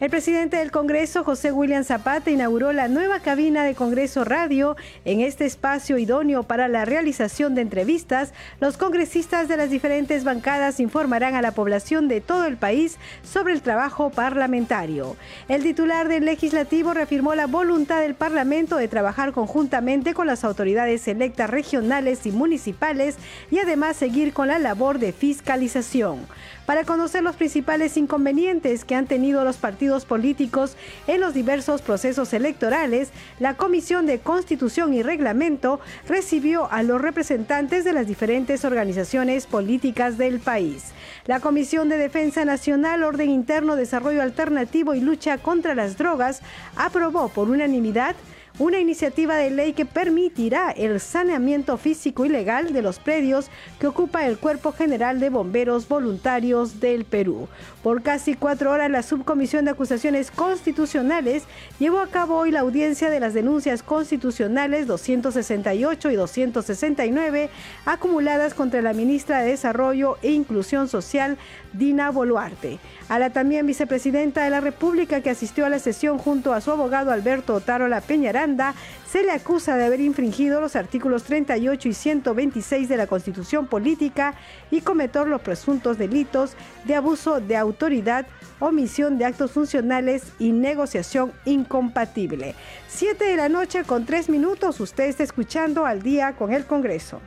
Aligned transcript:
El 0.00 0.10
presidente 0.10 0.58
del 0.58 0.70
Congreso, 0.70 1.24
José 1.24 1.50
William 1.50 1.82
Zapata, 1.82 2.30
inauguró 2.30 2.72
la 2.72 2.86
nueva 2.86 3.18
cabina 3.18 3.64
de 3.64 3.74
Congreso 3.74 4.22
Radio. 4.24 4.76
En 5.04 5.20
este 5.20 5.44
espacio 5.44 5.98
idóneo 5.98 6.44
para 6.44 6.68
la 6.68 6.84
realización 6.84 7.56
de 7.56 7.62
entrevistas, 7.62 8.32
los 8.60 8.76
congresistas 8.76 9.48
de 9.48 9.56
las 9.56 9.70
diferentes 9.70 10.22
bancadas 10.22 10.78
informarán 10.78 11.34
a 11.34 11.42
la 11.42 11.50
población 11.50 12.06
de 12.06 12.20
todo 12.20 12.44
el 12.44 12.56
país 12.56 12.96
sobre 13.24 13.54
el 13.54 13.60
trabajo 13.60 14.10
parlamentario. 14.10 15.16
El 15.48 15.64
titular 15.64 16.06
del 16.06 16.26
legislativo 16.26 16.94
reafirmó 16.94 17.34
la 17.34 17.48
voluntad 17.48 18.00
del 18.00 18.14
Parlamento 18.14 18.76
de 18.76 18.86
trabajar 18.86 19.32
conjuntamente 19.32 20.14
con 20.14 20.28
las 20.28 20.44
autoridades 20.44 21.08
electas 21.08 21.50
regionales 21.50 22.24
y 22.24 22.30
municipales 22.30 23.16
y 23.50 23.58
además 23.58 23.96
seguir 23.96 24.32
con 24.32 24.46
la 24.46 24.60
labor 24.60 25.00
de 25.00 25.12
fiscalización 25.12 26.20
para 26.68 26.84
conocer 26.84 27.22
los 27.22 27.34
principales 27.34 27.96
inconvenientes 27.96 28.84
que 28.84 28.94
han 28.94 29.06
tenido 29.06 29.42
los 29.42 29.56
partidos 29.56 30.04
políticos 30.04 30.76
en 31.06 31.18
los 31.18 31.32
diversos 31.32 31.80
procesos 31.80 32.34
electorales, 32.34 33.08
la 33.40 33.54
Comisión 33.54 34.04
de 34.04 34.18
Constitución 34.18 34.92
y 34.92 35.02
Reglamento 35.02 35.80
recibió 36.06 36.70
a 36.70 36.82
los 36.82 37.00
representantes 37.00 37.86
de 37.86 37.94
las 37.94 38.06
diferentes 38.06 38.66
organizaciones 38.66 39.46
políticas 39.46 40.18
del 40.18 40.40
país. 40.40 40.92
La 41.24 41.40
Comisión 41.40 41.88
de 41.88 41.96
Defensa 41.96 42.44
Nacional, 42.44 43.02
Orden 43.02 43.30
Interno, 43.30 43.74
Desarrollo 43.74 44.20
Alternativo 44.20 44.92
y 44.92 45.00
Lucha 45.00 45.38
contra 45.38 45.74
las 45.74 45.96
Drogas 45.96 46.42
aprobó 46.76 47.30
por 47.30 47.48
unanimidad 47.48 48.14
una 48.58 48.80
iniciativa 48.80 49.36
de 49.36 49.50
ley 49.50 49.72
que 49.72 49.86
permitirá 49.86 50.70
el 50.70 50.98
saneamiento 50.98 51.78
físico 51.78 52.24
y 52.24 52.28
legal 52.28 52.72
de 52.72 52.82
los 52.82 52.98
predios 52.98 53.50
que 53.78 53.86
ocupa 53.86 54.26
el 54.26 54.38
Cuerpo 54.38 54.72
General 54.72 55.20
de 55.20 55.30
Bomberos 55.30 55.86
Voluntarios 55.88 56.80
del 56.80 57.04
Perú. 57.04 57.48
Por 57.84 58.02
casi 58.02 58.34
cuatro 58.34 58.72
horas, 58.72 58.90
la 58.90 59.04
Subcomisión 59.04 59.64
de 59.64 59.70
Acusaciones 59.70 60.32
Constitucionales 60.32 61.44
llevó 61.78 62.00
a 62.00 62.08
cabo 62.08 62.36
hoy 62.36 62.50
la 62.50 62.60
audiencia 62.60 63.10
de 63.10 63.20
las 63.20 63.32
denuncias 63.32 63.84
constitucionales 63.84 64.88
268 64.88 66.10
y 66.10 66.16
269 66.16 67.50
acumuladas 67.86 68.54
contra 68.54 68.82
la 68.82 68.92
ministra 68.92 69.40
de 69.40 69.50
Desarrollo 69.50 70.18
e 70.22 70.32
Inclusión 70.32 70.88
Social, 70.88 71.38
Dina 71.72 72.10
Boluarte. 72.10 72.78
A 73.08 73.18
la 73.18 73.30
también 73.30 73.66
vicepresidenta 73.66 74.44
de 74.44 74.50
la 74.50 74.60
República 74.60 75.20
que 75.20 75.30
asistió 75.30 75.66
a 75.66 75.68
la 75.68 75.78
sesión 75.78 76.18
junto 76.18 76.52
a 76.52 76.60
su 76.60 76.70
abogado 76.70 77.10
Alberto 77.10 77.54
Otarola 77.54 78.00
Peñaranda, 78.00 78.74
se 79.10 79.22
le 79.22 79.32
acusa 79.32 79.76
de 79.76 79.86
haber 79.86 80.00
infringido 80.00 80.60
los 80.60 80.76
artículos 80.76 81.24
38 81.24 81.88
y 81.88 81.94
126 81.94 82.88
de 82.88 82.96
la 82.96 83.06
Constitución 83.06 83.66
Política 83.66 84.34
y 84.70 84.82
cometer 84.82 85.26
los 85.26 85.40
presuntos 85.40 85.98
delitos 85.98 86.54
de 86.84 86.94
abuso 86.94 87.40
de 87.40 87.56
autoridad, 87.56 88.26
omisión 88.60 89.18
de 89.18 89.24
actos 89.24 89.52
funcionales 89.52 90.24
y 90.38 90.52
negociación 90.52 91.32
incompatible. 91.44 92.54
Siete 92.88 93.24
de 93.24 93.36
la 93.36 93.48
noche 93.48 93.84
con 93.84 94.04
tres 94.04 94.28
minutos, 94.28 94.80
usted 94.80 95.04
está 95.04 95.22
escuchando 95.22 95.86
al 95.86 96.02
día 96.02 96.34
con 96.36 96.52
el 96.52 96.66
Congreso. 96.66 97.20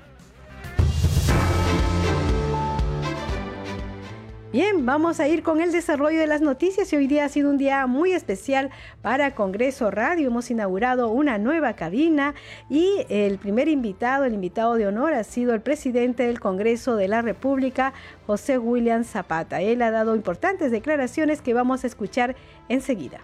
Bien, 4.51 4.85
vamos 4.85 5.21
a 5.21 5.29
ir 5.29 5.43
con 5.43 5.61
el 5.61 5.71
desarrollo 5.71 6.19
de 6.19 6.27
las 6.27 6.41
noticias 6.41 6.91
y 6.91 6.97
hoy 6.97 7.07
día 7.07 7.23
ha 7.23 7.29
sido 7.29 7.49
un 7.49 7.57
día 7.57 7.87
muy 7.87 8.11
especial 8.11 8.69
para 9.01 9.33
Congreso 9.33 9.91
Radio. 9.91 10.27
Hemos 10.27 10.51
inaugurado 10.51 11.07
una 11.07 11.37
nueva 11.37 11.77
cabina 11.77 12.35
y 12.69 13.05
el 13.07 13.37
primer 13.37 13.69
invitado, 13.69 14.25
el 14.25 14.33
invitado 14.33 14.73
de 14.75 14.87
honor 14.87 15.13
ha 15.13 15.23
sido 15.23 15.53
el 15.53 15.61
presidente 15.61 16.23
del 16.23 16.41
Congreso 16.41 16.97
de 16.97 17.07
la 17.07 17.21
República, 17.21 17.93
José 18.27 18.57
William 18.57 19.05
Zapata. 19.05 19.61
Él 19.61 19.81
ha 19.81 19.89
dado 19.89 20.17
importantes 20.17 20.69
declaraciones 20.69 21.41
que 21.41 21.53
vamos 21.53 21.85
a 21.85 21.87
escuchar 21.87 22.35
enseguida. 22.67 23.21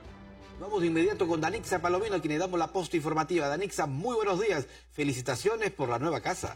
Vamos 0.62 0.80
de 0.80 0.88
inmediato 0.88 1.28
con 1.28 1.42
Danixa 1.42 1.80
Palomino, 1.80 2.16
a 2.16 2.22
quien 2.22 2.36
le 2.36 2.40
damos 2.40 2.58
la 2.58 2.72
posta 2.72 2.96
informativa. 2.96 3.50
Danixa, 3.50 3.86
muy 3.86 4.16
buenos 4.16 4.40
días. 4.40 4.66
Felicitaciones 4.94 5.72
por 5.72 5.90
la 5.90 6.00
nueva 6.00 6.22
casa. 6.22 6.56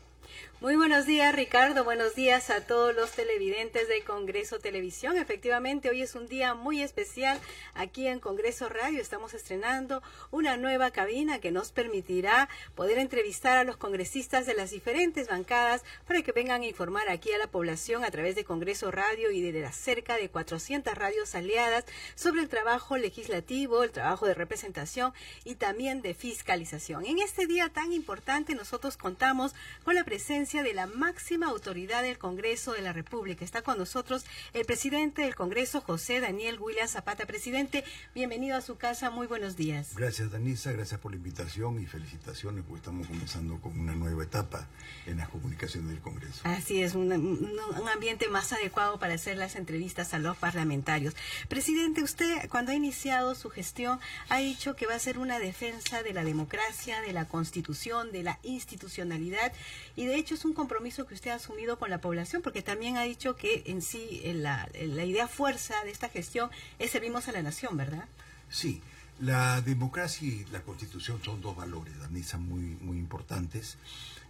Muy 0.62 0.76
buenos 0.76 1.08
días, 1.08 1.34
Ricardo. 1.34 1.84
Buenos 1.84 2.14
días 2.14 2.52
a 2.52 2.62
todos 2.62 2.94
los 2.94 3.14
televidentes 3.14 3.88
de 3.88 4.04
Congreso 4.04 4.60
Televisión. 4.60 5.18
Efectivamente, 5.18 5.90
hoy 5.90 6.04
es 6.04 6.14
un 6.14 6.28
día 6.28 6.54
muy 6.54 6.84
especial 6.84 7.40
aquí 7.74 8.06
en 8.06 8.20
Congreso 8.20 8.70
Radio. 8.70 9.02
Estamos 9.02 9.34
estrenando 9.34 10.04
una 10.30 10.58
nueva 10.58 10.92
cabina 10.92 11.40
que 11.40 11.50
nos 11.50 11.72
permitirá 11.72 12.48
poder 12.76 13.00
entrevistar 13.00 13.58
a 13.58 13.64
los 13.64 13.76
congresistas 13.76 14.46
de 14.46 14.54
las 14.54 14.70
diferentes 14.70 15.30
bancadas 15.30 15.84
para 16.06 16.22
que 16.22 16.32
vengan 16.32 16.62
a 16.62 16.68
informar 16.68 17.10
aquí 17.10 17.32
a 17.32 17.40
la 17.40 17.48
población 17.48 18.04
a 18.04 18.12
través 18.12 18.36
de 18.36 18.46
Congreso 18.46 18.92
Radio 18.92 19.32
y 19.32 19.42
de 19.42 19.62
las 19.62 19.76
cerca 19.76 20.16
de 20.18 20.30
400 20.30 20.94
radios 20.94 21.34
aliadas 21.34 21.86
sobre 22.14 22.42
el 22.42 22.50
trabajo 22.50 23.00
legislativo, 23.00 23.82
el 23.82 23.90
trabajo 23.90 24.28
de 24.28 24.36
representación 24.36 25.12
y 25.44 25.56
también 25.56 26.04
de 26.04 26.14
fiscalización. 26.14 27.08
En 27.08 27.18
este 27.18 27.48
día 27.48 27.70
tan 27.70 27.92
importante 27.94 28.54
nosotros 28.54 28.96
contamos 28.96 29.56
con 29.84 29.96
la 29.96 30.04
presencia 30.04 30.51
de 30.60 30.74
la 30.74 30.86
máxima 30.86 31.48
autoridad 31.48 32.04
del 32.04 32.18
Congreso 32.18 32.74
de 32.74 32.82
la 32.82 32.92
República. 32.92 33.46
Está 33.46 33.62
con 33.62 33.78
nosotros 33.78 34.26
el 34.52 34.66
presidente 34.66 35.22
del 35.22 35.34
Congreso, 35.34 35.80
José 35.80 36.20
Daniel 36.20 36.60
William 36.60 36.90
Zapata. 36.90 37.26
Presidente, 37.26 37.86
bienvenido 38.14 38.58
a 38.58 38.62
su 38.62 38.76
casa. 38.76 39.10
Muy 39.10 39.28
buenos 39.28 39.56
días. 39.56 39.96
Gracias, 39.96 40.30
Danisa. 40.30 40.74
Gracias 40.74 41.00
por 41.00 41.12
la 41.12 41.18
invitación 41.18 41.82
y 41.82 41.86
felicitaciones, 41.86 42.66
porque 42.68 42.80
estamos 42.80 43.08
comenzando 43.08 43.62
con 43.62 43.80
una 43.80 43.96
nueva 43.96 44.24
etapa 44.24 44.68
en 45.06 45.18
las 45.18 45.30
comunicaciones 45.30 45.90
del 45.90 46.02
Congreso. 46.02 46.42
Así 46.44 46.84
es, 46.84 46.96
un, 46.96 47.14
un 47.14 47.90
ambiente 47.90 48.28
más 48.28 48.52
adecuado 48.52 49.00
para 49.00 49.14
hacer 49.14 49.38
las 49.38 49.56
entrevistas 49.56 50.14
a 50.14 50.20
los 50.20 50.36
parlamentarios. 50.36 51.16
Presidente, 51.48 52.04
usted 52.04 52.50
cuando 52.50 52.74
ha 52.74 52.76
iniciado 52.76 53.36
su 53.36 53.50
gestión 53.50 54.00
ha 54.28 54.40
dicho 54.40 54.76
que 54.76 54.86
va 54.86 54.96
a 54.96 55.00
ser 55.00 55.18
una 55.18 55.40
defensa 55.40 56.04
de 56.04 56.12
la 56.14 56.26
democracia, 56.26 57.00
de 57.02 57.14
la 57.14 57.26
constitución, 57.26 58.12
de 58.12 58.24
la 58.24 58.40
institucionalidad 58.44 59.54
y 59.96 60.06
de 60.06 60.16
hecho 60.16 60.36
es 60.42 60.46
un 60.46 60.54
compromiso 60.54 61.06
que 61.06 61.14
usted 61.14 61.30
ha 61.30 61.36
asumido 61.36 61.78
con 61.78 61.92
la 61.92 62.02
población, 62.02 62.42
porque 62.42 62.64
también 62.64 62.98
ha 62.98 63.04
dicho 63.04 63.36
que 63.36 63.62
en 63.68 63.84
sí 63.84 64.22
la, 64.34 64.68
la 64.74 65.06
idea 65.06 65.28
fuerza 65.28 65.76
de 65.84 65.92
esta 65.92 66.10
gestión 66.10 66.50
es 66.80 66.90
servimos 66.90 67.28
a 67.28 67.32
la 67.32 67.44
nación, 67.44 67.78
¿verdad? 67.78 68.06
Sí, 68.50 68.82
la 69.20 69.62
democracia 69.62 70.28
y 70.28 70.46
la 70.52 70.64
constitución 70.64 71.22
son 71.24 71.42
dos 71.42 71.56
valores, 71.56 72.00
Danisa, 72.00 72.40
muy, 72.40 72.76
muy 72.82 72.98
importantes 72.98 73.78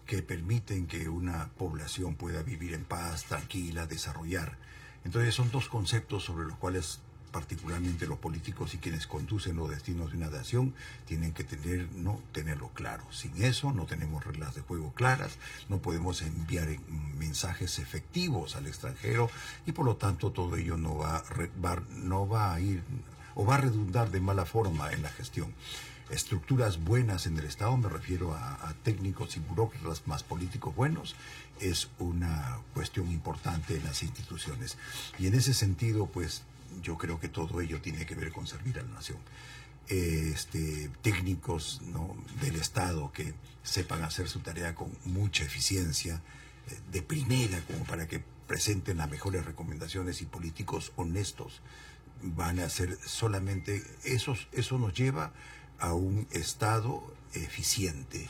que 0.05 0.21
permiten 0.21 0.85
que 0.85 1.07
una 1.07 1.47
población 1.57 2.15
pueda 2.15 2.43
vivir 2.43 2.73
en 2.73 2.83
paz, 2.83 3.23
tranquila, 3.23 3.87
desarrollar. 3.87 4.57
Entonces 5.05 5.33
son 5.33 5.49
dos 5.49 5.69
conceptos 5.69 6.25
sobre 6.25 6.45
los 6.45 6.57
cuales 6.57 6.99
particularmente 7.31 8.07
los 8.07 8.19
políticos 8.19 8.73
y 8.73 8.77
quienes 8.77 9.07
conducen 9.07 9.55
los 9.55 9.69
destinos 9.69 10.11
de 10.11 10.17
una 10.17 10.29
nación, 10.29 10.73
tienen 11.05 11.33
que 11.33 11.43
tener, 11.43 11.91
no 11.93 12.19
tenerlo 12.31 12.69
claro. 12.69 13.03
Sin 13.11 13.41
eso 13.43 13.71
no 13.71 13.85
tenemos 13.85 14.23
reglas 14.23 14.55
de 14.55 14.61
juego 14.61 14.93
claras, 14.93 15.37
no 15.69 15.79
podemos 15.79 16.21
enviar 16.21 16.67
mensajes 17.17 17.79
efectivos 17.79 18.55
al 18.55 18.67
extranjero 18.67 19.29
y 19.65 19.71
por 19.71 19.85
lo 19.85 19.95
tanto 19.95 20.31
todo 20.31 20.55
ello 20.57 20.77
no 20.77 20.97
va, 20.97 21.23
no 21.95 22.27
va 22.27 22.53
a 22.53 22.59
ir 22.59 22.83
o 23.35 23.45
va 23.45 23.55
a 23.55 23.59
redundar 23.59 24.11
de 24.11 24.19
mala 24.19 24.45
forma 24.45 24.91
en 24.91 25.01
la 25.01 25.09
gestión 25.09 25.53
estructuras 26.11 26.83
buenas 26.83 27.25
en 27.25 27.37
el 27.37 27.45
Estado, 27.45 27.75
me 27.77 27.87
refiero 27.87 28.33
a, 28.33 28.67
a, 28.67 28.73
técnicos 28.83 29.37
y 29.37 29.39
burócratas 29.39 30.05
más 30.07 30.23
políticos 30.23 30.75
buenos, 30.75 31.15
es 31.61 31.89
una 31.99 32.59
cuestión 32.73 33.09
importante 33.11 33.77
en 33.77 33.83
las 33.85 34.03
instituciones. 34.03 34.77
Y 35.19 35.27
en 35.27 35.35
ese 35.35 35.53
sentido, 35.53 36.07
pues 36.07 36.43
yo 36.81 36.97
creo 36.97 37.19
que 37.19 37.29
todo 37.29 37.61
ello 37.61 37.81
tiene 37.81 38.05
que 38.05 38.15
ver 38.15 38.31
con 38.31 38.47
servir 38.47 38.79
a 38.79 38.83
la 38.83 38.93
nación. 38.93 39.19
este, 39.87 40.89
técnicos 41.01 41.81
del 42.41 42.55
Estado 42.55 43.11
que 43.11 43.33
sepan 43.63 44.03
hacer 44.03 44.29
su 44.29 44.39
tarea 44.39 44.73
con 44.73 44.95
mucha 45.05 45.43
eficiencia, 45.43 46.21
eh, 46.69 46.79
de 46.91 47.01
primera, 47.01 47.59
como 47.65 47.83
para 47.85 48.07
que 48.07 48.23
presenten 48.47 48.97
las 48.97 49.09
mejores 49.09 49.45
recomendaciones 49.45 50.21
y 50.21 50.25
políticos 50.25 50.93
honestos 50.95 51.61
van 52.21 52.59
a 52.59 52.69
ser 52.69 52.97
solamente, 53.05 53.83
eso, 54.03 54.35
eso 54.51 54.77
nos 54.77 54.93
lleva 54.93 55.33
a 55.79 55.93
un 55.93 56.27
Estado 56.31 57.03
eficiente 57.33 58.29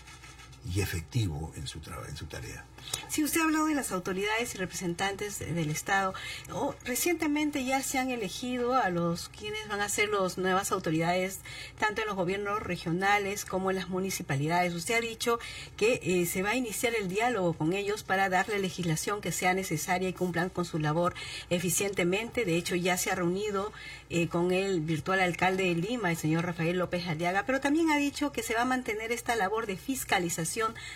y 0.70 0.82
efectivo 0.82 1.52
en 1.56 1.68
su, 1.68 1.80
en 2.08 2.16
su 2.16 2.26
tarea. 2.26 2.66
Si 3.10 3.24
usted 3.24 3.42
ha 3.42 3.44
hablado 3.44 3.66
de 3.68 3.76
las 3.76 3.92
autoridades 3.92 4.56
y 4.56 4.58
representantes 4.58 5.40
del 5.40 5.70
Estado, 5.70 6.14
o 6.52 6.76
recientemente 6.84 7.64
ya 7.64 7.82
se 7.84 8.00
han 8.00 8.10
elegido 8.10 8.74
a 8.74 8.90
los 8.90 9.30
quienes 9.30 9.68
van 9.68 9.82
a 9.82 9.90
ser 9.90 10.10
las 10.10 10.38
nuevas 10.38 10.72
autoridades, 10.72 11.40
tanto 11.78 12.02
en 12.02 12.08
los 12.08 12.16
gobiernos 12.16 12.62
regionales 12.62 13.46
como 13.46 13.70
en 13.70 13.78
las 13.78 13.90
municipalidades. 13.90 14.74
Usted 14.74 14.96
ha 14.96 15.02
dicho 15.02 15.40
que 15.78 16.00
eh, 16.04 16.26
se 16.26 16.42
va 16.42 16.52
a 16.52 16.56
iniciar 16.56 16.94
el 16.96 17.08
diálogo 17.08 17.54
con 17.54 17.74
ellos 17.74 18.04
para 18.04 18.30
darle 18.30 18.60
legislación 18.60 19.22
que 19.22 19.32
sea 19.32 19.54
necesaria 19.54 20.10
y 20.10 20.14
cumplan 20.14 20.50
con 20.50 20.66
su 20.66 20.80
labor 20.80 21.14
eficientemente. 21.50 22.46
De 22.46 22.56
hecho, 22.56 22.76
ya 22.76 22.98
se 22.98 23.12
ha 23.12 23.16
reunido 23.16 23.72
eh, 24.10 24.28
con 24.28 24.52
el 24.52 24.82
virtual 24.82 25.20
alcalde 25.20 25.64
de 25.64 25.76
Lima, 25.76 26.12
el 26.12 26.18
señor 26.18 26.46
Rafael 26.46 26.78
López 26.78 27.08
Aliaga, 27.08 27.46
pero 27.46 27.60
también 27.62 27.92
ha 27.92 27.98
dicho 27.98 28.32
que 28.32 28.44
se 28.44 28.54
va 28.54 28.62
a 28.62 28.66
mantener 28.66 29.12
esta 29.12 29.36
labor 29.36 29.68
de 29.68 29.78
fiscalización 29.78 30.51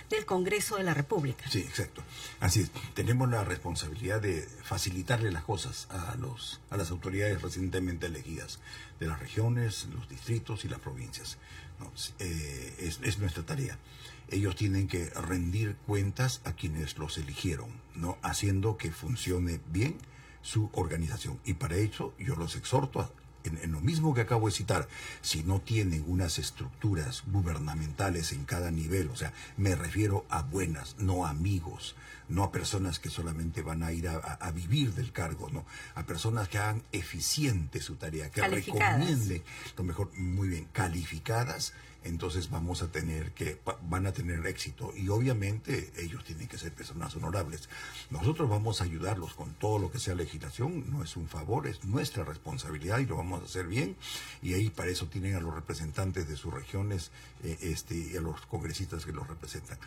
del 0.10 0.26
Congreso 0.26 0.78
de 0.78 0.84
la 0.84 0.94
República. 0.94 1.50
Sí, 1.50 1.60
Exacto. 1.60 2.04
Así 2.40 2.62
es. 2.62 2.72
Tenemos 2.94 3.30
la 3.30 3.44
responsabilidad 3.44 4.22
de 4.22 4.48
facilitarle 4.64 5.32
las 5.32 5.44
cosas 5.44 5.88
a, 5.90 6.16
los, 6.16 6.60
a 6.70 6.78
las 6.78 6.92
autoridades 6.92 7.42
recientemente 7.42 8.08
elegidas 8.08 8.60
de 9.00 9.08
las 9.08 9.20
regiones, 9.20 9.88
los 9.94 10.08
distritos 10.10 10.66
y 10.66 10.70
las 10.70 10.80
provincias. 10.80 11.38
Eh, 12.20 12.76
es, 12.80 13.00
es, 13.04 13.20
nuestra 13.20 13.44
tarea. 13.44 13.78
Ellos 14.30 14.56
tienen 14.56 14.88
que 14.88 15.10
rendir 15.10 15.76
cuentas 15.86 16.42
a 16.46 16.54
quienes 16.54 16.98
los 16.98 17.18
eligieron, 17.18 17.70
¿no? 17.96 18.18
haciendo 18.22 18.78
que 18.78 18.92
funcione 18.92 19.60
bien 19.68 19.98
su 20.42 20.70
organización. 20.74 21.40
Y 21.46 21.54
para 21.56 21.76
eso 21.76 22.14
yo 22.18 22.36
los 22.36 22.56
exhorto 22.56 23.02
a 23.02 23.12
en, 23.50 23.72
lo 23.72 23.82
mismo 23.82 24.14
que 24.14 24.22
acabo 24.22 24.48
de 24.48 24.54
citar, 24.54 24.88
si 25.22 25.44
no 25.44 25.60
tienen 25.60 26.04
unas 26.08 26.40
estructuras 26.40 27.24
gubernamentales 27.28 28.32
en 28.32 28.46
cada 28.46 28.72
nivel, 28.72 29.10
o 29.10 29.16
sea, 29.16 29.34
me 29.58 29.76
refiero 29.76 30.26
a 30.30 30.44
buenas, 30.44 30.96
no 31.00 31.26
amigos, 31.26 31.96
no 32.28 32.44
a 32.44 32.52
personas 32.52 33.00
que 33.00 33.10
solamente 33.10 33.62
van 33.62 33.84
a 33.84 33.92
ir 33.92 34.08
a, 34.08 34.52
vivir 34.52 34.94
del 34.94 35.12
cargo, 35.12 35.50
no, 35.52 35.66
a 35.96 36.06
personas 36.06 36.48
que 36.48 36.58
hagan 36.58 36.84
eficiente 36.92 37.82
su 37.82 37.96
tarea, 37.96 38.32
que 38.32 38.42
recomienden, 38.48 39.44
lo 39.78 39.84
mejor, 39.84 40.12
muy 40.18 40.48
bien, 40.48 40.68
calificadas 40.72 41.74
entonces 42.06 42.50
vamos 42.50 42.82
a 42.82 42.88
tener 42.88 43.32
que, 43.32 43.60
van 43.90 44.06
a 44.06 44.14
tener 44.14 44.46
éxito 44.46 44.94
y 44.96 45.10
obviamente 45.10 45.92
ellos 45.98 46.24
tienen 46.24 46.48
que 46.48 46.58
ser 46.58 46.72
personas 46.72 47.16
honorables. 47.16 47.68
Nosotros 48.12 48.50
vamos 48.50 48.80
a 48.80 48.84
ayudarlos 48.84 49.34
con 49.34 49.54
todo 49.56 49.80
lo 49.80 49.92
que 49.92 50.00
sea 50.00 50.16
legislación, 50.16 50.86
no 50.92 51.04
es 51.04 51.18
un 51.18 51.28
favor, 51.28 51.68
es 51.68 51.84
nuestra 51.84 52.24
responsabilidad 52.24 53.00
y 53.00 53.06
lo 53.06 53.18
vamos 53.18 53.42
a 53.42 53.46
hacer 53.46 53.68
bien 53.68 53.96
y 54.42 54.54
ahí 54.54 54.70
para 54.70 54.92
eso 54.92 55.08
tienen 55.08 55.36
a 55.36 55.40
los 55.40 55.54
representantes 55.54 56.28
de 56.28 56.38
sus 56.38 56.54
regiones 56.54 57.12
eh, 57.44 57.58
este, 57.62 57.96
y 57.96 58.16
a 58.16 58.22
los 58.22 58.40
congresistas 58.46 59.06
que 59.06 59.12
los 59.12 59.28
representan. 59.28 59.78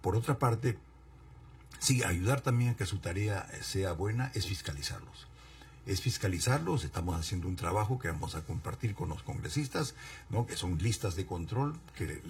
Por 0.00 0.16
otra 0.16 0.38
parte, 0.38 0.78
sí, 1.80 2.04
ayudar 2.04 2.40
también 2.40 2.70
a 2.70 2.76
que 2.76 2.86
su 2.86 2.98
tarea 2.98 3.48
sea 3.60 3.92
buena 3.92 4.30
es 4.34 4.46
fiscalizarlos 4.46 5.26
es 5.86 6.00
fiscalizarlos. 6.00 6.84
Estamos 6.84 7.18
haciendo 7.18 7.48
un 7.48 7.56
trabajo 7.56 7.98
que 7.98 8.08
vamos 8.08 8.34
a 8.34 8.42
compartir 8.42 8.94
con 8.94 9.08
los 9.08 9.22
congresistas, 9.22 9.94
¿no? 10.30 10.46
que 10.46 10.56
son 10.56 10.78
listas 10.78 11.14
de 11.14 11.26
control, 11.26 11.78
que, 11.96 12.20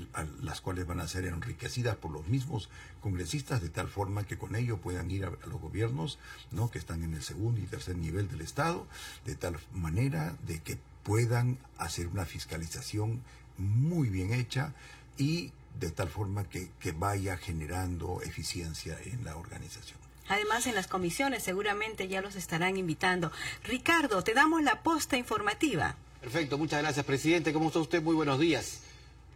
las 0.42 0.60
cuales 0.60 0.86
van 0.86 1.00
a 1.00 1.08
ser 1.08 1.24
enriquecidas 1.24 1.96
por 1.96 2.10
los 2.10 2.28
mismos 2.28 2.68
congresistas, 3.00 3.62
de 3.62 3.70
tal 3.70 3.88
forma 3.88 4.24
que 4.24 4.36
con 4.36 4.54
ello 4.54 4.76
puedan 4.78 5.10
ir 5.10 5.24
a, 5.24 5.30
los 5.46 5.60
gobiernos 5.60 6.18
¿no? 6.50 6.70
que 6.70 6.78
están 6.78 7.02
en 7.02 7.14
el 7.14 7.22
segundo 7.22 7.60
y 7.60 7.64
tercer 7.64 7.96
nivel 7.96 8.28
del 8.28 8.42
Estado, 8.42 8.86
de 9.24 9.34
tal 9.34 9.58
manera 9.72 10.36
de 10.46 10.60
que 10.60 10.78
puedan 11.02 11.58
hacer 11.78 12.08
una 12.08 12.26
fiscalización 12.26 13.22
muy 13.56 14.10
bien 14.10 14.34
hecha 14.34 14.74
y 15.16 15.52
de 15.80 15.90
tal 15.90 16.08
forma 16.08 16.44
que 16.44 16.92
vaya 16.92 17.36
generando 17.36 18.20
eficiencia 18.22 18.98
en 19.04 19.24
la 19.24 19.36
organización. 19.36 20.05
Además, 20.28 20.66
en 20.66 20.74
las 20.74 20.86
comisiones 20.86 21.42
seguramente 21.42 22.08
ya 22.08 22.20
los 22.20 22.34
estarán 22.34 22.76
invitando. 22.76 23.30
Ricardo, 23.64 24.22
te 24.22 24.34
damos 24.34 24.62
la 24.62 24.82
posta 24.82 25.16
informativa. 25.16 25.96
Perfecto, 26.20 26.58
muchas 26.58 26.82
gracias, 26.82 27.06
presidente. 27.06 27.52
¿Cómo 27.52 27.68
está 27.68 27.78
usted? 27.78 28.02
Muy 28.02 28.14
buenos 28.14 28.40
días. 28.40 28.80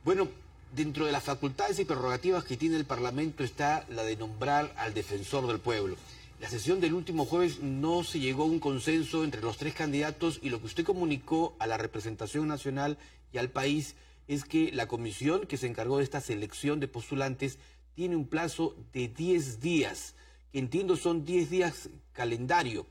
Bueno, 0.04 0.28
dentro 0.74 1.06
de 1.06 1.12
las 1.12 1.24
facultades 1.24 1.78
y 1.78 1.84
prerrogativas 1.84 2.44
que 2.44 2.56
tiene 2.56 2.76
el 2.76 2.84
Parlamento 2.84 3.44
está 3.44 3.84
la 3.88 4.02
de 4.02 4.16
nombrar 4.16 4.72
al 4.76 4.94
defensor 4.94 5.46
del 5.46 5.60
pueblo. 5.60 5.96
La 6.40 6.48
sesión 6.48 6.80
del 6.80 6.94
último 6.94 7.26
jueves 7.26 7.60
no 7.60 8.02
se 8.02 8.18
llegó 8.18 8.44
a 8.44 8.46
un 8.46 8.60
consenso 8.60 9.24
entre 9.24 9.42
los 9.42 9.58
tres 9.58 9.74
candidatos 9.74 10.40
y 10.42 10.48
lo 10.48 10.58
que 10.58 10.66
usted 10.66 10.84
comunicó 10.84 11.54
a 11.58 11.66
la 11.66 11.76
representación 11.76 12.48
nacional 12.48 12.98
y 13.32 13.38
al 13.38 13.50
país 13.50 13.94
es 14.26 14.44
que 14.44 14.70
la 14.72 14.88
comisión 14.88 15.46
que 15.46 15.58
se 15.58 15.66
encargó 15.66 15.98
de 15.98 16.04
esta 16.04 16.20
selección 16.20 16.80
de 16.80 16.88
postulantes 16.88 17.58
tiene 17.94 18.16
un 18.16 18.26
plazo 18.26 18.74
de 18.92 19.08
10 19.08 19.60
días 19.60 20.14
que 20.52 20.58
entiendo 20.58 20.96
son 20.96 21.24
10 21.24 21.50
días 21.50 21.88
calendario. 22.12 22.86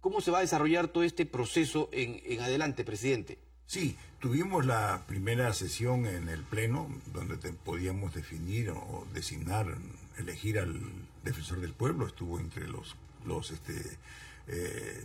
¿Cómo 0.00 0.20
se 0.20 0.30
va 0.30 0.38
a 0.38 0.42
desarrollar 0.42 0.88
todo 0.88 1.02
este 1.02 1.26
proceso 1.26 1.90
en, 1.92 2.40
adelante, 2.40 2.84
presidente? 2.84 3.38
Sí, 3.66 3.96
tuvimos 4.18 4.64
la 4.64 5.04
primera 5.06 5.52
sesión 5.52 6.06
en 6.06 6.28
el 6.28 6.42
Pleno, 6.42 6.88
donde 7.12 7.36
podíamos 7.52 8.14
definir 8.14 8.70
o 8.70 9.06
designar, 9.12 9.76
elegir 10.18 10.58
al 10.58 10.80
defensor 11.22 11.60
del 11.60 11.74
pueblo. 11.74 12.06
Estuvo 12.06 12.40
entre 12.40 12.66
los, 12.66 12.96
los, 13.26 13.50
este, 13.50 13.74
eh, 14.48 15.04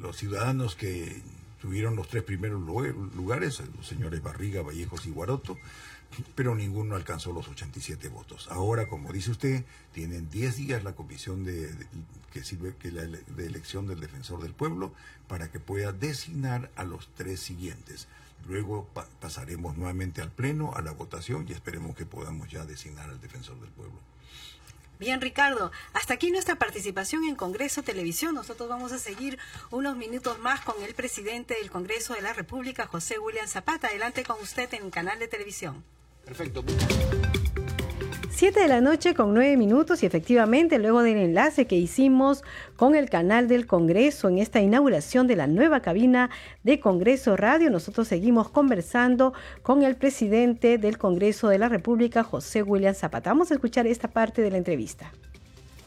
los 0.00 0.16
ciudadanos 0.16 0.76
que 0.76 1.20
tuvieron 1.60 1.96
los 1.96 2.08
tres 2.08 2.22
primeros 2.22 2.60
lugares, 2.62 3.60
los 3.76 3.86
señores 3.86 4.22
Barriga, 4.22 4.62
Vallejos 4.62 5.04
y 5.06 5.10
Guaroto 5.10 5.58
pero 6.34 6.54
ninguno 6.54 6.96
alcanzó 6.96 7.32
los 7.32 7.48
87 7.48 8.08
votos. 8.08 8.48
Ahora, 8.50 8.88
como 8.88 9.12
dice 9.12 9.30
usted, 9.30 9.64
tienen 9.92 10.30
10 10.30 10.56
días 10.56 10.84
la 10.84 10.94
comisión 10.94 11.44
de, 11.44 11.74
que 12.32 12.44
sirve 12.44 12.74
que 12.76 12.90
la, 12.90 13.02
de 13.02 13.46
elección 13.46 13.86
del 13.86 14.00
defensor 14.00 14.42
del 14.42 14.52
pueblo 14.52 14.92
para 15.28 15.50
que 15.50 15.60
pueda 15.60 15.92
designar 15.92 16.70
a 16.76 16.84
los 16.84 17.08
tres 17.14 17.40
siguientes. 17.40 18.08
Luego 18.46 18.88
pasaremos 19.20 19.76
nuevamente 19.76 20.20
al 20.20 20.30
pleno, 20.30 20.74
a 20.74 20.82
la 20.82 20.92
votación 20.92 21.46
y 21.48 21.52
esperemos 21.52 21.96
que 21.96 22.04
podamos 22.04 22.50
ya 22.50 22.64
designar 22.66 23.08
al 23.08 23.20
defensor 23.20 23.58
del 23.60 23.70
pueblo. 23.70 23.98
Bien, 24.98 25.20
Ricardo, 25.20 25.72
hasta 25.92 26.14
aquí 26.14 26.30
nuestra 26.30 26.54
participación 26.54 27.24
en 27.24 27.34
Congreso 27.34 27.82
Televisión. 27.82 28.34
Nosotros 28.34 28.68
vamos 28.68 28.92
a 28.92 28.98
seguir 28.98 29.38
unos 29.70 29.96
minutos 29.96 30.38
más 30.38 30.60
con 30.60 30.80
el 30.82 30.94
presidente 30.94 31.54
del 31.54 31.70
Congreso 31.70 32.14
de 32.14 32.22
la 32.22 32.32
República, 32.32 32.86
José 32.86 33.18
William 33.18 33.48
Zapata. 33.48 33.88
Adelante 33.88 34.24
con 34.24 34.40
usted 34.40 34.72
en 34.72 34.84
el 34.84 34.90
canal 34.90 35.18
de 35.18 35.26
televisión. 35.26 35.82
Perfecto. 36.24 36.64
Siete 38.30 38.60
de 38.60 38.68
la 38.68 38.80
noche 38.80 39.14
con 39.14 39.32
nueve 39.32 39.56
minutos 39.56 40.02
y 40.02 40.06
efectivamente 40.06 40.80
luego 40.80 41.02
del 41.02 41.18
enlace 41.18 41.66
que 41.66 41.76
hicimos 41.76 42.42
con 42.76 42.96
el 42.96 43.08
canal 43.08 43.46
del 43.46 43.66
Congreso 43.66 44.28
en 44.28 44.38
esta 44.38 44.60
inauguración 44.60 45.28
de 45.28 45.36
la 45.36 45.46
nueva 45.46 45.80
cabina 45.80 46.30
de 46.64 46.80
Congreso 46.80 47.36
Radio, 47.36 47.70
nosotros 47.70 48.08
seguimos 48.08 48.48
conversando 48.48 49.34
con 49.62 49.84
el 49.84 49.94
presidente 49.94 50.78
del 50.78 50.98
Congreso 50.98 51.48
de 51.48 51.58
la 51.58 51.68
República, 51.68 52.24
José 52.24 52.64
William 52.64 52.94
Zapata. 52.94 53.30
Vamos 53.30 53.52
a 53.52 53.54
escuchar 53.54 53.86
esta 53.86 54.08
parte 54.08 54.42
de 54.42 54.50
la 54.50 54.56
entrevista. 54.56 55.12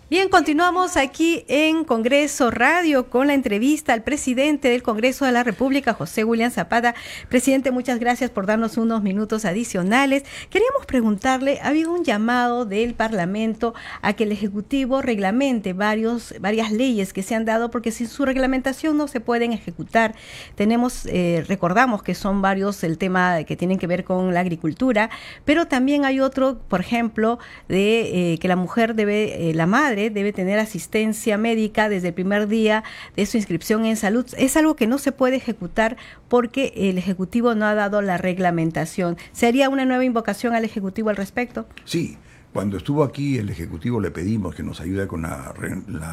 Bien, 0.09 0.29
continuamos 0.29 0.95
aquí 0.95 1.43
en 1.49 1.83
Congreso 1.83 2.49
Radio 2.49 3.09
con 3.09 3.27
la 3.27 3.33
entrevista 3.33 3.91
al 3.91 4.03
presidente 4.03 4.69
del 4.69 4.81
Congreso 4.81 5.25
de 5.25 5.33
la 5.33 5.43
República, 5.43 5.93
José 5.93 6.23
William 6.23 6.49
Zapata. 6.49 6.95
Presidente, 7.27 7.71
muchas 7.71 7.99
gracias 7.99 8.29
por 8.29 8.45
darnos 8.45 8.77
unos 8.77 9.03
minutos 9.03 9.43
adicionales. 9.43 10.23
Queríamos 10.49 10.85
preguntarle, 10.85 11.59
ha 11.61 11.67
habido 11.67 11.91
un 11.91 12.05
llamado 12.05 12.63
del 12.63 12.93
Parlamento 12.93 13.73
a 14.01 14.13
que 14.13 14.23
el 14.23 14.31
Ejecutivo 14.31 15.01
reglamente 15.01 15.73
varios, 15.73 16.33
varias 16.39 16.71
leyes 16.71 17.11
que 17.11 17.21
se 17.21 17.35
han 17.35 17.43
dado 17.43 17.69
porque 17.69 17.91
sin 17.91 18.07
su 18.07 18.23
reglamentación 18.23 18.95
no 18.95 19.09
se 19.09 19.19
pueden 19.19 19.51
ejecutar. 19.51 20.15
Tenemos, 20.55 21.05
eh, 21.07 21.43
recordamos 21.49 22.01
que 22.01 22.15
son 22.15 22.41
varios 22.41 22.81
el 22.85 22.97
tema 22.97 23.43
que 23.43 23.57
tienen 23.57 23.77
que 23.77 23.87
ver 23.87 24.05
con 24.05 24.33
la 24.33 24.39
agricultura, 24.39 25.09
pero 25.43 25.67
también 25.67 26.05
hay 26.05 26.21
otro, 26.21 26.59
por 26.69 26.79
ejemplo, 26.79 27.39
de 27.67 28.33
eh, 28.33 28.37
que 28.37 28.47
la 28.47 28.55
mujer 28.55 28.95
debe, 28.95 29.49
eh, 29.49 29.53
la 29.53 29.65
madre, 29.65 29.96
debe 29.97 30.33
tener 30.33 30.59
asistencia 30.59 31.37
médica 31.37 31.89
desde 31.89 32.09
el 32.09 32.13
primer 32.13 32.47
día 32.47 32.83
de 33.15 33.25
su 33.25 33.37
inscripción 33.37 33.85
en 33.85 33.97
salud. 33.97 34.25
Es 34.37 34.55
algo 34.57 34.75
que 34.75 34.87
no 34.87 34.97
se 34.97 35.11
puede 35.11 35.37
ejecutar 35.37 35.97
porque 36.27 36.73
el 36.75 36.97
Ejecutivo 36.97 37.55
no 37.55 37.65
ha 37.65 37.75
dado 37.75 38.01
la 38.01 38.17
reglamentación. 38.17 39.17
¿Sería 39.31 39.69
una 39.69 39.85
nueva 39.85 40.05
invocación 40.05 40.55
al 40.55 40.65
Ejecutivo 40.65 41.09
al 41.09 41.15
respecto? 41.15 41.67
Sí, 41.85 42.17
Cuando 42.53 42.77
estuvo 42.77 43.03
aquí 43.03 43.37
el 43.37 43.49
Ejecutivo 43.49 43.99
le 43.99 44.09
pedimos 44.09 44.55
que 44.55 44.63
nos 44.63 44.79
ayude 44.81 45.07
con 45.07 45.23
la, 45.23 45.53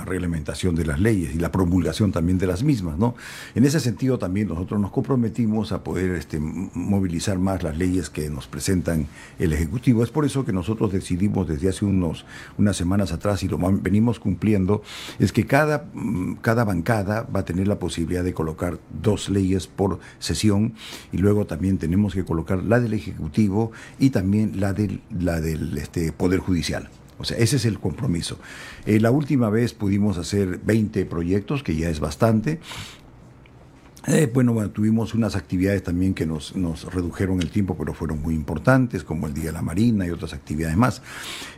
reglamentación 0.05 0.75
de 0.75 0.85
las 0.85 1.01
leyes 1.01 1.35
y 1.35 1.39
la 1.39 1.51
promulgación 1.51 2.13
también 2.13 2.39
de 2.39 2.47
las 2.47 2.63
mismas. 2.63 2.99
¿no? 2.99 3.15
En 3.55 3.65
ese 3.65 3.81
sentido 3.81 4.19
también 4.19 4.49
nosotros 4.49 4.81
nos 4.81 4.91
comprometimos 4.91 5.73
a 5.73 5.83
poder 5.83 6.11
este, 6.17 6.39
movilizar 6.41 7.39
más 7.39 7.63
las 7.63 7.79
leyes 7.79 8.11
que 8.11 8.29
nos 8.29 8.47
presentan 8.47 9.07
el 9.39 9.53
Ejecutivo. 9.53 10.03
Es 10.03 10.11
por 10.11 10.25
eso 10.25 10.45
que 10.45 10.53
nosotros 10.53 10.93
decidimos 10.93 11.49
desde 11.49 11.69
hace 11.69 11.85
unos, 11.85 12.27
unas 12.59 12.77
semanas 12.77 13.13
atrás 13.13 13.43
y 13.43 13.49
lo 13.49 13.59
venimos 13.59 14.21
cumpliendo, 14.21 14.83
es 15.19 15.33
que 15.33 15.47
cada, 15.47 15.87
cada 16.43 16.65
bancada 16.65 17.27
va 17.35 17.41
a 17.41 17.45
tener 17.45 17.69
la 17.69 17.79
posibilidad 17.79 18.25
de 18.25 18.35
colocar 18.35 18.79
dos 19.03 19.29
leyes 19.29 19.67
por 19.67 19.99
sesión 20.19 20.75
y 21.13 21.19
luego 21.19 21.47
también 21.47 21.79
tenemos 21.79 22.15
que 22.15 22.25
colocar 22.25 22.63
la 22.63 22.81
del 22.81 22.93
Ejecutivo 22.93 23.73
y 23.99 24.11
también 24.11 24.61
la 24.61 24.73
del, 24.73 25.01
la 25.11 25.41
del 25.41 25.79
este, 25.79 26.13
Poder 26.25 26.41
Judicial. 26.41 26.89
O 27.19 27.25
sea, 27.25 27.37
ese 27.37 27.57
es 27.57 27.67
el 27.67 27.79
compromiso. 27.79 28.39
Eh, 28.87 28.99
la 28.99 29.11
última 29.11 29.51
vez 29.51 29.75
pudimos 29.75 30.17
hacer 30.17 30.59
20 30.65 31.05
proyectos, 31.05 31.63
que 31.63 31.77
ya 31.77 31.91
es 31.91 32.01
bastante. 32.01 32.61
Eh, 34.07 34.31
bueno, 34.33 34.69
tuvimos 34.71 35.15
unas 35.15 35.35
actividades 35.35 35.83
también 35.83 36.13
que 36.13 36.27
nos, 36.27 36.55
nos, 36.55 36.93
redujeron 36.93 37.41
el 37.41 37.51
tiempo, 37.51 37.75
pero 37.75 37.95
fueron 37.95 38.21
muy 38.21 38.35
importantes, 38.35 39.03
como 39.03 39.27
el 39.27 39.33
Día 39.33 39.47
de 39.47 39.53
la 39.53 39.63
Marina 39.63 40.07
y 40.07 40.11
otras 40.11 40.35
actividades 40.35 40.77
más. 40.77 41.01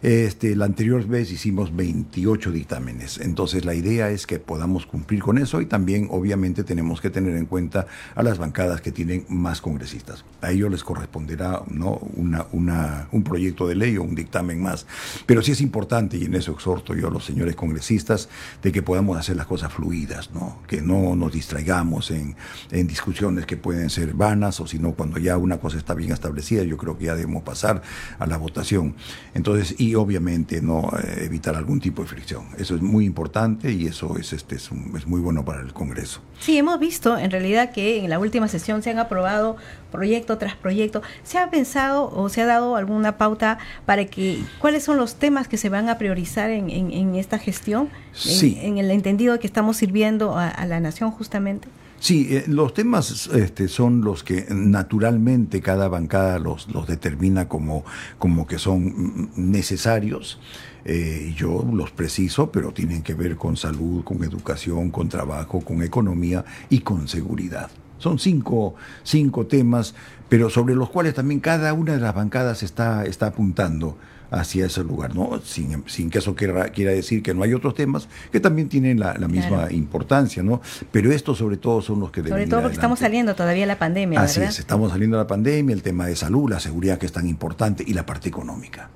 Este, 0.00 0.54
la 0.54 0.66
anterior 0.66 1.04
vez 1.08 1.32
hicimos 1.32 1.74
28 1.74 2.52
dictámenes, 2.52 3.18
entonces 3.18 3.64
la 3.64 3.74
idea 3.74 4.10
es 4.10 4.28
que 4.28 4.38
podamos 4.38 4.86
cumplir 4.86 5.22
con 5.22 5.38
eso 5.38 5.60
y 5.60 5.66
también 5.66 6.06
obviamente 6.08 6.62
tenemos 6.62 7.00
que 7.00 7.10
tener 7.10 7.34
en 7.34 7.46
cuenta 7.46 7.88
a 8.14 8.22
las 8.22 8.38
bancadas 8.38 8.80
que 8.80 8.92
tienen 8.92 9.26
más 9.28 9.60
congresistas. 9.60 10.24
A 10.40 10.52
ellos 10.52 10.70
les 10.70 10.84
corresponderá 10.84 11.62
¿no? 11.68 11.98
una, 12.14 12.46
una, 12.52 13.08
un 13.10 13.24
proyecto 13.24 13.66
de 13.66 13.74
ley 13.74 13.96
o 13.96 14.04
un 14.04 14.14
dictamen 14.14 14.62
más, 14.62 14.86
pero 15.26 15.42
sí 15.42 15.50
es 15.50 15.60
importante, 15.60 16.16
y 16.16 16.26
en 16.26 16.34
eso 16.34 16.52
exhorto 16.52 16.94
yo 16.94 17.08
a 17.08 17.10
los 17.10 17.24
señores 17.24 17.56
congresistas, 17.56 18.28
de 18.62 18.70
que 18.70 18.82
podamos 18.82 19.18
hacer 19.18 19.34
las 19.34 19.46
cosas 19.46 19.72
fluidas, 19.72 20.30
¿no? 20.32 20.58
que 20.68 20.80
no 20.80 21.16
nos 21.16 21.32
distraigamos 21.32 22.12
en 22.12 22.35
en, 22.70 22.86
discusiones 22.86 23.46
que 23.46 23.56
pueden 23.56 23.90
ser 23.90 24.14
vanas 24.14 24.60
o 24.60 24.66
si 24.66 24.78
no, 24.78 24.92
cuando 24.92 25.18
ya 25.18 25.36
una 25.36 25.58
cosa 25.58 25.78
está 25.78 25.94
bien 25.94 26.12
establecida, 26.12 26.62
yo 26.62 26.76
creo 26.76 26.96
que 26.98 27.06
ya 27.06 27.14
debemos 27.14 27.42
pasar 27.42 27.82
a 28.18 28.26
la 28.26 28.36
votación. 28.36 28.94
Entonces, 29.34 29.74
y 29.78 29.94
obviamente 29.94 30.60
no 30.62 30.90
eh, 31.02 31.24
evitar 31.24 31.56
algún 31.56 31.80
tipo 31.80 32.02
de 32.02 32.08
fricción. 32.08 32.46
Eso 32.58 32.74
es 32.74 32.82
muy 32.82 33.04
importante 33.04 33.72
y 33.72 33.86
eso 33.86 34.16
es, 34.18 34.32
este, 34.32 34.56
es, 34.56 34.70
es 34.96 35.06
muy 35.06 35.20
bueno 35.20 35.44
para 35.44 35.60
el 35.60 35.72
Congreso. 35.72 36.20
Sí, 36.40 36.58
hemos 36.58 36.78
visto 36.78 37.16
en 37.16 37.30
realidad 37.30 37.72
que 37.72 38.04
en 38.04 38.10
la 38.10 38.18
última 38.18 38.48
sesión 38.48 38.82
se 38.82 38.90
han 38.90 38.98
aprobado 38.98 39.56
proyecto 39.90 40.38
tras 40.38 40.54
proyecto. 40.54 41.02
¿Se 41.24 41.38
ha 41.38 41.50
pensado 41.50 42.10
o 42.14 42.28
se 42.28 42.42
ha 42.42 42.46
dado 42.46 42.76
alguna 42.76 43.16
pauta 43.16 43.58
para 43.86 44.04
que 44.04 44.42
cuáles 44.58 44.84
son 44.84 44.98
los 44.98 45.16
temas 45.16 45.48
que 45.48 45.56
se 45.56 45.68
van 45.68 45.88
a 45.88 45.98
priorizar 45.98 46.50
en, 46.50 46.70
en, 46.70 47.14
esta 47.14 47.38
gestión? 47.38 47.88
Sí. 48.12 48.58
En, 48.60 48.78
el 48.78 48.90
entendido 48.90 49.38
que 49.40 49.46
estamos 49.46 49.78
sirviendo 49.78 50.36
a 50.36 50.66
la 50.66 50.80
nación 50.80 51.10
justamente. 51.10 51.68
Sí, 52.06 52.28
eh, 52.30 52.44
los 52.46 52.72
temas 52.72 53.26
este, 53.34 53.66
son 53.66 54.02
los 54.02 54.22
que 54.22 54.46
naturalmente 54.50 55.60
cada 55.60 55.88
bancada 55.88 56.38
los, 56.38 56.68
determina 56.86 57.48
como, 57.48 57.84
como 58.20 58.46
que 58.46 58.60
son 58.60 59.32
necesarios. 59.34 60.38
Eh, 60.84 61.34
yo 61.36 61.68
los 61.72 61.90
preciso, 61.90 62.52
pero 62.52 62.70
tienen 62.70 63.02
que 63.02 63.14
ver 63.14 63.34
con 63.34 63.56
salud, 63.56 64.04
con 64.04 64.22
educación, 64.22 64.92
con 64.92 65.08
trabajo, 65.08 65.62
con 65.62 65.82
economía 65.82 66.44
y 66.70 66.78
con 66.78 67.08
seguridad. 67.08 67.72
Son 67.98 68.20
cinco, 68.20 68.76
cinco 69.02 69.48
temas, 69.48 69.96
pero 70.28 70.48
sobre 70.48 70.76
los 70.76 70.90
cuales 70.90 71.12
también 71.12 71.40
cada 71.40 71.72
una 71.72 71.94
de 71.94 72.00
las 72.00 72.14
bancadas 72.14 72.62
está, 72.62 73.04
está 73.04 73.26
apuntando 73.26 73.98
hacia 74.30 74.66
ese 74.66 74.82
lugar, 74.82 75.14
¿no? 75.14 75.40
Sin, 75.44 75.84
sin 75.86 76.10
que 76.10 76.18
eso 76.18 76.34
quiera, 76.34 76.68
quiera, 76.70 76.92
decir 76.92 77.22
que 77.22 77.34
no 77.34 77.42
hay 77.42 77.54
otros 77.54 77.74
temas 77.74 78.08
que 78.32 78.40
también 78.40 78.68
tienen 78.68 79.00
la, 79.00 79.14
misma 79.28 79.70
importancia, 79.72 80.42
¿no? 80.42 80.60
Pero 80.90 81.12
estos 81.12 81.38
sobre 81.38 81.56
todo 81.56 81.82
son 81.82 82.00
los 82.00 82.10
que 82.10 82.22
deben 82.22 82.32
Sobre 82.32 82.46
todo 82.46 82.62
porque 82.62 82.74
estamos 82.74 82.98
saliendo 82.98 83.34
todavía 83.34 83.62
de 83.62 83.66
la 83.66 83.78
pandemia, 83.78 84.20
Así 84.20 84.40
es, 84.40 84.58
estamos 84.58 84.92
saliendo 84.92 85.16
de 85.16 85.24
la 85.24 85.28
pandemia, 85.28 85.74
el 85.74 85.82
tema 85.82 86.06
de 86.06 86.16
salud, 86.16 86.50
la 86.50 86.60
seguridad 86.60 86.98
que 86.98 87.06
es 87.06 87.12
tan 87.12 87.26
importante 87.28 87.84
y 87.86 87.92
la 87.92 88.06
parte 88.06 88.28
económica. 88.28 88.90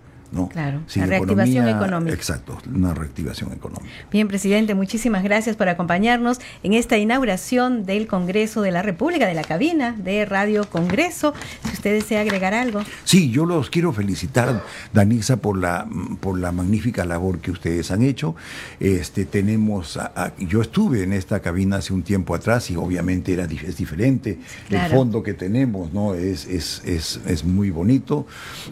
Claro, 0.51 0.83
la 0.95 1.07
reactivación 1.07 1.69
económica. 1.69 2.15
Exacto, 2.15 2.57
una 2.73 2.95
reactivación 2.95 3.53
económica. 3.53 3.93
Bien, 4.13 4.29
presidente, 4.29 4.75
muchísimas 4.75 5.25
gracias 5.25 5.57
por 5.57 5.69
acompañarnos 5.69 6.39
en 6.63 6.75
esta 6.75 6.99
inauguración 6.99 7.85
del 7.85 8.07
Congreso 8.07 8.63
de 8.63 8.71
la 8.71 8.83
República, 8.83 9.27
de 9.27 9.35
la 9.35 9.43
cabina 9.43 9.93
de 9.93 10.25
Radio 10.25 10.69
Congreso. 10.71 11.35
Si 11.65 11.73
usted 11.73 11.95
desea 11.95 12.21
agregar 12.21 12.55
algo. 12.55 12.83
Sí, 13.05 13.31
yo 13.31 13.45
los 13.45 13.71
quiero 13.71 13.93
felicitar, 13.93 14.63
Danisa, 14.93 15.39
por 15.39 15.59
la, 15.59 15.89
por 16.21 16.39
la 16.39 16.53
magnífica 16.53 17.05
labor 17.05 17.41
que 17.41 17.51
ustedes 17.51 17.91
han 17.91 18.03
hecho. 18.03 18.37
Este, 18.79 19.25
tenemos, 19.25 19.99
yo 20.39 20.63
estuve 20.63 21.03
en 21.03 21.13
esta 21.13 21.41
cabina 21.41 21.77
hace 21.77 21.93
un 21.93 22.03
tiempo 22.03 22.35
atrás 22.35 22.71
y 22.71 22.77
obviamente 22.77 23.33
era, 23.33 23.45
es 23.45 23.77
diferente. 23.77 24.39
El 24.69 24.91
fondo 24.91 25.23
que 25.23 25.35
tenemos 25.35 25.93
no 25.93 26.15
es, 26.15 26.47
es, 26.47 26.83
es, 26.85 27.21
es 27.27 27.45
muy 27.45 27.71
bonito. 27.71 28.27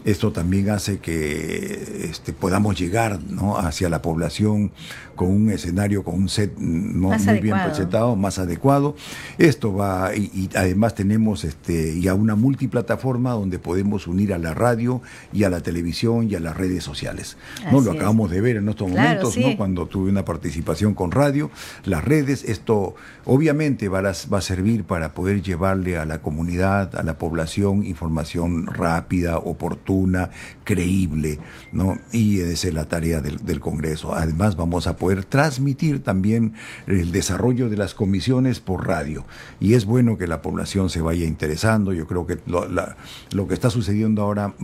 Esto 0.04 0.30
también 0.30 0.70
hace 0.70 0.98
que 0.98 1.47
este, 1.48 2.32
podamos 2.32 2.78
llegar 2.78 3.18
hacia 3.58 3.88
la 3.88 4.02
población 4.02 4.72
con 5.18 5.28
un 5.28 5.50
escenario, 5.50 6.04
con 6.04 6.14
un 6.14 6.28
set 6.28 6.56
muy 6.58 7.40
bien 7.40 7.56
presentado, 7.64 8.14
más 8.14 8.38
adecuado. 8.38 8.94
Esto 9.36 9.74
va, 9.74 10.14
y, 10.14 10.48
además 10.54 10.94
tenemos 10.94 11.44
este, 11.44 12.00
ya 12.00 12.14
una 12.14 12.36
multiplataforma 12.36 13.32
donde 13.32 13.58
podemos 13.58 14.06
unir 14.06 14.32
a 14.32 14.38
la 14.38 14.54
radio 14.54 15.02
y 15.32 15.42
a 15.42 15.50
la 15.50 15.60
televisión 15.60 16.30
y 16.30 16.36
a 16.36 16.40
las 16.40 16.56
redes 16.56 16.84
sociales. 16.84 17.36
¿no? 17.72 17.80
Lo 17.80 17.92
acabamos 17.92 18.30
de 18.30 18.40
ver 18.40 18.56
en 18.56 18.68
estos 18.68 18.88
momentos, 18.88 19.36
¿no? 19.36 19.56
cuando 19.56 19.86
tuve 19.86 20.08
una 20.08 20.24
participación 20.24 20.94
con 20.94 21.10
radio, 21.10 21.50
las 21.84 22.04
redes, 22.04 22.44
esto 22.44 22.94
obviamente 23.24 23.88
va 23.88 23.98
a, 23.98 24.14
va 24.32 24.38
a 24.38 24.42
servir 24.42 24.84
para 24.84 25.14
poder 25.14 25.42
llevarle 25.42 25.98
a 25.98 26.04
la 26.04 26.22
comunidad, 26.22 26.94
a 26.94 27.02
la 27.02 27.18
población, 27.18 27.84
información 27.84 28.66
rápida, 28.66 29.38
oportuna, 29.38 30.30
creíble, 30.62 31.37
¿no? 31.72 31.98
Y 32.12 32.40
esa 32.40 32.68
es 32.68 32.74
la 32.74 32.86
tarea 32.86 33.20
del, 33.20 33.60
Congreso. 33.60 34.14
Además, 34.14 34.56
vamos 34.56 34.86
a 34.86 34.96
poder 34.96 35.24
transmitir 35.24 36.02
también 36.02 36.54
el 36.86 37.10
desarrollo 37.12 37.68
de 37.68 37.76
las 37.76 37.94
comisiones 37.94 38.60
por 38.60 38.86
radio. 38.86 39.24
Y 39.58 39.74
es 39.74 39.84
bueno 39.84 40.16
que 40.16 40.26
la 40.26 40.42
población 40.42 40.90
se 40.90 41.00
vaya 41.00 41.26
interesando. 41.26 41.92
Yo 41.92 42.06
creo 42.06 42.26
que 42.26 42.38
lo 42.46 43.48
que 43.48 43.54
está 43.54 43.70
sucediendo 43.70 44.22
ahora 44.22 44.54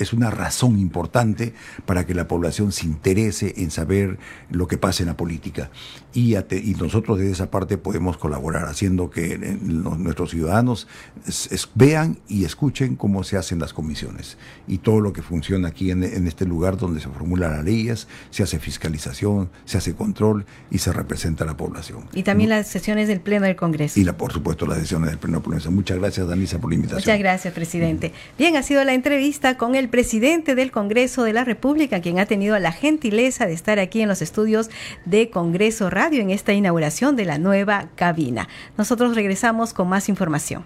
es 0.00 0.12
una 0.12 0.30
razón 0.30 0.78
importante 0.78 1.54
para 1.86 2.06
que 2.06 2.14
la 2.14 2.26
población 2.26 2.72
se 2.72 2.86
interese 2.86 3.54
en 3.58 3.70
saber 3.70 4.18
lo 4.50 4.66
que 4.66 4.78
pasa 4.78 5.02
en 5.02 5.08
la 5.08 5.16
política. 5.16 5.70
Y, 6.12 6.36
y 6.36 6.76
nosotros 6.80 7.18
desde 7.18 7.32
esa 7.32 7.50
parte 7.50 7.78
podemos 7.78 8.16
colaborar, 8.16 8.66
haciendo 8.66 9.10
que 9.10 9.34
eh, 9.34 9.58
nuestros 9.62 10.30
ciudadanos 10.30 10.88
vean 11.74 12.18
y 12.28 12.44
escuchen 12.44 12.96
cómo 12.96 13.22
se 13.24 13.36
hacen 13.36 13.58
las 13.58 13.72
comisiones 13.72 14.38
y 14.66 14.78
todo 14.78 15.00
lo 15.00 15.12
que 15.12 15.22
funciona 15.22 15.68
aquí 15.68 15.90
en, 15.90 16.02
este 16.26 16.46
lugar 16.46 16.76
donde 16.76 17.00
se 17.00 17.08
formulan 17.08 17.52
las 17.52 17.64
leyes, 17.64 18.08
se 18.30 18.42
hace 18.42 18.58
fiscalización, 18.58 19.50
se 19.64 19.78
hace 19.78 19.94
control 19.94 20.46
y 20.70 20.78
se 20.78 20.92
representa 20.92 21.44
a 21.44 21.46
la 21.46 21.56
población. 21.56 22.04
Y 22.12 22.22
también 22.22 22.50
las 22.50 22.68
sesiones 22.68 23.08
del 23.08 23.20
Pleno 23.20 23.46
del 23.46 23.56
Congreso. 23.56 24.00
Y 24.00 24.04
la, 24.04 24.16
por 24.16 24.32
supuesto 24.32 24.66
las 24.66 24.78
sesiones 24.78 25.10
del 25.10 25.18
Pleno 25.18 25.38
del 25.38 25.44
Congreso. 25.44 25.70
Muchas 25.70 25.98
gracias, 25.98 26.26
Danisa, 26.26 26.58
por 26.58 26.70
la 26.70 26.76
invitación. 26.76 27.02
Muchas 27.02 27.18
gracias, 27.18 27.54
presidente. 27.54 28.12
Bien, 28.38 28.56
ha 28.56 28.62
sido 28.62 28.82
la 28.84 28.94
entrevista 28.94 29.56
con 29.56 29.74
el 29.74 29.88
presidente 29.90 30.54
del 30.54 30.70
Congreso 30.70 31.22
de 31.24 31.32
la 31.32 31.44
República, 31.44 32.00
quien 32.00 32.18
ha 32.18 32.26
tenido 32.26 32.58
la 32.58 32.72
gentileza 32.72 33.46
de 33.46 33.52
estar 33.52 33.78
aquí 33.78 34.00
en 34.00 34.08
los 34.08 34.22
estudios 34.22 34.70
de 35.04 35.30
Congreso 35.30 35.90
Radio 35.90 36.20
en 36.20 36.30
esta 36.30 36.52
inauguración 36.52 37.16
de 37.16 37.24
la 37.24 37.38
nueva 37.38 37.88
cabina. 37.96 38.48
Nosotros 38.78 39.14
regresamos 39.14 39.74
con 39.74 39.88
más 39.88 40.08
información. 40.08 40.64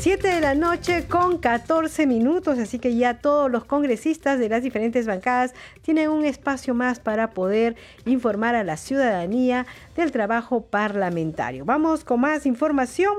7 0.00 0.28
de 0.28 0.40
la 0.40 0.54
noche 0.54 1.06
con 1.06 1.36
14 1.36 2.06
minutos, 2.06 2.58
así 2.58 2.78
que 2.78 2.96
ya 2.96 3.18
todos 3.18 3.50
los 3.50 3.66
congresistas 3.66 4.38
de 4.38 4.48
las 4.48 4.62
diferentes 4.62 5.06
bancadas 5.06 5.52
tienen 5.82 6.08
un 6.08 6.24
espacio 6.24 6.72
más 6.72 7.00
para 7.00 7.32
poder 7.32 7.76
informar 8.06 8.54
a 8.54 8.64
la 8.64 8.78
ciudadanía 8.78 9.66
del 9.96 10.10
trabajo 10.10 10.62
parlamentario. 10.62 11.66
Vamos 11.66 12.02
con 12.02 12.20
más 12.20 12.46
información. 12.46 13.12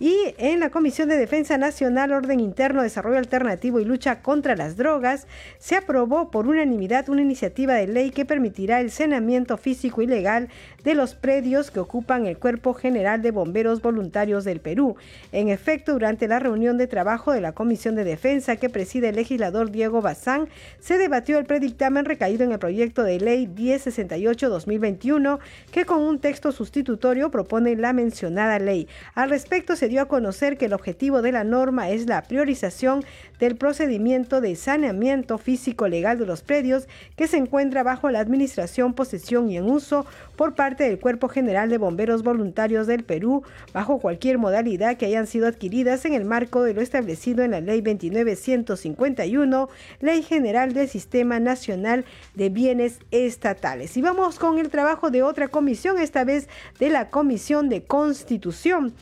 Y 0.00 0.34
en 0.38 0.60
la 0.60 0.70
Comisión 0.70 1.08
de 1.08 1.18
Defensa 1.18 1.58
Nacional, 1.58 2.12
Orden 2.12 2.40
Interno, 2.40 2.82
Desarrollo 2.82 3.18
Alternativo 3.18 3.80
y 3.80 3.84
Lucha 3.84 4.22
contra 4.22 4.56
las 4.56 4.76
Drogas, 4.76 5.26
se 5.58 5.76
aprobó 5.76 6.30
por 6.30 6.46
unanimidad 6.46 7.08
una 7.08 7.22
iniciativa 7.22 7.74
de 7.74 7.86
ley 7.86 8.10
que 8.10 8.24
permitirá 8.24 8.80
el 8.80 8.90
saneamiento 8.90 9.56
físico 9.56 10.00
y 10.00 10.06
legal 10.06 10.48
de 10.84 10.94
los 10.94 11.14
predios 11.14 11.70
que 11.70 11.80
ocupan 11.80 12.26
el 12.26 12.38
Cuerpo 12.38 12.72
General 12.72 13.20
de 13.20 13.30
Bomberos 13.30 13.82
Voluntarios 13.82 14.44
del 14.44 14.60
Perú. 14.60 14.96
En 15.32 15.48
efecto, 15.48 15.92
durante 15.92 16.14
durante 16.14 16.28
la 16.28 16.38
reunión 16.38 16.76
de 16.76 16.86
trabajo 16.86 17.32
de 17.32 17.40
la 17.40 17.52
Comisión 17.52 17.96
de 17.96 18.04
Defensa 18.04 18.56
que 18.56 18.68
preside 18.68 19.08
el 19.08 19.16
legislador 19.16 19.70
Diego 19.70 20.00
Bazán, 20.00 20.48
se 20.78 20.96
debatió 20.98 21.38
el 21.38 21.44
predictamen 21.44 22.04
recaído 22.04 22.44
en 22.44 22.52
el 22.52 22.58
proyecto 22.58 23.02
de 23.02 23.18
ley 23.18 23.46
1068-2021 23.46 25.38
que 25.72 25.86
con 25.86 26.02
un 26.02 26.20
texto 26.20 26.52
sustitutorio 26.52 27.30
propone 27.30 27.74
la 27.74 27.92
mencionada 27.92 28.58
ley. 28.58 28.86
Al 29.14 29.30
respecto 29.30 29.76
se 29.76 29.83
dio 29.88 30.02
a 30.02 30.08
conocer 30.08 30.56
que 30.56 30.66
el 30.66 30.72
objetivo 30.72 31.22
de 31.22 31.32
la 31.32 31.44
norma 31.44 31.90
es 31.90 32.06
la 32.06 32.22
priorización 32.22 33.04
del 33.38 33.56
procedimiento 33.56 34.40
de 34.40 34.56
saneamiento 34.56 35.38
físico 35.38 35.88
legal 35.88 36.18
de 36.18 36.26
los 36.26 36.42
predios 36.42 36.88
que 37.16 37.26
se 37.26 37.36
encuentra 37.36 37.82
bajo 37.82 38.10
la 38.10 38.20
administración, 38.20 38.94
posesión 38.94 39.50
y 39.50 39.56
en 39.56 39.64
uso 39.64 40.06
por 40.36 40.54
parte 40.54 40.84
del 40.84 40.98
Cuerpo 40.98 41.28
General 41.28 41.68
de 41.68 41.78
Bomberos 41.78 42.22
Voluntarios 42.22 42.86
del 42.86 43.04
Perú, 43.04 43.42
bajo 43.72 43.98
cualquier 43.98 44.38
modalidad 44.38 44.96
que 44.96 45.06
hayan 45.06 45.26
sido 45.26 45.46
adquiridas 45.46 46.04
en 46.04 46.14
el 46.14 46.24
marco 46.24 46.62
de 46.62 46.74
lo 46.74 46.80
establecido 46.80 47.42
en 47.42 47.52
la 47.52 47.60
Ley 47.60 47.80
29151, 47.80 49.68
Ley 50.00 50.22
General 50.22 50.72
del 50.72 50.88
Sistema 50.88 51.40
Nacional 51.40 52.04
de 52.34 52.48
Bienes 52.48 52.98
Estatales. 53.10 53.96
Y 53.96 54.02
vamos 54.02 54.38
con 54.38 54.58
el 54.58 54.70
trabajo 54.70 55.10
de 55.10 55.22
otra 55.22 55.48
comisión, 55.48 55.98
esta 55.98 56.24
vez 56.24 56.48
de 56.78 56.90
la 56.90 57.10
Comisión 57.10 57.68
de 57.68 57.84
Constitución. 57.84 58.94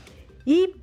Y 0.44 0.74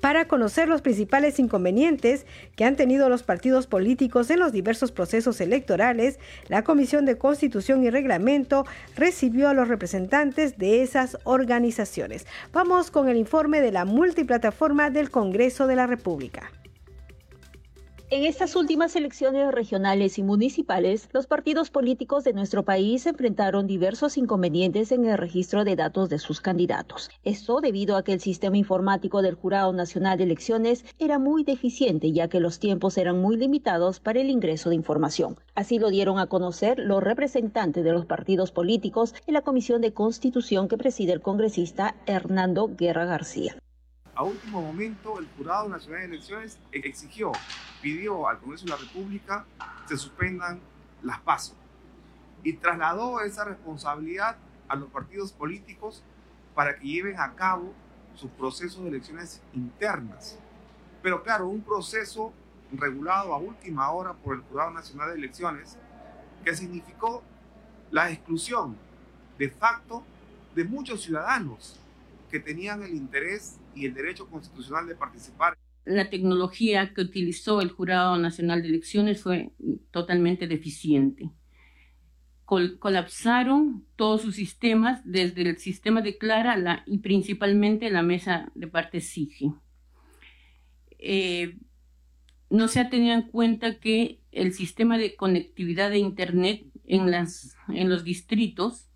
para 0.00 0.28
conocer 0.28 0.68
los 0.68 0.80
principales 0.80 1.40
inconvenientes 1.40 2.24
que 2.54 2.64
han 2.64 2.76
tenido 2.76 3.08
los 3.08 3.24
partidos 3.24 3.66
políticos 3.66 4.30
en 4.30 4.38
los 4.38 4.52
diversos 4.52 4.92
procesos 4.92 5.40
electorales, 5.40 6.18
la 6.48 6.62
Comisión 6.62 7.04
de 7.04 7.18
Constitución 7.18 7.82
y 7.82 7.90
Reglamento 7.90 8.64
recibió 8.94 9.48
a 9.48 9.54
los 9.54 9.66
representantes 9.66 10.56
de 10.56 10.82
esas 10.82 11.18
organizaciones. 11.24 12.26
Vamos 12.52 12.92
con 12.92 13.08
el 13.08 13.16
informe 13.16 13.60
de 13.60 13.72
la 13.72 13.84
multiplataforma 13.84 14.90
del 14.90 15.10
Congreso 15.10 15.66
de 15.66 15.76
la 15.76 15.86
República. 15.88 16.52
En 18.10 18.24
estas 18.24 18.56
últimas 18.56 18.96
elecciones 18.96 19.52
regionales 19.52 20.18
y 20.18 20.22
municipales, 20.22 21.10
los 21.12 21.26
partidos 21.26 21.68
políticos 21.68 22.24
de 22.24 22.32
nuestro 22.32 22.62
país 22.62 23.04
enfrentaron 23.04 23.66
diversos 23.66 24.16
inconvenientes 24.16 24.92
en 24.92 25.04
el 25.04 25.18
registro 25.18 25.62
de 25.62 25.76
datos 25.76 26.08
de 26.08 26.18
sus 26.18 26.40
candidatos. 26.40 27.10
Esto 27.22 27.60
debido 27.60 27.98
a 27.98 28.04
que 28.04 28.14
el 28.14 28.20
sistema 28.20 28.56
informático 28.56 29.20
del 29.20 29.34
Jurado 29.34 29.74
Nacional 29.74 30.16
de 30.16 30.24
Elecciones 30.24 30.86
era 30.98 31.18
muy 31.18 31.44
deficiente, 31.44 32.10
ya 32.10 32.28
que 32.28 32.40
los 32.40 32.58
tiempos 32.58 32.96
eran 32.96 33.20
muy 33.20 33.36
limitados 33.36 34.00
para 34.00 34.22
el 34.22 34.30
ingreso 34.30 34.70
de 34.70 34.76
información. 34.76 35.36
Así 35.54 35.78
lo 35.78 35.90
dieron 35.90 36.18
a 36.18 36.28
conocer 36.28 36.78
los 36.78 37.02
representantes 37.02 37.84
de 37.84 37.92
los 37.92 38.06
partidos 38.06 38.52
políticos 38.52 39.14
en 39.26 39.34
la 39.34 39.42
Comisión 39.42 39.82
de 39.82 39.92
Constitución 39.92 40.68
que 40.68 40.78
preside 40.78 41.12
el 41.12 41.20
congresista 41.20 41.94
Hernando 42.06 42.70
Guerra 42.74 43.04
García 43.04 43.58
a 44.18 44.24
último 44.24 44.60
momento 44.60 45.20
el 45.20 45.28
Jurado 45.36 45.68
Nacional 45.68 46.00
de 46.00 46.16
Elecciones 46.16 46.58
exigió, 46.72 47.30
pidió 47.80 48.28
al 48.28 48.40
Congreso 48.40 48.64
de 48.64 48.72
la 48.72 48.76
República 48.76 49.46
se 49.86 49.96
suspendan 49.96 50.58
las 51.04 51.20
pasos 51.20 51.54
y 52.42 52.54
trasladó 52.54 53.20
esa 53.20 53.44
responsabilidad 53.44 54.36
a 54.66 54.74
los 54.74 54.90
partidos 54.90 55.30
políticos 55.30 56.02
para 56.56 56.76
que 56.76 56.88
lleven 56.88 57.20
a 57.20 57.36
cabo 57.36 57.72
sus 58.16 58.28
procesos 58.32 58.82
de 58.82 58.88
elecciones 58.88 59.40
internas. 59.54 60.36
Pero 61.00 61.22
claro, 61.22 61.46
un 61.46 61.62
proceso 61.62 62.32
regulado 62.72 63.32
a 63.32 63.38
última 63.38 63.88
hora 63.92 64.14
por 64.14 64.34
el 64.34 64.42
Jurado 64.42 64.72
Nacional 64.72 65.10
de 65.10 65.18
Elecciones 65.18 65.78
que 66.44 66.56
significó 66.56 67.22
la 67.92 68.10
exclusión 68.10 68.76
de 69.38 69.48
facto 69.48 70.02
de 70.56 70.64
muchos 70.64 71.02
ciudadanos 71.02 71.78
que 72.32 72.40
tenían 72.40 72.82
el 72.82 72.96
interés 72.96 73.57
y 73.74 73.86
el 73.86 73.94
derecho 73.94 74.28
constitucional 74.28 74.86
de 74.86 74.94
participar. 74.94 75.56
La 75.84 76.10
tecnología 76.10 76.92
que 76.92 77.00
utilizó 77.00 77.60
el 77.60 77.70
Jurado 77.70 78.18
Nacional 78.18 78.62
de 78.62 78.68
Elecciones 78.68 79.22
fue 79.22 79.52
totalmente 79.90 80.46
deficiente. 80.46 81.30
colapsaron 82.44 83.86
todos 83.96 84.22
sus 84.22 84.34
sistemas, 84.34 85.00
desde 85.04 85.42
el 85.42 85.58
sistema 85.58 86.00
de 86.00 86.16
Clara 86.16 86.56
la, 86.56 86.82
y 86.86 86.98
principalmente 86.98 87.90
la 87.90 88.02
mesa 88.02 88.50
de 88.54 88.66
parte 88.66 89.00
SIGE. 89.00 89.52
Eh, 90.98 91.58
no 92.50 92.68
se 92.68 92.80
ha 92.80 92.90
tenido 92.90 93.14
en 93.14 93.22
cuenta 93.22 93.78
que 93.78 94.20
el 94.32 94.52
sistema 94.52 94.98
de 94.98 95.14
conectividad 95.16 95.90
de 95.90 95.98
Internet 95.98 96.64
en, 96.86 97.10
las, 97.10 97.56
en 97.68 97.88
los 97.88 98.04
distritos 98.04 98.88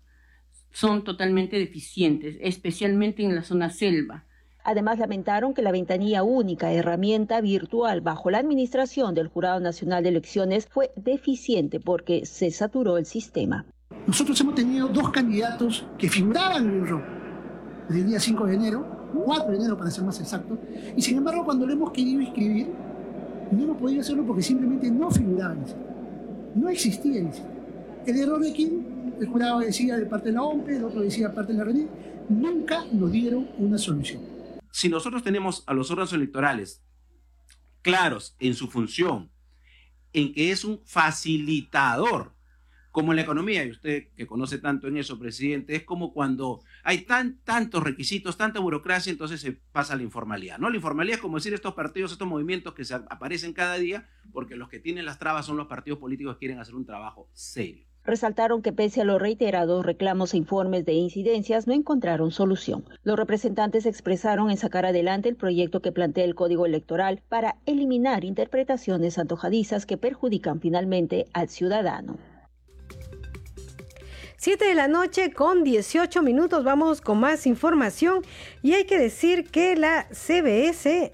son 0.71 1.03
totalmente 1.03 1.59
deficientes, 1.59 2.37
especialmente 2.41 3.23
en 3.23 3.35
la 3.35 3.43
zona 3.43 3.69
selva. 3.69 4.25
Además, 4.65 4.97
lamentaron 4.97 5.53
que 5.53 5.61
la 5.61 5.73
ventanilla 5.73 6.23
única, 6.23 6.71
herramienta 6.71 7.41
virtual 7.41 7.99
bajo 7.99 8.31
la 8.31 8.37
administración 8.37 9.13
del 9.13 9.27
Jurado 9.27 9.59
Nacional 9.59 10.03
de 10.03 10.09
Elecciones, 10.09 10.67
fue 10.67 10.91
deficiente 10.95 11.81
porque 11.81 12.25
se 12.25 12.49
saturó 12.49 12.97
el 12.97 13.05
sistema. 13.05 13.65
Nosotros 14.07 14.39
hemos 14.39 14.55
tenido 14.55 14.87
dos 14.87 15.09
candidatos 15.09 15.85
que 15.97 16.09
figuraban 16.09 16.65
en 16.65 16.79
el 16.79 16.87
RO 16.87 17.01
desde 17.89 18.01
el 18.01 18.07
día 18.07 18.19
5 18.21 18.45
de 18.45 18.53
enero, 18.53 19.09
4 19.25 19.51
de 19.51 19.57
enero 19.57 19.77
para 19.77 19.91
ser 19.91 20.05
más 20.05 20.19
exacto, 20.21 20.57
y 20.95 21.01
sin 21.01 21.17
embargo 21.17 21.43
cuando 21.43 21.65
lo 21.65 21.73
hemos 21.73 21.91
querido 21.91 22.21
inscribir, 22.21 22.69
no 23.51 23.63
hemos 23.63 23.77
podido 23.77 23.99
hacerlo 23.99 24.25
porque 24.25 24.41
simplemente 24.41 24.89
no 24.89 25.11
figuraban. 25.11 25.65
No 26.55 26.69
existía 26.69 27.19
el 27.19 27.29
El 28.05 28.17
error 28.17 28.41
de 28.41 28.53
quién? 28.53 29.13
El 29.19 29.27
jurado 29.27 29.59
decía 29.59 29.97
de 29.97 30.05
parte 30.05 30.29
de 30.29 30.35
la 30.35 30.43
OMPE, 30.43 30.77
el 30.77 30.85
otro 30.85 31.01
decía 31.01 31.27
de 31.27 31.33
parte 31.33 31.51
de 31.51 31.59
la 31.59 31.65
RENI, 31.65 31.87
nunca 32.29 32.85
nos 32.93 33.11
dieron 33.11 33.47
una 33.59 33.77
solución 33.77 34.32
si 34.73 34.89
nosotros 34.89 35.21
tenemos 35.21 35.63
a 35.67 35.73
los 35.75 35.91
órganos 35.91 36.13
electorales 36.13 36.83
claros 37.83 38.35
en 38.39 38.55
su 38.55 38.67
función, 38.67 39.31
en 40.13 40.33
que 40.33 40.49
es 40.49 40.65
un 40.65 40.81
facilitador, 40.83 42.33
como 42.89 43.11
en 43.11 43.17
la 43.17 43.21
economía, 43.21 43.63
y 43.63 43.69
usted 43.69 44.07
que 44.15 44.25
conoce 44.25 44.57
tanto 44.57 44.87
en 44.87 44.97
eso, 44.97 45.19
presidente, 45.19 45.75
es 45.75 45.83
como 45.83 46.11
cuando 46.11 46.63
hay 46.83 47.01
tan, 47.01 47.37
tantos 47.43 47.83
requisitos, 47.83 48.35
tanta 48.35 48.59
burocracia, 48.59 49.11
entonces 49.11 49.41
se 49.41 49.51
pasa 49.51 49.93
a 49.93 49.95
la 49.95 50.03
informalidad. 50.03 50.57
¿no? 50.57 50.71
La 50.71 50.77
informalidad 50.77 51.17
es 51.17 51.21
como 51.21 51.37
decir 51.37 51.53
estos 51.53 51.75
partidos, 51.75 52.11
estos 52.11 52.27
movimientos 52.27 52.73
que 52.73 52.83
se 52.83 52.95
aparecen 52.95 53.53
cada 53.53 53.75
día, 53.75 54.09
porque 54.31 54.55
los 54.55 54.69
que 54.69 54.79
tienen 54.79 55.05
las 55.05 55.19
trabas 55.19 55.45
son 55.45 55.55
los 55.55 55.67
partidos 55.67 55.99
políticos 55.99 56.35
que 56.35 56.39
quieren 56.39 56.59
hacer 56.59 56.73
un 56.73 56.85
trabajo 56.85 57.29
serio 57.33 57.92
resaltaron 58.05 58.61
que 58.61 58.73
pese 58.73 59.01
a 59.01 59.05
los 59.05 59.21
reiterados 59.21 59.85
reclamos 59.85 60.33
e 60.33 60.37
informes 60.37 60.85
de 60.85 60.93
incidencias 60.93 61.67
no 61.67 61.73
encontraron 61.73 62.31
solución. 62.31 62.85
Los 63.03 63.17
representantes 63.17 63.85
expresaron 63.85 64.49
en 64.49 64.57
sacar 64.57 64.85
adelante 64.85 65.29
el 65.29 65.35
proyecto 65.35 65.81
que 65.81 65.91
plantea 65.91 66.25
el 66.25 66.35
Código 66.35 66.65
Electoral 66.65 67.21
para 67.29 67.57
eliminar 67.65 68.23
interpretaciones 68.23 69.17
antojadizas 69.17 69.85
que 69.85 69.97
perjudican 69.97 70.59
finalmente 70.59 71.27
al 71.33 71.49
ciudadano. 71.49 72.17
Siete 74.37 74.65
de 74.65 74.73
la 74.73 74.89
noche 74.89 75.31
con 75.31 75.63
18 75.63 76.21
minutos 76.21 76.65
vamos 76.65 76.99
con 76.99 77.17
más 77.17 77.47
información 77.47 78.23
y 78.61 78.73
hay 78.73 78.83
que 78.83 78.99
decir 78.99 79.49
que 79.49 79.77
la 79.77 80.05
CBS 80.11 81.13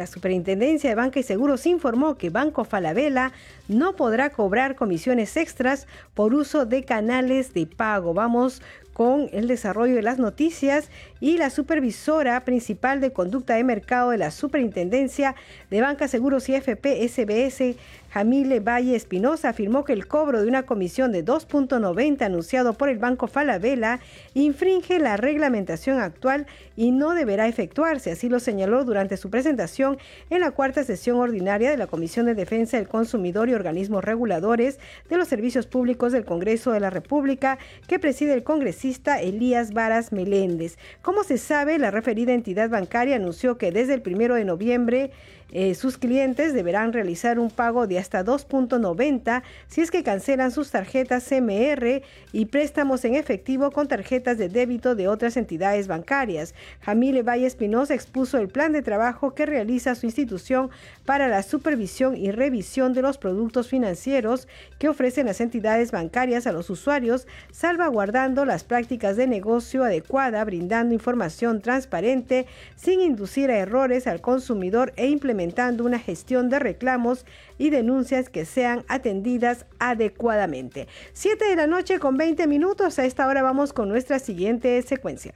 la 0.00 0.06
Superintendencia 0.06 0.88
de 0.88 0.96
Banca 0.96 1.20
y 1.20 1.22
Seguros 1.22 1.66
informó 1.66 2.16
que 2.16 2.30
Banco 2.30 2.64
Falabella 2.64 3.32
no 3.68 3.96
podrá 3.96 4.30
cobrar 4.30 4.74
comisiones 4.74 5.36
extras 5.36 5.86
por 6.14 6.32
uso 6.32 6.64
de 6.64 6.84
canales 6.84 7.52
de 7.52 7.66
pago. 7.66 8.14
Vamos 8.14 8.62
con 8.94 9.28
el 9.32 9.46
desarrollo 9.46 9.94
de 9.94 10.02
las 10.02 10.18
noticias 10.18 10.88
y 11.20 11.36
la 11.36 11.50
supervisora 11.50 12.44
principal 12.46 13.02
de 13.02 13.12
conducta 13.12 13.56
de 13.56 13.64
mercado 13.64 14.10
de 14.10 14.16
la 14.16 14.30
Superintendencia 14.30 15.34
de 15.70 15.82
Banca, 15.82 16.08
Seguros 16.08 16.48
y 16.48 16.54
FP 16.54 17.06
SBS, 17.06 17.76
Jamile 18.10 18.58
Valle 18.58 18.96
Espinosa 18.96 19.50
afirmó 19.50 19.84
que 19.84 19.92
el 19.92 20.08
cobro 20.08 20.42
de 20.42 20.48
una 20.48 20.64
comisión 20.64 21.12
de 21.12 21.24
2.90 21.24 22.22
anunciado 22.22 22.74
por 22.74 22.88
el 22.88 22.98
Banco 22.98 23.28
Falabella 23.28 24.00
infringe 24.34 24.98
la 24.98 25.16
reglamentación 25.16 26.00
actual 26.00 26.46
y 26.76 26.90
no 26.90 27.14
deberá 27.14 27.46
efectuarse. 27.46 28.10
Así 28.10 28.28
lo 28.28 28.40
señaló 28.40 28.84
durante 28.84 29.16
su 29.16 29.30
presentación 29.30 29.98
en 30.28 30.40
la 30.40 30.50
cuarta 30.50 30.82
sesión 30.82 31.18
ordinaria 31.18 31.70
de 31.70 31.76
la 31.76 31.86
Comisión 31.86 32.26
de 32.26 32.34
Defensa 32.34 32.78
del 32.78 32.88
Consumidor 32.88 33.48
y 33.48 33.54
Organismos 33.54 34.04
Reguladores 34.04 34.80
de 35.08 35.16
los 35.16 35.28
Servicios 35.28 35.68
Públicos 35.68 36.12
del 36.12 36.24
Congreso 36.24 36.72
de 36.72 36.80
la 36.80 36.90
República 36.90 37.58
que 37.86 38.00
preside 38.00 38.34
el 38.34 38.42
congresista 38.42 39.20
Elías 39.20 39.72
Varas 39.72 40.10
Meléndez. 40.10 40.78
Como 41.02 41.22
se 41.22 41.38
sabe, 41.38 41.78
la 41.78 41.92
referida 41.92 42.32
entidad 42.32 42.70
bancaria 42.70 43.16
anunció 43.16 43.56
que 43.56 43.70
desde 43.70 43.94
el 43.94 44.02
primero 44.02 44.34
de 44.34 44.44
noviembre 44.44 45.12
Eh, 45.52 45.74
sus 45.74 45.98
clientes 45.98 46.54
deberán 46.54 46.92
realizar 46.92 47.38
un 47.38 47.50
pago 47.50 47.86
de 47.86 47.98
hasta 47.98 48.24
2.90 48.24 49.42
si 49.66 49.80
es 49.80 49.90
que 49.90 50.02
cancelan 50.02 50.50
sus 50.50 50.70
tarjetas 50.70 51.28
CMR 51.28 52.02
y 52.32 52.44
préstamos 52.46 53.04
en 53.04 53.16
efectivo 53.16 53.70
con 53.70 53.88
tarjetas 53.88 54.38
de 54.38 54.48
débito 54.48 54.94
de 54.94 55.08
otras 55.08 55.36
entidades 55.36 55.88
bancarias. 55.88 56.54
Jamile 56.80 57.22
Valle 57.22 57.46
Espinosa 57.46 57.94
expuso 57.94 58.38
el 58.38 58.48
plan 58.48 58.72
de 58.72 58.82
trabajo 58.82 59.34
que 59.34 59.46
realiza 59.46 59.94
su 59.94 60.06
institución 60.06 60.70
para 61.04 61.28
la 61.28 61.42
supervisión 61.42 62.16
y 62.16 62.30
revisión 62.30 62.92
de 62.92 63.02
los 63.02 63.18
productos 63.18 63.68
financieros 63.68 64.46
que 64.78 64.88
ofrecen 64.88 65.26
las 65.26 65.40
entidades 65.40 65.90
bancarias 65.90 66.46
a 66.46 66.52
los 66.52 66.70
usuarios, 66.70 67.26
salvaguardando 67.50 68.44
las 68.44 68.64
prácticas 68.64 69.16
de 69.16 69.26
negocio 69.26 69.84
adecuada, 69.84 70.44
brindando 70.44 70.94
información 70.94 71.60
transparente 71.60 72.46
sin 72.76 73.00
inducir 73.00 73.50
a 73.50 73.58
errores 73.58 74.06
al 74.06 74.20
consumidor 74.20 74.92
e 74.96 75.08
implementando 75.40 75.84
una 75.84 75.98
gestión 75.98 76.50
de 76.50 76.58
reclamos 76.58 77.24
y 77.56 77.70
denuncias 77.70 78.28
que 78.28 78.44
sean 78.44 78.84
atendidas 78.88 79.64
adecuadamente. 79.78 80.86
7 81.14 81.46
de 81.46 81.56
la 81.56 81.66
noche 81.66 81.98
con 81.98 82.16
20 82.16 82.46
minutos. 82.46 82.98
A 82.98 83.06
esta 83.06 83.26
hora 83.26 83.42
vamos 83.42 83.72
con 83.72 83.88
nuestra 83.88 84.18
siguiente 84.18 84.80
secuencia. 84.82 85.32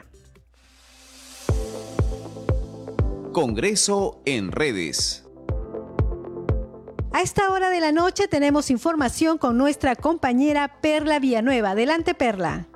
Congreso 3.33 4.21
en 4.27 4.53
redes. 4.53 5.25
A 7.13 7.23
esta 7.23 7.51
hora 7.51 7.71
de 7.71 7.81
la 7.81 7.93
noche 7.93 8.29
tenemos 8.29 8.71
información 8.71 9.39
con 9.39 9.57
nuestra 9.57 9.97
compañera 9.97 10.81
Perla 10.81 11.19
Villanueva. 11.19 11.71
Adelante, 11.71 12.15
Perla. 12.15 12.67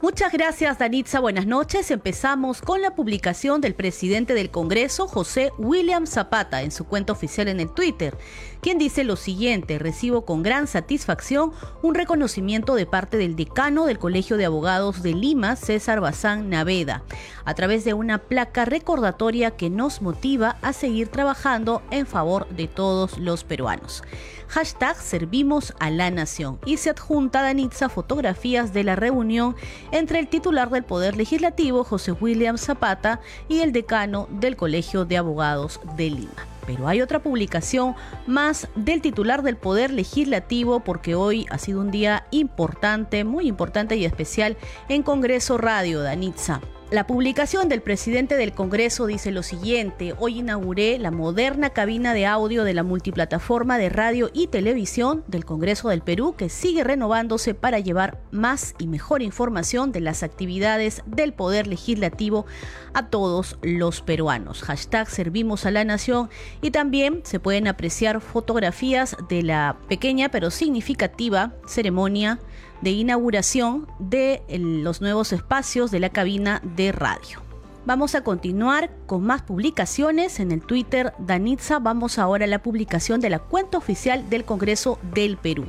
Muchas 0.00 0.32
gracias, 0.32 0.78
Danitza. 0.78 1.18
Buenas 1.18 1.46
noches. 1.46 1.90
Empezamos 1.90 2.62
con 2.62 2.80
la 2.80 2.94
publicación 2.94 3.60
del 3.60 3.74
presidente 3.74 4.32
del 4.32 4.48
Congreso, 4.48 5.08
José 5.08 5.50
William 5.58 6.06
Zapata, 6.06 6.62
en 6.62 6.70
su 6.70 6.84
cuenta 6.84 7.12
oficial 7.12 7.48
en 7.48 7.58
el 7.58 7.68
Twitter 7.68 8.16
quien 8.60 8.78
dice 8.78 9.04
lo 9.04 9.16
siguiente, 9.16 9.78
recibo 9.78 10.24
con 10.24 10.42
gran 10.42 10.66
satisfacción 10.66 11.52
un 11.82 11.94
reconocimiento 11.94 12.74
de 12.74 12.86
parte 12.86 13.16
del 13.16 13.36
decano 13.36 13.86
del 13.86 13.98
Colegio 13.98 14.36
de 14.36 14.46
Abogados 14.46 15.02
de 15.02 15.14
Lima, 15.14 15.54
César 15.54 16.00
Bazán 16.00 16.50
Naveda, 16.50 17.04
a 17.44 17.54
través 17.54 17.84
de 17.84 17.94
una 17.94 18.18
placa 18.18 18.64
recordatoria 18.64 19.52
que 19.52 19.70
nos 19.70 20.02
motiva 20.02 20.56
a 20.62 20.72
seguir 20.72 21.08
trabajando 21.08 21.82
en 21.90 22.06
favor 22.06 22.48
de 22.48 22.66
todos 22.66 23.18
los 23.18 23.44
peruanos. 23.44 24.02
Hashtag 24.48 24.96
Servimos 24.96 25.74
a 25.78 25.90
la 25.90 26.10
Nación 26.10 26.58
y 26.64 26.78
se 26.78 26.88
adjunta 26.88 27.40
a 27.40 27.42
Danitza 27.42 27.90
fotografías 27.90 28.72
de 28.72 28.82
la 28.82 28.96
reunión 28.96 29.54
entre 29.92 30.18
el 30.18 30.28
titular 30.28 30.70
del 30.70 30.84
Poder 30.84 31.16
Legislativo, 31.16 31.84
José 31.84 32.12
William 32.12 32.58
Zapata, 32.58 33.20
y 33.48 33.60
el 33.60 33.72
decano 33.72 34.28
del 34.30 34.56
Colegio 34.56 35.04
de 35.04 35.16
Abogados 35.16 35.80
de 35.96 36.10
Lima. 36.10 36.46
Pero 36.66 36.86
hay 36.86 37.00
otra 37.00 37.22
publicación 37.22 37.94
más 38.26 38.68
del 38.74 39.00
titular 39.00 39.42
del 39.42 39.56
Poder 39.56 39.90
Legislativo 39.90 40.80
porque 40.80 41.14
hoy 41.14 41.46
ha 41.50 41.56
sido 41.56 41.80
un 41.80 41.90
día 41.90 42.26
importante, 42.30 43.24
muy 43.24 43.46
importante 43.48 43.96
y 43.96 44.04
especial 44.04 44.56
en 44.90 45.02
Congreso 45.02 45.56
Radio, 45.56 46.02
Danitza. 46.02 46.60
La 46.90 47.06
publicación 47.06 47.68
del 47.68 47.82
presidente 47.82 48.38
del 48.38 48.54
Congreso 48.54 49.04
dice 49.04 49.30
lo 49.30 49.42
siguiente, 49.42 50.14
hoy 50.18 50.38
inauguré 50.38 50.98
la 50.98 51.10
moderna 51.10 51.68
cabina 51.68 52.14
de 52.14 52.24
audio 52.24 52.64
de 52.64 52.72
la 52.72 52.82
multiplataforma 52.82 53.76
de 53.76 53.90
radio 53.90 54.30
y 54.32 54.46
televisión 54.46 55.22
del 55.26 55.44
Congreso 55.44 55.90
del 55.90 56.00
Perú 56.00 56.34
que 56.34 56.48
sigue 56.48 56.84
renovándose 56.84 57.52
para 57.52 57.78
llevar 57.78 58.22
más 58.30 58.74
y 58.78 58.86
mejor 58.86 59.20
información 59.20 59.92
de 59.92 60.00
las 60.00 60.22
actividades 60.22 61.02
del 61.04 61.34
Poder 61.34 61.66
Legislativo 61.66 62.46
a 62.94 63.10
todos 63.10 63.58
los 63.60 64.00
peruanos. 64.00 64.62
Hashtag 64.62 65.10
Servimos 65.10 65.66
a 65.66 65.70
la 65.70 65.84
Nación 65.84 66.30
y 66.62 66.70
también 66.70 67.20
se 67.22 67.38
pueden 67.38 67.68
apreciar 67.68 68.22
fotografías 68.22 69.14
de 69.28 69.42
la 69.42 69.76
pequeña 69.90 70.30
pero 70.30 70.50
significativa 70.50 71.52
ceremonia 71.66 72.38
de 72.80 72.90
inauguración 72.90 73.86
de 73.98 74.42
los 74.48 75.00
nuevos 75.00 75.32
espacios 75.32 75.90
de 75.90 76.00
la 76.00 76.10
cabina 76.10 76.60
de 76.76 76.92
radio. 76.92 77.42
Vamos 77.86 78.14
a 78.14 78.22
continuar 78.22 78.90
con 79.06 79.24
más 79.24 79.42
publicaciones 79.42 80.40
en 80.40 80.52
el 80.52 80.60
Twitter 80.60 81.14
Danitza. 81.18 81.78
Vamos 81.78 82.18
ahora 82.18 82.44
a 82.44 82.48
la 82.48 82.62
publicación 82.62 83.20
de 83.20 83.30
la 83.30 83.38
cuenta 83.38 83.78
oficial 83.78 84.28
del 84.28 84.44
Congreso 84.44 84.98
del 85.14 85.38
Perú 85.38 85.64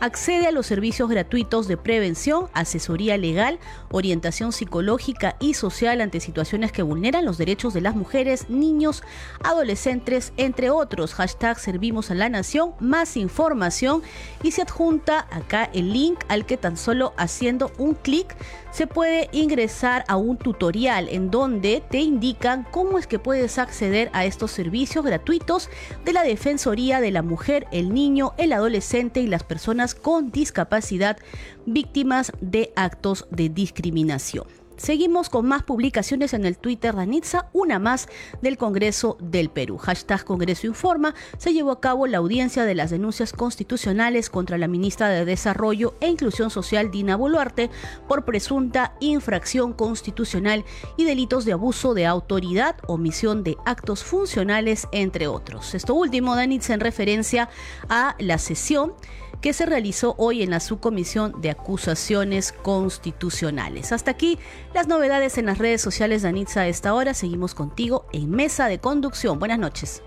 accede 0.00 0.46
a 0.46 0.52
los 0.52 0.66
servicios 0.66 1.08
gratuitos 1.08 1.68
de 1.68 1.76
prevención, 1.76 2.48
asesoría 2.52 3.16
legal, 3.16 3.58
orientación 3.90 4.52
psicológica 4.52 5.36
y 5.40 5.54
social 5.54 6.00
ante 6.00 6.20
situaciones 6.20 6.72
que 6.72 6.82
vulneran 6.82 7.24
los 7.24 7.38
derechos 7.38 7.74
de 7.74 7.80
las 7.80 7.96
mujeres, 7.96 8.50
niños, 8.50 9.02
adolescentes, 9.42 10.32
entre 10.36 10.70
otros. 10.70 11.14
Hashtag 11.14 11.58
Servimos 11.58 12.10
a 12.10 12.14
la 12.14 12.28
Nación, 12.28 12.74
más 12.80 13.16
información 13.16 14.02
y 14.42 14.52
se 14.52 14.62
adjunta 14.62 15.26
acá 15.30 15.70
el 15.72 15.92
link 15.92 16.18
al 16.28 16.46
que 16.46 16.56
tan 16.56 16.76
solo 16.76 17.14
haciendo 17.16 17.72
un 17.78 17.94
clic 17.94 18.36
se 18.70 18.86
puede 18.86 19.30
ingresar 19.32 20.04
a 20.06 20.16
un 20.16 20.36
tutorial 20.36 21.08
en 21.08 21.30
donde 21.30 21.82
te 21.88 21.98
indican 22.00 22.66
cómo 22.70 22.98
es 22.98 23.06
que 23.06 23.18
puedes 23.18 23.58
acceder 23.58 24.10
a 24.12 24.26
estos 24.26 24.50
servicios 24.50 25.02
gratuitos 25.02 25.70
de 26.04 26.12
la 26.12 26.24
Defensoría 26.24 27.00
de 27.00 27.10
la 27.10 27.22
Mujer, 27.22 27.66
el 27.72 27.94
Niño, 27.94 28.34
el 28.36 28.52
Adolescente 28.52 29.20
y 29.20 29.28
las 29.28 29.44
personas 29.44 29.75
con 29.94 30.30
discapacidad 30.30 31.18
víctimas 31.66 32.32
de 32.40 32.72
actos 32.76 33.26
de 33.30 33.48
discriminación. 33.50 34.46
Seguimos 34.76 35.30
con 35.30 35.46
más 35.46 35.62
publicaciones 35.62 36.34
en 36.34 36.44
el 36.44 36.58
Twitter 36.58 36.94
de 36.94 37.02
Anitza, 37.02 37.48
una 37.54 37.78
más 37.78 38.08
del 38.42 38.58
Congreso 38.58 39.16
del 39.20 39.48
Perú. 39.48 39.78
Hashtag 39.78 40.24
Congreso 40.24 40.66
Informa. 40.66 41.14
Se 41.38 41.54
llevó 41.54 41.70
a 41.70 41.80
cabo 41.80 42.06
la 42.06 42.18
audiencia 42.18 42.64
de 42.66 42.74
las 42.74 42.90
denuncias 42.90 43.32
constitucionales 43.32 44.28
contra 44.28 44.58
la 44.58 44.68
ministra 44.68 45.08
de 45.08 45.24
Desarrollo 45.24 45.94
e 46.00 46.08
Inclusión 46.08 46.50
Social, 46.50 46.90
Dina 46.90 47.16
Boluarte, 47.16 47.70
por 48.06 48.26
presunta 48.26 48.92
infracción 49.00 49.72
constitucional 49.72 50.62
y 50.98 51.04
delitos 51.04 51.46
de 51.46 51.52
abuso 51.52 51.94
de 51.94 52.04
autoridad, 52.04 52.76
omisión 52.86 53.44
de 53.44 53.56
actos 53.64 54.04
funcionales, 54.04 54.88
entre 54.92 55.26
otros. 55.26 55.74
Esto 55.74 55.94
último, 55.94 56.36
Danitza, 56.36 56.74
en 56.74 56.80
referencia 56.80 57.48
a 57.88 58.14
la 58.18 58.36
sesión 58.36 58.92
que 59.40 59.52
se 59.52 59.66
realizó 59.66 60.14
hoy 60.18 60.42
en 60.42 60.50
la 60.50 60.60
subcomisión 60.60 61.40
de 61.40 61.50
acusaciones 61.50 62.52
constitucionales. 62.52 63.92
Hasta 63.92 64.10
aquí 64.10 64.38
las 64.74 64.88
novedades 64.88 65.38
en 65.38 65.46
las 65.46 65.58
redes 65.58 65.80
sociales 65.80 66.22
de 66.22 66.28
Anitza 66.28 66.60
a 66.62 66.68
esta 66.68 66.94
hora. 66.94 67.14
Seguimos 67.14 67.54
contigo 67.54 68.06
en 68.12 68.30
Mesa 68.30 68.68
de 68.68 68.78
Conducción. 68.78 69.38
Buenas 69.38 69.58
noches. 69.58 70.02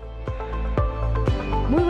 Muy, 1.68 1.84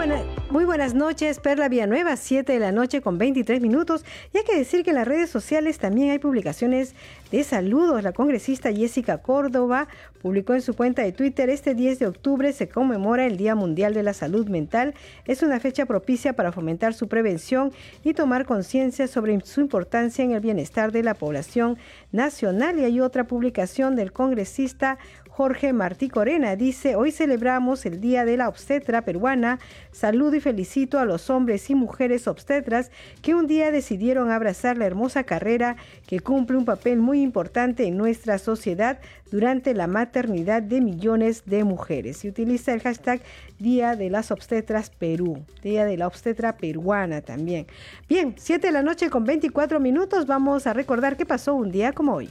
muy 0.50 0.64
buenas 0.64 0.94
noches, 0.94 1.38
Perla 1.38 1.68
Villanueva, 1.68 2.16
7 2.16 2.52
de 2.52 2.58
la 2.58 2.72
noche 2.72 3.00
con 3.00 3.18
23 3.18 3.60
minutos. 3.60 4.04
Y 4.34 4.38
hay 4.38 4.44
que 4.44 4.56
decir 4.56 4.82
que 4.82 4.90
en 4.90 4.96
las 4.96 5.06
redes 5.06 5.30
sociales 5.30 5.78
también 5.78 6.10
hay 6.10 6.18
publicaciones 6.18 6.94
de 7.30 7.44
saludos. 7.44 8.02
La 8.02 8.12
congresista 8.12 8.72
Jessica 8.72 9.18
Córdoba 9.18 9.86
publicó 10.20 10.54
en 10.54 10.60
su 10.60 10.74
cuenta 10.74 11.02
de 11.02 11.12
Twitter, 11.12 11.50
este 11.50 11.74
10 11.74 12.00
de 12.00 12.06
octubre 12.06 12.52
se 12.52 12.68
conmemora 12.68 13.26
el 13.26 13.36
Día 13.36 13.54
Mundial 13.54 13.94
de 13.94 14.02
la 14.02 14.12
Salud 14.12 14.48
Mental. 14.48 14.94
Es 15.24 15.42
una 15.42 15.60
fecha 15.60 15.86
propicia 15.86 16.32
para 16.32 16.50
fomentar 16.50 16.94
su 16.94 17.06
prevención 17.06 17.72
y 18.02 18.14
tomar 18.14 18.44
conciencia 18.44 19.06
sobre 19.06 19.40
su 19.42 19.60
importancia 19.60 20.24
en 20.24 20.32
el 20.32 20.40
bienestar 20.40 20.90
de 20.90 21.04
la 21.04 21.14
población 21.14 21.78
nacional. 22.10 22.78
Y 22.78 22.84
hay 22.84 23.00
otra 23.00 23.24
publicación 23.24 23.94
del 23.94 24.12
congresista 24.12 24.98
Jorge 25.40 25.72
Martí 25.72 26.10
Corena 26.10 26.54
dice, 26.54 26.96
hoy 26.96 27.12
celebramos 27.12 27.86
el 27.86 27.98
Día 27.98 28.26
de 28.26 28.36
la 28.36 28.46
Obstetra 28.46 29.06
Peruana. 29.06 29.58
Saludo 29.90 30.36
y 30.36 30.40
felicito 30.40 30.98
a 30.98 31.06
los 31.06 31.30
hombres 31.30 31.70
y 31.70 31.74
mujeres 31.74 32.28
obstetras 32.28 32.90
que 33.22 33.34
un 33.34 33.46
día 33.46 33.70
decidieron 33.70 34.30
abrazar 34.30 34.76
la 34.76 34.84
hermosa 34.84 35.24
carrera 35.24 35.76
que 36.06 36.20
cumple 36.20 36.58
un 36.58 36.66
papel 36.66 36.98
muy 36.98 37.22
importante 37.22 37.86
en 37.86 37.96
nuestra 37.96 38.36
sociedad 38.36 38.98
durante 39.30 39.72
la 39.72 39.86
maternidad 39.86 40.60
de 40.60 40.82
millones 40.82 41.44
de 41.46 41.64
mujeres. 41.64 42.22
Y 42.26 42.28
utiliza 42.28 42.74
el 42.74 42.82
hashtag 42.82 43.22
Día 43.58 43.96
de 43.96 44.10
las 44.10 44.32
Obstetras 44.32 44.90
Perú, 44.90 45.42
Día 45.62 45.86
de 45.86 45.96
la 45.96 46.06
Obstetra 46.06 46.58
Peruana 46.58 47.22
también. 47.22 47.66
Bien, 48.10 48.34
7 48.36 48.66
de 48.66 48.72
la 48.74 48.82
noche 48.82 49.08
con 49.08 49.24
24 49.24 49.80
minutos 49.80 50.26
vamos 50.26 50.66
a 50.66 50.74
recordar 50.74 51.16
qué 51.16 51.24
pasó 51.24 51.54
un 51.54 51.70
día 51.70 51.92
como 51.92 52.12
hoy. 52.12 52.30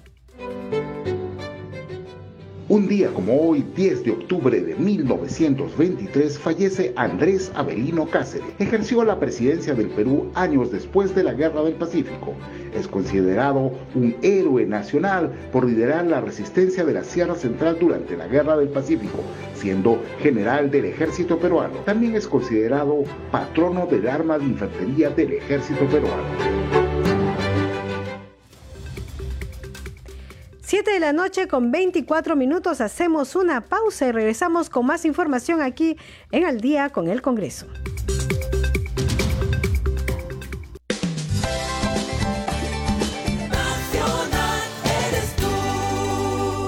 Un 2.70 2.88
día 2.88 3.12
como 3.12 3.36
hoy, 3.42 3.66
10 3.76 4.04
de 4.04 4.12
octubre 4.12 4.62
de 4.62 4.76
1923, 4.76 6.38
fallece 6.38 6.94
Andrés 6.96 7.52
Avelino 7.56 8.06
Cáceres. 8.06 8.48
Ejerció 8.60 9.04
la 9.04 9.20
presidencia 9.20 9.74
del 9.74 9.88
Perú 9.88 10.30
años 10.36 10.72
después 10.72 11.16
de 11.16 11.24
la 11.24 11.34
Guerra 11.34 11.64
del 11.64 11.74
Pacífico. 11.74 12.36
Es 12.76 12.88
considerado 12.88 13.72
un 13.96 14.16
héroe 14.22 14.68
nacional 14.68 15.32
por 15.52 15.66
liderar 15.66 16.06
la 16.06 16.22
resistencia 16.22 16.86
de 16.86 16.94
la 16.94 17.04
Sierra 17.04 17.34
Central 17.34 17.78
durante 17.80 18.16
la 18.16 18.28
Guerra 18.28 18.56
del 18.56 18.70
Pacífico, 18.70 19.18
siendo 19.56 20.00
general 20.22 20.70
del 20.70 20.86
ejército 20.86 21.40
peruano. 21.40 21.74
También 21.86 22.16
es 22.16 22.28
considerado 22.28 23.04
patrono 23.32 23.88
del 23.88 24.08
arma 24.08 24.38
de 24.38 24.46
infantería 24.46 25.10
del 25.10 25.34
ejército 25.34 25.86
peruano. 25.88 26.79
7 30.70 30.92
de 30.92 31.00
la 31.00 31.14
noche 31.14 31.48
con 31.48 31.72
24 31.72 32.36
minutos 32.36 32.80
hacemos 32.80 33.36
una 33.36 33.60
pausa 33.62 34.06
y 34.06 34.12
regresamos 34.12 34.70
con 34.70 34.86
más 34.86 35.04
información 35.04 35.64
aquí 35.64 35.98
en 36.32 36.46
Al 36.46 36.62
día 36.62 36.92
con 36.92 37.08
el 37.08 37.24
Congreso. 37.24 37.66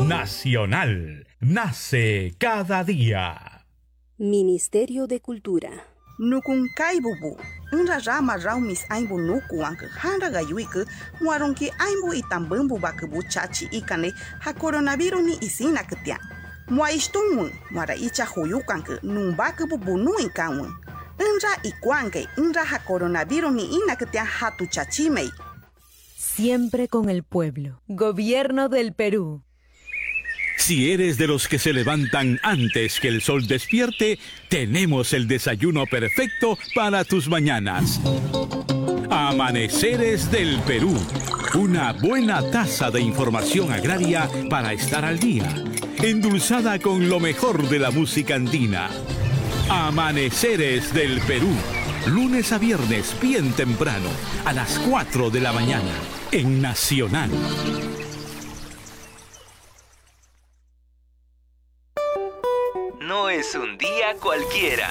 Nacional. 0.07 1.27
Nace 1.39 2.33
cada 2.39 2.83
día. 2.83 3.67
Ministerio 4.17 5.05
de 5.05 5.21
Cultura. 5.21 5.90
Nukun 6.21 6.69
kaibubu. 6.75 7.37
Unra 7.73 7.97
rama 8.05 8.37
raumis 8.37 8.85
aimbu 8.89 9.17
nuku 9.19 9.65
anke 9.65 9.85
hanra 9.87 10.29
gayuiku 10.29 10.85
muaronki 11.21 11.73
aimbu 11.79 12.13
itambambu 12.13 12.77
bakubu 12.77 13.23
chachi 13.23 13.65
ikane 13.71 14.13
ha 14.39 14.53
coronavirus 14.53 15.21
ni 15.25 15.33
isina 15.41 15.83
ketia. 15.83 16.19
Mua 16.69 16.91
istungun 16.91 17.51
muara 17.71 17.95
icha 17.95 18.25
huyukanke 18.25 18.99
numbakubu 19.03 19.77
bunu 19.77 20.19
inkangun. 20.19 20.69
Unra 21.19 21.57
ikuanke 21.63 22.27
unra 22.37 22.63
ha 22.65 22.79
coronavirus 22.79 23.51
ni 23.53 23.65
ina 23.65 23.95
ketia 23.95 24.25
hatu 24.25 24.67
chachimei. 24.67 25.31
Siempre 26.17 26.87
con 26.87 27.09
el 27.09 27.23
pueblo. 27.23 27.81
Gobierno 27.87 28.69
del 28.69 28.93
Perú. 28.93 29.41
Si 30.61 30.91
eres 30.91 31.17
de 31.17 31.25
los 31.25 31.47
que 31.47 31.57
se 31.57 31.73
levantan 31.73 32.39
antes 32.43 32.99
que 32.99 33.07
el 33.07 33.23
sol 33.23 33.47
despierte, 33.47 34.19
tenemos 34.47 35.11
el 35.11 35.27
desayuno 35.27 35.87
perfecto 35.87 36.55
para 36.75 37.03
tus 37.03 37.27
mañanas. 37.27 37.99
Amaneceres 39.09 40.29
del 40.29 40.59
Perú. 40.59 40.95
Una 41.55 41.93
buena 41.93 42.51
taza 42.51 42.91
de 42.91 43.01
información 43.01 43.71
agraria 43.71 44.29
para 44.51 44.71
estar 44.71 45.03
al 45.03 45.17
día. 45.17 45.51
Endulzada 45.97 46.77
con 46.77 47.09
lo 47.09 47.19
mejor 47.19 47.67
de 47.67 47.79
la 47.79 47.89
música 47.89 48.35
andina. 48.35 48.91
Amaneceres 49.67 50.93
del 50.93 51.21
Perú. 51.21 51.49
Lunes 52.05 52.51
a 52.51 52.59
viernes, 52.59 53.15
bien 53.19 53.51
temprano, 53.53 54.09
a 54.45 54.53
las 54.53 54.77
4 54.77 55.31
de 55.31 55.39
la 55.41 55.53
mañana, 55.53 55.91
en 56.31 56.61
Nacional. 56.61 57.31
No 63.11 63.29
es 63.29 63.55
un 63.55 63.77
día 63.77 64.15
cualquiera. 64.21 64.87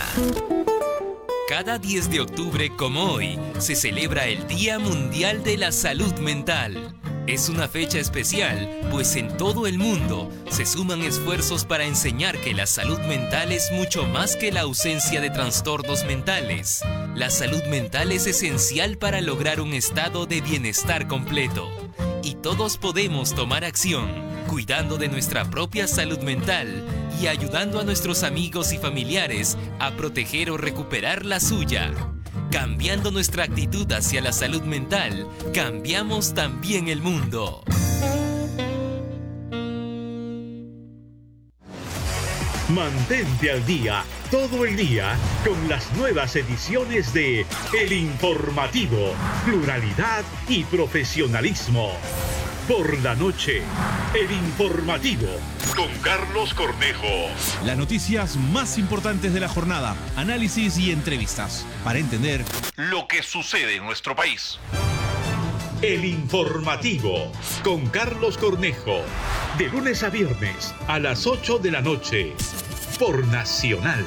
Cada 1.48 1.78
10 1.78 2.10
de 2.10 2.20
octubre 2.20 2.70
como 2.76 3.12
hoy 3.12 3.38
se 3.58 3.74
celebra 3.74 4.26
el 4.26 4.46
Día 4.46 4.78
Mundial 4.78 5.42
de 5.42 5.56
la 5.56 5.72
Salud 5.72 6.12
Mental. 6.16 6.94
Es 7.26 7.48
una 7.48 7.66
fecha 7.66 7.98
especial, 7.98 8.88
pues 8.90 9.16
en 9.16 9.34
todo 9.38 9.66
el 9.66 9.78
mundo 9.78 10.30
se 10.50 10.66
suman 10.66 11.00
esfuerzos 11.00 11.64
para 11.64 11.84
enseñar 11.84 12.36
que 12.36 12.52
la 12.52 12.66
salud 12.66 13.00
mental 13.08 13.52
es 13.52 13.72
mucho 13.72 14.04
más 14.04 14.36
que 14.36 14.52
la 14.52 14.60
ausencia 14.60 15.22
de 15.22 15.30
trastornos 15.30 16.04
mentales. 16.04 16.82
La 17.14 17.30
salud 17.30 17.64
mental 17.70 18.12
es 18.12 18.26
esencial 18.26 18.98
para 18.98 19.22
lograr 19.22 19.62
un 19.62 19.72
estado 19.72 20.26
de 20.26 20.42
bienestar 20.42 21.08
completo. 21.08 21.70
Y 22.22 22.34
todos 22.34 22.76
podemos 22.76 23.34
tomar 23.34 23.64
acción, 23.64 24.10
cuidando 24.50 24.96
de 24.96 25.06
nuestra 25.06 25.48
propia 25.48 25.86
salud 25.86 26.18
mental 26.22 26.84
y 27.22 27.28
ayudando 27.28 27.78
a 27.78 27.84
nuestros 27.84 28.24
amigos 28.24 28.72
y 28.72 28.78
familiares 28.78 29.56
a 29.78 29.92
proteger 29.92 30.50
o 30.50 30.56
recuperar 30.56 31.24
la 31.24 31.38
suya. 31.38 31.92
Cambiando 32.50 33.12
nuestra 33.12 33.44
actitud 33.44 33.86
hacia 33.92 34.20
la 34.20 34.32
salud 34.32 34.62
mental, 34.62 35.28
cambiamos 35.54 36.34
también 36.34 36.88
el 36.88 37.00
mundo. 37.00 37.62
Mantente 42.70 43.52
al 43.52 43.64
día 43.64 44.02
todo 44.32 44.64
el 44.64 44.76
día 44.76 45.16
con 45.44 45.68
las 45.68 45.92
nuevas 45.92 46.34
ediciones 46.34 47.12
de 47.12 47.46
El 47.72 47.92
Informativo, 47.92 49.14
Pluralidad 49.44 50.24
y 50.48 50.64
Profesionalismo. 50.64 51.92
Por 52.70 53.02
la 53.02 53.16
noche, 53.16 53.62
El 54.14 54.30
Informativo 54.30 55.26
con 55.74 55.88
Carlos 56.02 56.54
Cornejo. 56.54 57.26
Las 57.64 57.76
noticias 57.76 58.36
más 58.36 58.78
importantes 58.78 59.34
de 59.34 59.40
la 59.40 59.48
jornada, 59.48 59.96
análisis 60.14 60.78
y 60.78 60.92
entrevistas 60.92 61.66
para 61.82 61.98
entender 61.98 62.44
lo 62.76 63.08
que 63.08 63.24
sucede 63.24 63.74
en 63.74 63.84
nuestro 63.84 64.14
país. 64.14 64.60
El 65.82 66.04
Informativo 66.04 67.32
con 67.64 67.88
Carlos 67.88 68.38
Cornejo. 68.38 69.00
De 69.58 69.68
lunes 69.68 70.04
a 70.04 70.10
viernes 70.10 70.72
a 70.86 71.00
las 71.00 71.26
8 71.26 71.58
de 71.58 71.72
la 71.72 71.80
noche. 71.80 72.36
Por 73.00 73.26
Nacional. 73.26 74.06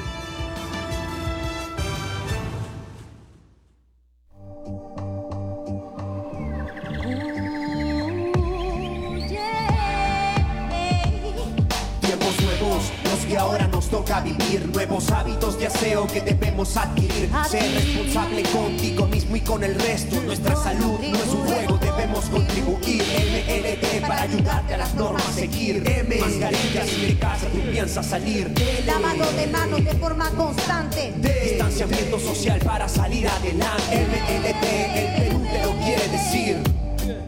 Vivir. 14.58 14.74
Nuevos 14.74 15.10
hábitos 15.10 15.58
de 15.58 15.66
aseo 15.66 16.06
que 16.06 16.20
debemos 16.20 16.76
adquirir. 16.76 17.30
Ser 17.48 17.72
responsable 17.72 18.42
contigo 18.42 19.06
mismo 19.06 19.36
y 19.36 19.40
con 19.40 19.64
el 19.64 19.74
resto. 19.74 20.20
Nuestra 20.22 20.56
salud 20.56 20.98
no 21.00 21.18
es 21.18 21.28
un 21.28 21.46
juego, 21.46 21.78
debemos 21.78 22.24
contribuir. 22.26 23.02
MLT 23.02 24.06
para 24.06 24.22
ayudarte 24.22 24.74
a 24.74 24.76
las 24.78 24.94
normas 24.94 25.22
seguir. 25.34 25.82
M, 25.86 26.16
mascarillas 26.16 26.88
si 26.88 27.06
de 27.06 27.18
casa 27.18 27.46
tú 27.46 27.58
piensas 27.70 28.06
salir. 28.06 28.52
Lavado 28.86 29.30
de 29.32 29.46
manos 29.48 29.84
de 29.84 29.94
forma 29.94 30.30
constante. 30.30 31.12
D, 31.16 31.40
distanciamiento 31.50 32.18
social 32.18 32.60
para 32.60 32.88
salir 32.88 33.28
adelante. 33.28 34.06
MLT, 34.06 34.64
el 34.96 35.22
Perú 35.22 35.44
te 35.50 35.62
lo 35.64 35.72
quiere 35.84 36.08
decir. 36.08 36.62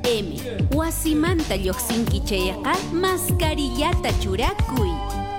M. 0.02 0.36
Wasimanta 0.72 1.56
Yoxinki 1.56 2.22
Cheyaka, 2.24 2.74
mascarillata 2.92 4.10
churakuy. 4.20 4.90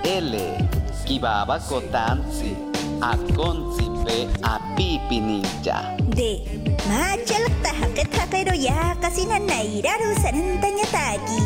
L. 0.04 0.87
Kibaba 1.08 1.56
kotansi. 1.60 2.52
Akonsi 3.00 3.88
pe 4.04 4.28
apipi 4.44 5.24
ninja. 5.24 5.96
D. 6.12 6.44
Machalak 6.84 7.56
tahakit 7.64 8.12
hakero 8.12 8.52
ya 8.52 8.92
kasi 9.00 9.24
na 9.24 9.40
nairaru 9.40 10.12
sarantanya 10.20 10.84
taki. 10.92 11.44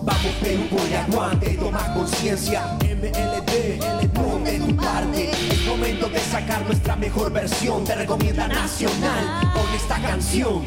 Vamos 0.00 0.34
Perú 0.40 0.64
por 0.72 0.80
aguante, 0.80 1.60
toma 1.60 1.84
conciencia 1.92 2.64
MLD, 2.80 3.78
de 4.00 4.58
tu 4.58 4.76
parte 4.76 5.30
Es 5.30 5.64
momento 5.64 6.08
de 6.08 6.18
sacar 6.18 6.66
nuestra 6.66 6.96
mejor 6.96 7.30
versión 7.30 7.84
Te 7.84 7.94
recomienda 7.94 8.48
Nacional 8.48 9.52
con 9.54 9.68
esta 9.76 10.00
canción 10.00 10.66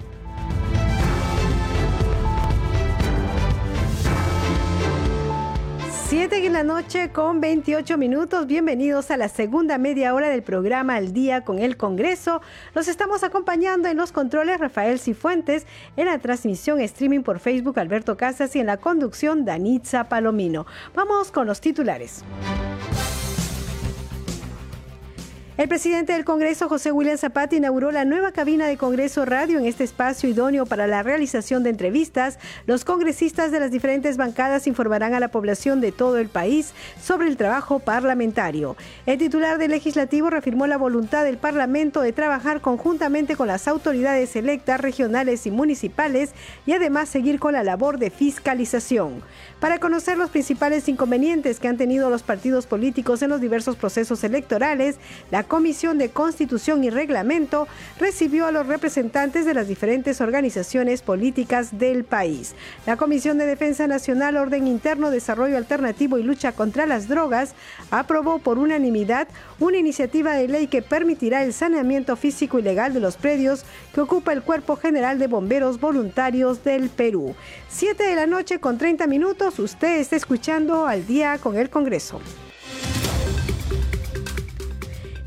Siete 6.21 6.45
en 6.45 6.53
la 6.53 6.61
noche 6.61 7.11
con 7.11 7.41
28 7.41 7.97
minutos. 7.97 8.45
Bienvenidos 8.45 9.09
a 9.09 9.17
la 9.17 9.27
segunda 9.27 9.79
media 9.79 10.13
hora 10.13 10.29
del 10.29 10.43
programa 10.43 10.97
Al 10.97 11.13
Día 11.13 11.43
con 11.43 11.57
el 11.57 11.77
Congreso. 11.77 12.41
Los 12.75 12.87
estamos 12.87 13.23
acompañando 13.23 13.87
en 13.87 13.97
los 13.97 14.11
controles 14.11 14.59
Rafael 14.59 14.99
Cifuentes, 14.99 15.65
en 15.97 16.05
la 16.05 16.19
transmisión 16.19 16.79
streaming 16.79 17.21
por 17.21 17.39
Facebook 17.39 17.79
Alberto 17.79 18.17
Casas 18.17 18.55
y 18.55 18.59
en 18.59 18.67
la 18.67 18.77
conducción 18.77 19.45
Danitza 19.45 20.09
Palomino. 20.09 20.67
Vamos 20.93 21.31
con 21.31 21.47
los 21.47 21.59
titulares. 21.59 22.23
El 25.61 25.69
presidente 25.69 26.13
del 26.13 26.25
Congreso, 26.25 26.67
José 26.67 26.91
William 26.91 27.19
Zapata, 27.19 27.55
inauguró 27.55 27.91
la 27.91 28.03
nueva 28.03 28.31
cabina 28.31 28.65
de 28.65 28.77
Congreso 28.77 29.25
Radio 29.25 29.59
en 29.59 29.67
este 29.67 29.83
espacio 29.83 30.27
idóneo 30.27 30.65
para 30.65 30.87
la 30.87 31.03
realización 31.03 31.61
de 31.61 31.69
entrevistas. 31.69 32.39
Los 32.65 32.83
congresistas 32.83 33.51
de 33.51 33.59
las 33.59 33.69
diferentes 33.69 34.17
bancadas 34.17 34.65
informarán 34.65 35.13
a 35.13 35.19
la 35.19 35.27
población 35.27 35.79
de 35.79 35.91
todo 35.91 36.17
el 36.17 36.29
país 36.29 36.73
sobre 36.99 37.27
el 37.27 37.37
trabajo 37.37 37.77
parlamentario. 37.77 38.75
El 39.05 39.19
titular 39.19 39.59
del 39.59 39.69
legislativo 39.69 40.31
reafirmó 40.31 40.65
la 40.65 40.77
voluntad 40.77 41.25
del 41.25 41.37
Parlamento 41.37 42.01
de 42.01 42.11
trabajar 42.11 42.61
conjuntamente 42.61 43.35
con 43.35 43.45
las 43.45 43.67
autoridades 43.67 44.35
electas, 44.35 44.81
regionales 44.81 45.45
y 45.45 45.51
municipales 45.51 46.31
y 46.65 46.73
además 46.73 47.07
seguir 47.07 47.39
con 47.39 47.53
la 47.53 47.63
labor 47.63 47.99
de 47.99 48.09
fiscalización. 48.09 49.21
Para 49.61 49.77
conocer 49.77 50.17
los 50.17 50.31
principales 50.31 50.89
inconvenientes 50.89 51.59
que 51.59 51.67
han 51.67 51.77
tenido 51.77 52.09
los 52.09 52.23
partidos 52.23 52.65
políticos 52.65 53.21
en 53.21 53.29
los 53.29 53.39
diversos 53.39 53.75
procesos 53.75 54.23
electorales, 54.23 54.95
la 55.29 55.43
Comisión 55.43 55.99
de 55.99 56.09
Constitución 56.09 56.83
y 56.83 56.89
Reglamento 56.89 57.67
recibió 57.99 58.47
a 58.47 58.51
los 58.51 58.65
representantes 58.65 59.45
de 59.45 59.53
las 59.53 59.67
diferentes 59.67 60.19
organizaciones 60.19 61.03
políticas 61.03 61.77
del 61.77 62.05
país. 62.05 62.55
La 62.87 62.97
Comisión 62.97 63.37
de 63.37 63.45
Defensa 63.45 63.85
Nacional, 63.85 64.35
Orden 64.35 64.65
Interno, 64.65 65.11
Desarrollo 65.11 65.57
Alternativo 65.57 66.17
y 66.17 66.23
Lucha 66.23 66.53
contra 66.53 66.87
las 66.87 67.07
Drogas 67.07 67.53
aprobó 67.91 68.39
por 68.39 68.57
unanimidad 68.57 69.27
una 69.59 69.77
iniciativa 69.77 70.33
de 70.33 70.47
ley 70.47 70.65
que 70.65 70.81
permitirá 70.81 71.43
el 71.43 71.53
saneamiento 71.53 72.15
físico 72.15 72.57
y 72.57 72.63
legal 72.63 72.95
de 72.95 72.99
los 72.99 73.15
predios 73.15 73.63
que 73.93 74.01
ocupa 74.01 74.33
el 74.33 74.41
Cuerpo 74.41 74.75
General 74.75 75.19
de 75.19 75.27
Bomberos 75.27 75.79
Voluntarios 75.79 76.63
del 76.63 76.89
Perú. 76.89 77.35
Siete 77.69 78.05
de 78.05 78.15
la 78.15 78.25
noche 78.25 78.59
con 78.59 78.79
30 78.79 79.05
minutos, 79.05 79.50
usted 79.59 79.99
está 79.99 80.15
escuchando 80.15 80.85
al 80.87 81.05
día 81.05 81.37
con 81.37 81.57
el 81.57 81.69
Congreso. 81.69 82.19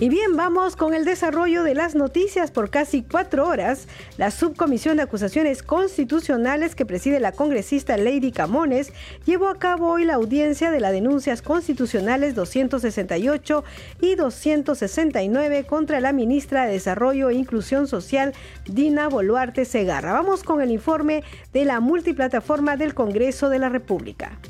Y 0.00 0.09
bien, 0.09 0.37
vamos 0.37 0.74
con 0.74 0.92
el 0.92 1.04
desarrollo 1.04 1.62
de 1.62 1.74
las 1.74 1.94
noticias 1.94 2.50
por 2.50 2.68
casi 2.68 3.02
cuatro 3.02 3.46
horas. 3.46 3.87
La 4.18 4.33
Subcomisión 4.33 4.96
de 4.96 5.04
Acusaciones 5.04 5.62
Constitucionales 5.62 6.74
que 6.74 6.85
preside 6.85 7.20
la 7.20 7.30
congresista 7.30 7.96
Lady 7.96 8.33
Camones 8.33 8.92
llevó 9.24 9.46
a 9.46 9.61
cabo 9.61 9.92
hoy 9.92 10.04
la 10.04 10.14
audiencia 10.14 10.72
de 10.72 10.80
las 10.80 10.90
denuncias 10.90 11.42
constitucionales 11.42 12.35
268 12.35 13.62
y 14.00 14.16
269 14.16 15.64
contra 15.64 16.00
la 16.00 16.12
ministra 16.12 16.66
de 16.66 16.72
Desarrollo 16.72 17.30
e 17.30 17.35
Inclusión 17.35 17.87
Social, 17.87 18.33
Dina 18.66 19.09
Boluarte 19.09 19.64
Segarra. 19.64 20.12
Vamos 20.12 20.42
con 20.42 20.61
el 20.61 20.72
informe 20.72 21.22
de 21.52 21.64
la 21.66 21.78
multiplataforma 21.78 22.76
del 22.76 22.94
Congreso 22.94 23.48
de 23.48 23.61
la 23.61 23.68
República. 23.68 24.40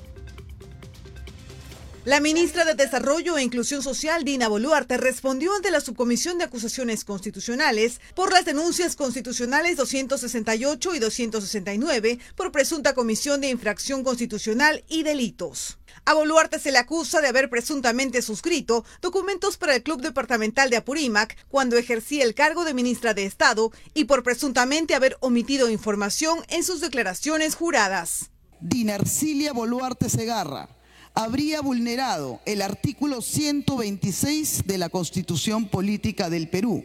La 2.05 2.21
ministra 2.21 2.67
de 2.67 2.75
Desarrollo 2.75 3.39
e 3.39 3.43
Inclusión 3.43 3.83
Social, 3.83 4.25
Dina 4.25 4.47
Boluarte, 4.47 4.99
respondió 4.99 5.55
ante 5.55 5.71
la 5.71 5.81
Subcomisión 5.81 6.37
de 6.37 6.45
Acusaciones 6.45 7.03
Constitucionales 7.03 7.99
por 8.15 8.31
las 8.31 8.45
denuncias 8.45 8.95
constitucionales 8.95 9.79
268 9.79 10.95
y 10.95 10.99
269 10.99 12.19
por 12.37 12.53
presunta 12.53 12.93
comisión 12.93 13.41
de 13.41 13.49
infracción 13.49 14.05
constitucional 14.05 14.85
y 14.87 15.03
delitos. 15.03 15.79
A 16.05 16.13
Boluarte 16.13 16.59
se 16.59 16.73
le 16.73 16.79
acusa 16.79 17.23
de 17.23 17.29
haber 17.29 17.49
presuntamente 17.49 18.21
suscrito 18.21 18.85
documentos 19.01 19.57
para 19.57 19.75
el 19.75 19.83
Club 19.83 20.03
Departamental 20.03 20.69
de 20.69 20.77
Apurímac 20.77 21.39
cuando 21.49 21.79
ejercía 21.79 22.25
el 22.25 22.35
cargo 22.35 22.67
de 22.67 22.75
ministra 22.75 23.15
de 23.15 23.25
Estado 23.25 23.73
y 23.95 24.05
por 24.05 24.23
presuntamente 24.23 24.95
haber 24.95 25.17
omitido 25.21 25.71
información 25.71 26.41
en 26.51 26.65
sus 26.65 26.83
declaraciones 26.83 27.55
juradas. 27.55 28.31
Dina 28.61 28.97
Ercilia 28.97 29.55
Boluarte 29.55 30.11
Segarra 30.11 30.69
habría 31.15 31.61
vulnerado 31.61 32.41
el 32.45 32.61
artículo 32.61 33.23
126 33.23 34.65
de 34.67 34.79
la 34.79 34.89
Constitución 34.89 35.69
Política 35.69 36.29
del 36.29 36.49
Perú, 36.49 36.85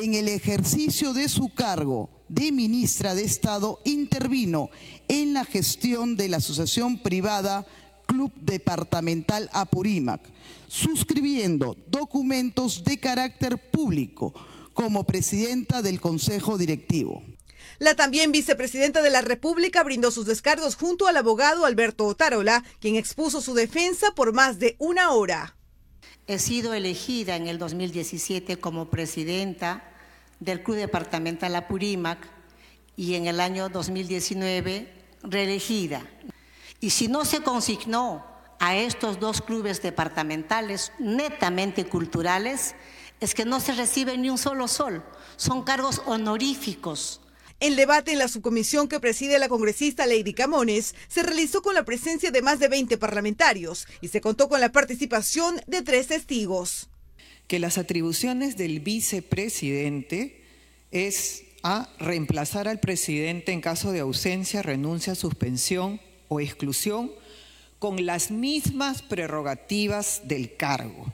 en 0.02 0.14
el 0.14 0.28
ejercicio 0.28 1.14
de 1.14 1.30
su 1.30 1.50
cargo 1.50 2.12
de 2.30 2.52
ministra 2.52 3.16
de 3.16 3.24
Estado 3.24 3.80
intervino 3.86 4.70
en 5.08 5.34
la 5.34 5.46
gestión 5.46 6.16
de 6.16 6.30
la 6.30 6.38
asociación 6.38 7.00
privada 7.00 7.66
Club 8.06 8.32
Departamental 8.36 9.50
Apurímac, 9.54 10.22
suscribiendo 10.68 11.78
documentos 11.88 12.84
de 12.84 13.00
carácter 13.00 13.58
público 13.58 14.34
como 14.74 15.04
presidenta 15.04 15.82
del 15.82 16.02
Consejo 16.02 16.58
Directivo. 16.58 17.24
La 17.80 17.96
también 17.96 18.32
vicepresidenta 18.32 19.02
de 19.02 19.10
la 19.10 19.22
República 19.22 19.84
brindó 19.84 20.12
sus 20.12 20.26
descargos 20.26 20.76
junto 20.76 21.08
al 21.08 21.18
abogado 21.18 21.66
Alberto 21.66 22.06
Otárola, 22.06 22.64
quien 22.80 22.96
expuso 22.96 23.42
su 23.42 23.54
defensa 23.54 24.12
por 24.16 24.34
más 24.34 24.60
de 24.60 24.76
una 24.80 25.12
hora. 25.12 25.56
He 26.28 26.40
sido 26.40 26.74
elegida 26.74 27.36
en 27.36 27.48
el 27.48 27.58
2017 27.58 28.58
como 28.58 28.90
presidenta 28.90 29.84
del 30.40 30.64
Club 30.64 30.78
Departamental 30.78 31.56
Apurímac 31.56 32.20
y 32.96 33.16
en 33.16 33.28
el 33.28 33.40
año 33.40 33.70
2019 33.70 34.88
reelegida. 35.24 36.06
Y 36.80 36.90
si 36.92 37.08
no 37.08 37.26
se 37.26 37.42
consignó 37.42 38.26
a 38.60 38.78
estos 38.78 39.20
dos 39.20 39.42
clubes 39.42 39.82
departamentales 39.82 40.92
netamente 41.00 41.86
culturales, 41.86 42.76
es 43.20 43.34
que 43.34 43.46
no 43.46 43.60
se 43.60 43.74
recibe 43.74 44.18
ni 44.18 44.30
un 44.30 44.38
solo 44.38 44.68
sol. 44.68 45.04
Son 45.38 45.64
cargos 45.64 46.02
honoríficos. 46.06 47.22
El 47.60 47.76
debate 47.76 48.12
en 48.12 48.20
la 48.20 48.28
subcomisión 48.28 48.90
que 48.90 49.00
preside 49.00 49.40
la 49.40 49.48
congresista 49.48 50.06
Lady 50.06 50.34
Camones 50.34 50.96
se 51.08 51.24
realizó 51.24 51.62
con 51.62 51.76
la 51.76 51.86
presencia 51.86 52.32
de 52.32 52.42
más 52.42 52.60
de 52.60 52.68
20 52.68 52.98
parlamentarios 52.98 53.88
y 54.02 54.10
se 54.10 54.20
contó 54.20 54.50
con 54.50 54.60
la 54.60 54.72
participación 54.72 55.62
de 55.68 55.82
tres 55.82 56.08
testigos. 56.08 56.90
Que 57.48 57.60
las 57.60 57.78
atribuciones 57.78 58.58
del 58.58 58.82
vicepresidente 58.82 60.44
es 60.92 61.44
a 61.64 61.90
reemplazar 62.00 62.68
al 62.68 62.82
presidente 62.82 63.54
en 63.54 63.62
caso 63.62 63.94
de 63.94 64.02
ausencia, 64.02 64.62
renuncia, 64.62 65.16
suspensión 65.16 66.02
o 66.34 66.40
exclusión 66.40 67.12
con 67.80 68.06
las 68.06 68.32
mismas 68.32 69.02
prerrogativas 69.02 70.22
del 70.26 70.56
cargo. 70.56 71.14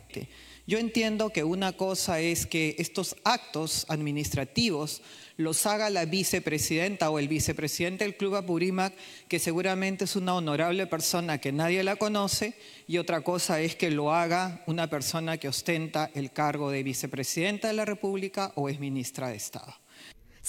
Yo 0.68 0.78
entiendo 0.78 1.32
que 1.32 1.44
una 1.44 1.74
cosa 1.74 2.20
es 2.20 2.46
que 2.46 2.76
estos 2.78 3.16
actos 3.24 3.88
administrativos 3.90 5.02
los 5.36 5.66
haga 5.66 5.90
la 5.90 6.06
vicepresidenta 6.06 7.10
o 7.10 7.18
el 7.18 7.28
vicepresidente 7.28 8.04
del 8.04 8.16
Club 8.16 8.36
Apurímac, 8.36 8.94
que 9.28 9.40
seguramente 9.40 10.04
es 10.04 10.16
una 10.16 10.36
honorable 10.36 10.86
persona 10.86 11.40
que 11.40 11.52
nadie 11.52 11.82
la 11.84 11.96
conoce, 11.96 12.54
y 12.88 13.00
otra 13.00 13.22
cosa 13.22 13.62
es 13.62 13.76
que 13.76 13.90
lo 13.90 14.14
haga 14.14 14.62
una 14.68 14.90
persona 14.90 15.38
que 15.38 15.48
ostenta 15.48 16.12
el 16.14 16.32
cargo 16.34 16.70
de 16.70 16.84
vicepresidenta 16.84 17.70
de 17.70 17.74
la 17.74 17.86
República 17.86 18.52
o 18.54 18.70
es 18.70 18.80
ministra 18.80 19.30
de 19.30 19.38
Estado. 19.38 19.74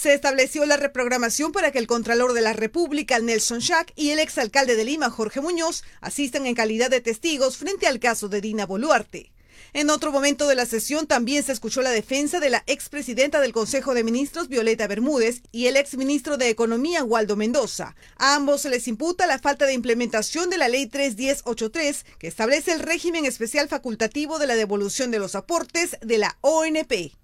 Se 0.01 0.15
estableció 0.15 0.65
la 0.65 0.77
reprogramación 0.77 1.51
para 1.51 1.71
que 1.71 1.77
el 1.77 1.85
Contralor 1.85 2.33
de 2.33 2.41
la 2.41 2.53
República, 2.53 3.19
Nelson 3.19 3.59
Schack, 3.59 3.93
y 3.95 4.09
el 4.09 4.17
exalcalde 4.17 4.75
de 4.75 4.83
Lima, 4.83 5.11
Jorge 5.11 5.41
Muñoz, 5.41 5.83
asistan 5.99 6.47
en 6.47 6.55
calidad 6.55 6.89
de 6.89 7.01
testigos 7.01 7.57
frente 7.57 7.85
al 7.85 7.99
caso 7.99 8.27
de 8.27 8.41
Dina 8.41 8.65
Boluarte. 8.65 9.31
En 9.73 9.91
otro 9.91 10.11
momento 10.11 10.47
de 10.47 10.55
la 10.55 10.65
sesión 10.65 11.05
también 11.05 11.43
se 11.43 11.51
escuchó 11.51 11.83
la 11.83 11.91
defensa 11.91 12.39
de 12.39 12.49
la 12.49 12.63
expresidenta 12.65 13.39
del 13.41 13.53
Consejo 13.53 13.93
de 13.93 14.03
Ministros, 14.03 14.47
Violeta 14.47 14.87
Bermúdez, 14.87 15.43
y 15.51 15.67
el 15.67 15.77
exministro 15.77 16.37
de 16.37 16.49
Economía, 16.49 17.03
Waldo 17.03 17.35
Mendoza. 17.35 17.95
A 18.17 18.33
ambos 18.33 18.61
se 18.61 18.71
les 18.71 18.87
imputa 18.87 19.27
la 19.27 19.37
falta 19.37 19.67
de 19.67 19.73
implementación 19.73 20.49
de 20.49 20.57
la 20.57 20.67
Ley 20.67 20.87
31083, 20.87 22.05
que 22.17 22.25
establece 22.25 22.71
el 22.71 22.79
régimen 22.79 23.25
especial 23.25 23.69
facultativo 23.69 24.39
de 24.39 24.47
la 24.47 24.55
devolución 24.55 25.11
de 25.11 25.19
los 25.19 25.35
aportes 25.35 25.95
de 26.01 26.17
la 26.17 26.39
ONP. 26.41 27.20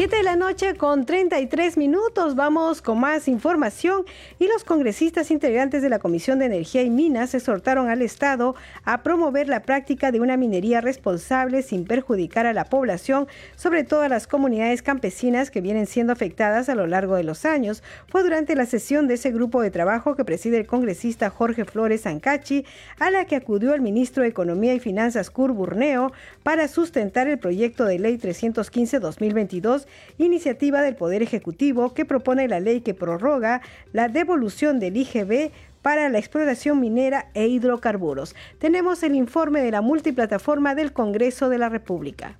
7 0.00 0.16
de 0.16 0.22
la 0.22 0.34
noche 0.34 0.76
con 0.76 1.04
33 1.04 1.76
minutos. 1.76 2.34
Vamos 2.34 2.80
con 2.80 2.98
más 3.00 3.28
información 3.28 4.06
y 4.38 4.46
los 4.46 4.64
congresistas 4.64 5.30
integrantes 5.30 5.82
de 5.82 5.90
la 5.90 5.98
Comisión 5.98 6.38
de 6.38 6.46
Energía 6.46 6.80
y 6.80 6.88
Minas 6.88 7.34
exhortaron 7.34 7.90
al 7.90 8.00
Estado 8.00 8.54
a 8.84 9.02
promover 9.02 9.46
la 9.46 9.60
práctica 9.60 10.10
de 10.10 10.18
una 10.18 10.38
minería 10.38 10.80
responsable 10.80 11.60
sin 11.60 11.84
perjudicar 11.84 12.46
a 12.46 12.54
la 12.54 12.64
población, 12.64 13.28
sobre 13.56 13.84
todo 13.84 14.00
a 14.00 14.08
las 14.08 14.26
comunidades 14.26 14.80
campesinas 14.80 15.50
que 15.50 15.60
vienen 15.60 15.86
siendo 15.86 16.14
afectadas 16.14 16.70
a 16.70 16.74
lo 16.74 16.86
largo 16.86 17.16
de 17.16 17.24
los 17.24 17.44
años. 17.44 17.82
Fue 18.08 18.22
durante 18.22 18.56
la 18.56 18.64
sesión 18.64 19.06
de 19.06 19.14
ese 19.14 19.32
grupo 19.32 19.60
de 19.60 19.70
trabajo 19.70 20.16
que 20.16 20.24
preside 20.24 20.56
el 20.56 20.66
congresista 20.66 21.28
Jorge 21.28 21.66
Flores 21.66 22.06
Ancachi, 22.06 22.64
a 22.98 23.10
la 23.10 23.26
que 23.26 23.36
acudió 23.36 23.74
el 23.74 23.82
ministro 23.82 24.22
de 24.22 24.30
Economía 24.30 24.72
y 24.72 24.80
Finanzas 24.80 25.28
Cur 25.28 25.52
Burneo 25.52 26.10
para 26.42 26.68
sustentar 26.68 27.28
el 27.28 27.38
proyecto 27.38 27.84
de 27.84 27.98
ley 27.98 28.16
315-2022 28.16 29.89
iniciativa 30.18 30.82
del 30.82 30.96
Poder 30.96 31.22
Ejecutivo 31.22 31.94
que 31.94 32.04
propone 32.04 32.48
la 32.48 32.60
ley 32.60 32.80
que 32.80 32.94
prorroga 32.94 33.62
la 33.92 34.08
devolución 34.08 34.78
del 34.78 34.96
IGB 34.96 35.50
para 35.82 36.08
la 36.08 36.18
exploración 36.18 36.80
minera 36.80 37.30
e 37.34 37.46
hidrocarburos. 37.46 38.34
Tenemos 38.58 39.02
el 39.02 39.14
informe 39.14 39.62
de 39.62 39.70
la 39.70 39.80
multiplataforma 39.80 40.74
del 40.74 40.92
Congreso 40.92 41.48
de 41.48 41.58
la 41.58 41.68
República. 41.68 42.38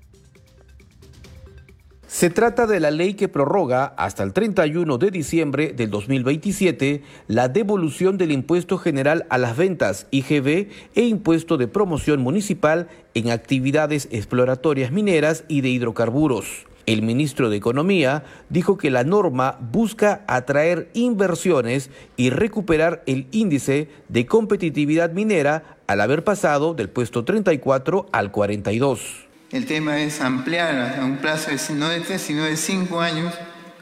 Se 2.10 2.28
trata 2.28 2.66
de 2.66 2.80
la 2.80 2.90
ley 2.90 3.14
que 3.14 3.28
prorroga 3.28 3.84
hasta 3.96 4.24
el 4.24 4.32
31 4.32 4.98
de 4.98 5.12
diciembre 5.12 5.72
del 5.72 5.90
2027 5.90 7.02
la 7.28 7.48
devolución 7.48 8.18
del 8.18 8.32
impuesto 8.32 8.78
general 8.78 9.26
a 9.30 9.38
las 9.38 9.56
ventas 9.56 10.08
IGB 10.10 10.70
e 10.96 11.02
impuesto 11.02 11.56
de 11.56 11.68
promoción 11.68 12.20
municipal 12.20 12.88
en 13.14 13.30
actividades 13.30 14.08
exploratorias 14.10 14.90
mineras 14.90 15.44
y 15.46 15.60
de 15.60 15.68
hidrocarburos. 15.68 16.66
El 16.90 17.02
ministro 17.02 17.50
de 17.50 17.56
Economía 17.56 18.24
dijo 18.48 18.76
que 18.76 18.90
la 18.90 19.04
norma 19.04 19.56
busca 19.60 20.24
atraer 20.26 20.90
inversiones 20.92 21.88
y 22.16 22.30
recuperar 22.30 23.04
el 23.06 23.28
índice 23.30 23.88
de 24.08 24.26
competitividad 24.26 25.12
minera 25.12 25.78
al 25.86 26.00
haber 26.00 26.24
pasado 26.24 26.74
del 26.74 26.88
puesto 26.88 27.24
34 27.24 28.08
al 28.10 28.32
42. 28.32 29.28
El 29.52 29.66
tema 29.66 30.00
es 30.00 30.20
ampliar 30.20 30.98
a 30.98 31.04
un 31.04 31.18
plazo 31.18 31.52
de, 31.52 31.74
no 31.76 31.88
de 31.88 32.00
tres, 32.00 32.22
sino 32.22 32.42
de 32.42 32.56
cinco 32.56 33.00
años. 33.00 33.32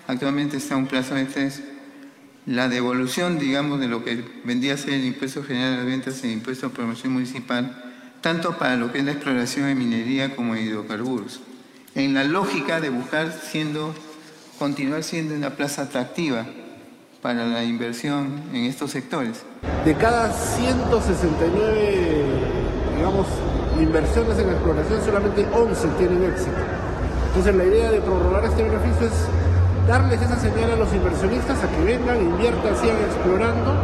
Actualmente 0.06 0.58
está 0.58 0.76
un 0.76 0.86
plazo 0.86 1.14
de 1.14 1.24
tres, 1.24 1.62
la 2.44 2.68
devolución, 2.68 3.38
digamos, 3.38 3.80
de 3.80 3.88
lo 3.88 4.04
que 4.04 4.22
vendría 4.44 4.74
a 4.74 4.76
ser 4.76 4.92
el 4.92 5.06
impuesto 5.06 5.42
general 5.42 5.78
de 5.78 5.90
ventas 5.90 6.22
y 6.22 6.26
el 6.26 6.34
impuesto 6.34 6.68
de 6.68 6.74
promoción 6.74 7.14
municipal, 7.14 7.74
tanto 8.20 8.58
para 8.58 8.76
lo 8.76 8.92
que 8.92 8.98
es 8.98 9.04
la 9.06 9.12
exploración 9.12 9.64
de 9.64 9.74
minería 9.74 10.36
como 10.36 10.52
de 10.52 10.60
hidrocarburos, 10.60 11.40
en 11.98 12.14
la 12.14 12.24
lógica 12.24 12.80
de 12.80 12.90
buscar 12.90 13.32
siendo, 13.32 13.92
continuar 14.58 15.02
siendo 15.02 15.34
una 15.34 15.50
plaza 15.50 15.82
atractiva 15.82 16.46
para 17.20 17.44
la 17.44 17.64
inversión 17.64 18.42
en 18.52 18.64
estos 18.66 18.92
sectores. 18.92 19.42
De 19.84 19.94
cada 19.96 20.32
169, 20.32 22.24
digamos, 22.96 23.26
inversiones 23.80 24.38
en 24.38 24.48
exploración, 24.50 25.04
solamente 25.04 25.44
11 25.52 25.88
tienen 25.98 26.22
éxito. 26.24 26.56
Entonces 27.28 27.54
la 27.56 27.64
idea 27.64 27.90
de 27.90 28.00
prorrogar 28.00 28.44
este 28.44 28.62
beneficio 28.62 29.06
es 29.06 29.12
darles 29.88 30.22
esa 30.22 30.38
señal 30.38 30.70
a 30.70 30.76
los 30.76 30.94
inversionistas 30.94 31.58
a 31.64 31.68
que 31.68 31.82
vengan, 31.84 32.20
inviertan, 32.20 32.76
sigan 32.76 32.96
explorando 32.98 33.74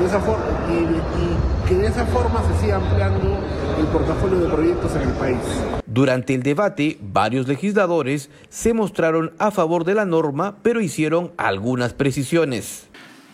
de 0.00 0.06
esa 0.06 0.20
forma, 0.20 0.44
y, 0.70 1.68
que 1.68 1.74
de 1.74 1.86
esa 1.86 2.06
forma 2.06 2.42
se 2.48 2.62
siga 2.62 2.76
ampliando 2.76 3.38
el 3.78 3.86
portafolio 3.86 4.38
de 4.40 4.48
proyectos 4.48 4.96
en 4.96 5.02
el 5.02 5.12
país. 5.14 5.38
Durante 5.86 6.34
el 6.34 6.42
debate, 6.42 6.96
varios 7.00 7.46
legisladores 7.46 8.30
se 8.48 8.72
mostraron 8.72 9.32
a 9.38 9.50
favor 9.50 9.84
de 9.84 9.94
la 9.94 10.06
norma, 10.06 10.56
pero 10.62 10.80
hicieron 10.80 11.32
algunas 11.36 11.92
precisiones. 11.92 12.86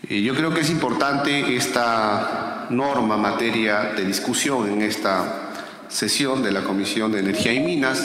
Eh, 0.08 0.22
yo 0.22 0.34
creo 0.34 0.52
que 0.52 0.60
es 0.60 0.70
importante 0.70 1.56
esta 1.56 2.66
norma 2.70 3.16
materia 3.16 3.92
de 3.96 4.04
discusión 4.04 4.68
en 4.68 4.82
esta 4.82 5.52
sesión 5.88 6.42
de 6.42 6.50
la 6.50 6.62
Comisión 6.62 7.12
de 7.12 7.20
Energía 7.20 7.52
y 7.52 7.60
Minas, 7.60 8.04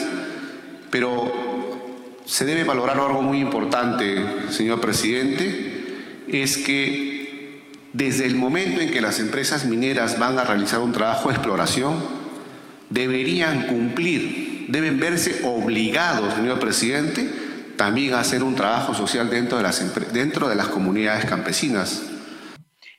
pero 0.90 1.32
se 2.24 2.44
debe 2.44 2.62
valorar 2.62 2.98
algo 2.98 3.22
muy 3.22 3.40
importante, 3.40 4.50
señor 4.50 4.80
presidente, 4.80 6.24
es 6.28 6.58
que 6.58 7.11
desde 7.92 8.26
el 8.26 8.34
momento 8.34 8.80
en 8.80 8.90
que 8.90 9.00
las 9.00 9.20
empresas 9.20 9.64
mineras 9.64 10.18
van 10.18 10.38
a 10.38 10.44
realizar 10.44 10.80
un 10.80 10.92
trabajo 10.92 11.28
de 11.28 11.34
exploración, 11.34 12.02
deberían 12.88 13.66
cumplir, 13.66 14.66
deben 14.68 14.98
verse 14.98 15.42
obligados, 15.44 16.34
señor 16.34 16.58
presidente, 16.58 17.30
también 17.76 18.14
a 18.14 18.20
hacer 18.20 18.42
un 18.42 18.54
trabajo 18.54 18.94
social 18.94 19.28
dentro 19.28 19.58
de 19.58 19.64
las, 19.64 20.12
dentro 20.12 20.48
de 20.48 20.54
las 20.54 20.68
comunidades 20.68 21.24
campesinas. 21.24 22.02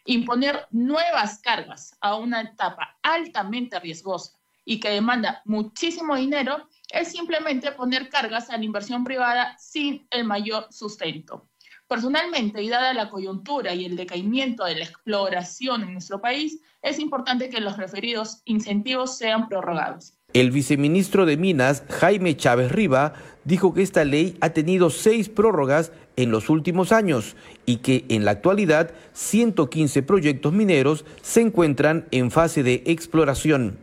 Imponer 0.06 0.68
nuevas 0.72 1.39
cargas 1.39 1.96
a 2.02 2.16
una 2.16 2.41
etapa 2.41 2.98
altamente 3.02 3.80
riesgosa 3.80 4.34
y 4.66 4.80
que 4.80 4.89
demanda 4.89 5.41
muchísimo 5.46 6.16
dinero 6.16 6.68
es 6.91 7.12
simplemente 7.12 7.72
poner 7.72 8.10
cargas 8.10 8.50
a 8.50 8.58
la 8.58 8.66
inversión 8.66 9.04
privada 9.04 9.56
sin 9.58 10.06
el 10.12 10.26
mayor 10.26 10.68
sustento. 10.72 11.48
Personalmente, 11.88 12.62
y 12.62 12.70
dada 12.70 12.94
la 12.94 13.10
coyuntura 13.10 13.74
y 13.74 13.86
el 13.86 13.96
decaimiento 13.96 14.66
de 14.66 14.76
la 14.76 14.86
exploración 14.86 15.84
en 15.84 15.94
nuestro 15.94 16.22
país, 16.22 16.60
es 16.82 17.00
importante 17.00 17.50
que 17.50 17.62
los 17.62 17.78
referidos 17.78 18.42
incentivos 18.46 19.18
sean 19.18 19.48
prorrogados. 19.48 20.14
El 20.34 20.50
viceministro 20.50 21.28
de 21.28 21.38
Minas, 21.38 21.84
Jaime 21.90 22.36
Chávez 22.36 22.72
Riva, 22.72 23.14
dijo 23.44 23.74
que 23.74 23.84
esta 23.84 24.04
ley 24.04 24.36
ha 24.42 24.50
tenido 24.50 24.90
seis 24.90 25.30
prórrogas 25.30 25.92
en 26.16 26.32
los 26.32 26.50
últimos 26.50 26.92
años 26.92 27.36
y 27.66 27.78
que 27.78 28.06
en 28.10 28.26
la 28.26 28.32
actualidad 28.32 28.92
115 29.14 30.02
proyectos 30.04 30.52
mineros 30.52 31.06
se 31.22 31.42
encuentran 31.42 32.08
en 32.12 32.32
fase 32.32 32.64
de 32.64 32.84
exploración. 32.88 33.78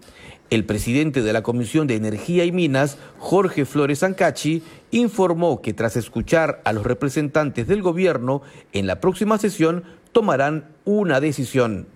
El 0.50 0.64
presidente 0.64 1.22
de 1.22 1.32
la 1.32 1.44
Comisión 1.44 1.86
de 1.86 1.94
Energía 1.94 2.44
y 2.44 2.50
Minas, 2.50 2.98
Jorge 3.18 3.64
Flores 3.64 4.02
Ancachi, 4.02 4.64
informó 4.90 5.62
que 5.62 5.72
tras 5.72 5.94
escuchar 5.94 6.60
a 6.64 6.72
los 6.72 6.84
representantes 6.84 7.68
del 7.68 7.82
gobierno, 7.82 8.42
en 8.72 8.88
la 8.88 9.00
próxima 9.00 9.38
sesión 9.38 9.84
tomarán 10.10 10.64
una 10.84 11.20
decisión. 11.20 11.86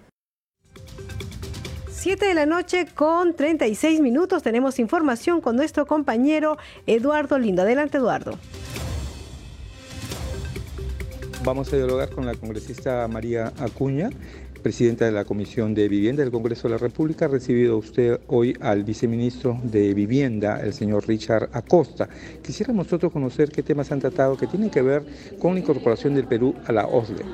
7 1.91 2.27
de 2.27 2.35
la 2.35 2.47
noche 2.47 2.87
con 2.95 3.35
36 3.35 4.01
minutos 4.01 4.45
tenemos 4.45 4.79
información 4.79 5.41
con 5.41 5.57
nuestro 5.57 5.85
compañero 5.85 6.57
Eduardo 6.87 7.41
Lindo. 7.41 7.63
Adelante, 7.63 7.99
Eduardo. 7.99 8.39
Vamos 11.43 11.73
a 11.73 11.77
dialogar 11.77 12.11
con 12.11 12.25
la 12.25 12.35
congresista 12.35 13.09
María 13.09 13.53
Acuña 13.59 14.11
presidenta 14.65 15.05
de 15.05 15.13
la 15.13 15.27
Comisión 15.27 15.75
de 15.75 15.89
Vivienda 15.89 16.23
del 16.23 16.33
Congreso 16.33 16.67
de 16.67 16.73
la 16.73 16.79
República. 16.79 17.27
Ha 17.27 17.29
recibido 17.29 17.77
usted 17.77 18.19
hoy 18.29 18.57
al 18.61 18.83
viceministro 18.83 19.61
de 19.63 19.93
Vivienda, 19.93 20.59
el 20.59 20.73
señor 20.73 21.07
Richard 21.07 21.51
Acosta. 21.53 22.09
Quisiéramos 22.43 22.87
nosotros 22.87 23.13
conocer 23.13 23.51
qué 23.51 23.63
temas 23.63 23.93
han 23.93 24.01
tratado 24.01 24.39
que 24.39 24.47
tienen 24.47 24.71
que 24.71 24.81
ver 24.81 25.05
con 25.39 25.53
la 25.53 25.61
incorporación 25.61 26.15
del 26.15 26.27
Perú 26.27 26.55
a 26.67 26.73
la 26.73 26.87
OSDE. 26.87 27.25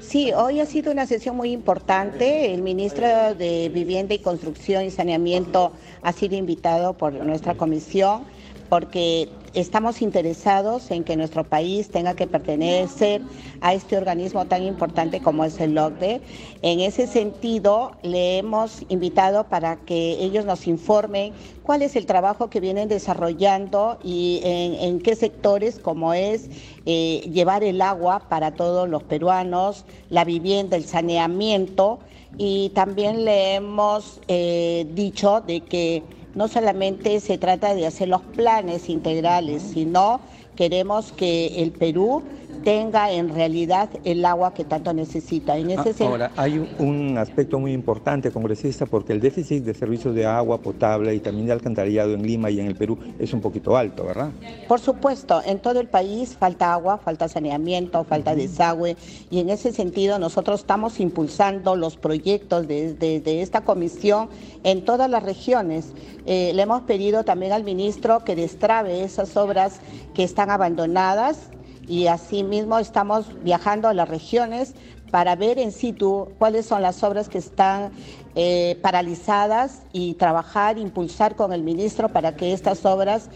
Sí, 0.00 0.32
hoy 0.32 0.58
ha 0.58 0.66
sido 0.66 0.90
una 0.90 1.06
sesión 1.06 1.36
muy 1.36 1.52
importante. 1.52 2.52
El 2.52 2.60
ministro 2.60 3.06
de 3.36 3.70
Vivienda 3.72 4.12
y 4.12 4.18
Construcción 4.18 4.84
y 4.84 4.90
Saneamiento 4.90 5.72
ha 6.02 6.12
sido 6.12 6.34
invitado 6.34 6.94
por 6.94 7.12
nuestra 7.12 7.54
comisión 7.54 8.24
porque 8.72 9.28
estamos 9.52 10.00
interesados 10.00 10.90
en 10.90 11.04
que 11.04 11.14
nuestro 11.14 11.44
país 11.44 11.90
tenga 11.90 12.14
que 12.14 12.26
pertenecer 12.26 13.20
a 13.60 13.74
este 13.74 13.98
organismo 13.98 14.46
tan 14.46 14.62
importante 14.62 15.20
como 15.20 15.44
es 15.44 15.60
el 15.60 15.76
OCDE. 15.76 16.22
En 16.62 16.80
ese 16.80 17.06
sentido, 17.06 17.92
le 18.02 18.38
hemos 18.38 18.80
invitado 18.88 19.44
para 19.44 19.76
que 19.76 20.12
ellos 20.24 20.46
nos 20.46 20.66
informen 20.66 21.34
cuál 21.62 21.82
es 21.82 21.96
el 21.96 22.06
trabajo 22.06 22.48
que 22.48 22.60
vienen 22.60 22.88
desarrollando 22.88 23.98
y 24.02 24.40
en, 24.42 25.00
qué 25.00 25.16
sectores, 25.16 25.78
como 25.78 26.14
es 26.14 26.48
eh, 26.86 27.28
llevar 27.30 27.64
el 27.64 27.82
agua 27.82 28.20
para 28.30 28.52
todos 28.52 28.88
los 28.88 29.02
peruanos, 29.02 29.84
la 30.08 30.24
vivienda, 30.24 30.78
el 30.78 30.84
saneamiento. 30.84 31.98
Y 32.38 32.70
también 32.70 33.26
le 33.26 33.56
hemos 33.56 34.18
eh, 34.28 34.86
dicho 34.94 35.42
de 35.42 35.60
que 35.60 36.02
no 36.34 36.48
solamente 36.48 37.20
se 37.20 37.38
trata 37.38 37.74
de 37.74 37.86
hacer 37.86 38.08
los 38.08 38.22
planes 38.22 38.88
integrales, 38.88 39.62
sino 39.62 40.20
queremos 40.56 41.12
que 41.12 41.62
el 41.62 41.72
Perú 41.72 42.22
tenga 42.62 43.10
en 43.10 43.34
realidad 43.34 43.88
el 44.04 44.24
agua 44.24 44.54
que 44.54 44.64
tanto 44.64 44.92
necesita. 44.92 45.56
En 45.56 45.70
ese 45.70 46.04
ah, 46.04 46.06
Ahora, 46.06 46.32
hay 46.36 46.68
un 46.78 47.18
aspecto 47.18 47.58
muy 47.58 47.72
importante, 47.72 48.30
congresista, 48.30 48.86
porque 48.86 49.12
el 49.12 49.20
déficit 49.20 49.64
de 49.64 49.74
servicios 49.74 50.14
de 50.14 50.26
agua 50.26 50.58
potable 50.58 51.14
y 51.14 51.20
también 51.20 51.46
de 51.46 51.52
alcantarillado 51.52 52.14
en 52.14 52.22
Lima 52.22 52.50
y 52.50 52.60
en 52.60 52.66
el 52.66 52.74
Perú 52.74 52.98
es 53.18 53.32
un 53.32 53.40
poquito 53.40 53.76
alto, 53.76 54.04
¿verdad? 54.04 54.30
Por 54.68 54.80
supuesto, 54.80 55.42
en 55.44 55.58
todo 55.58 55.80
el 55.80 55.88
país 55.88 56.36
falta 56.38 56.72
agua, 56.72 56.98
falta 56.98 57.28
saneamiento, 57.28 58.04
falta 58.04 58.34
desagüe 58.34 58.96
y 59.30 59.40
en 59.40 59.50
ese 59.50 59.72
sentido 59.72 60.18
nosotros 60.18 60.60
estamos 60.60 61.00
impulsando 61.00 61.76
los 61.76 61.96
proyectos 61.96 62.66
de, 62.66 63.22
esta 63.42 63.62
comisión 63.62 64.28
en 64.64 64.84
todas 64.84 65.10
las 65.10 65.22
regiones. 65.22 65.92
Eh, 66.26 66.52
le 66.54 66.62
hemos 66.62 66.82
pedido 66.82 67.24
también 67.24 67.52
al 67.52 67.64
ministro 67.64 68.24
que 68.24 68.36
destrabe 68.36 69.02
esas 69.02 69.36
obras 69.36 69.80
que 70.14 70.22
están 70.22 70.50
abandonadas 70.50 71.50
y 71.86 72.06
asimismo 72.06 72.78
estamos 72.78 73.26
viajando 73.42 73.88
a 73.88 73.94
las 73.94 74.08
regiones 74.08 74.74
para 75.10 75.36
ver 75.36 75.58
en 75.58 75.72
situ 75.72 76.28
cuáles 76.38 76.64
son 76.64 76.80
las 76.80 77.02
obras 77.02 77.28
que 77.28 77.38
están 77.38 77.92
eh, 78.34 78.78
paralizadas 78.80 79.82
y 79.92 80.14
trabajar, 80.14 80.78
impulsar 80.78 81.36
con 81.36 81.52
el 81.52 81.62
ministro 81.62 82.08
para 82.08 82.34
que 82.34 82.54
estas 82.54 82.86
obras 82.86 83.28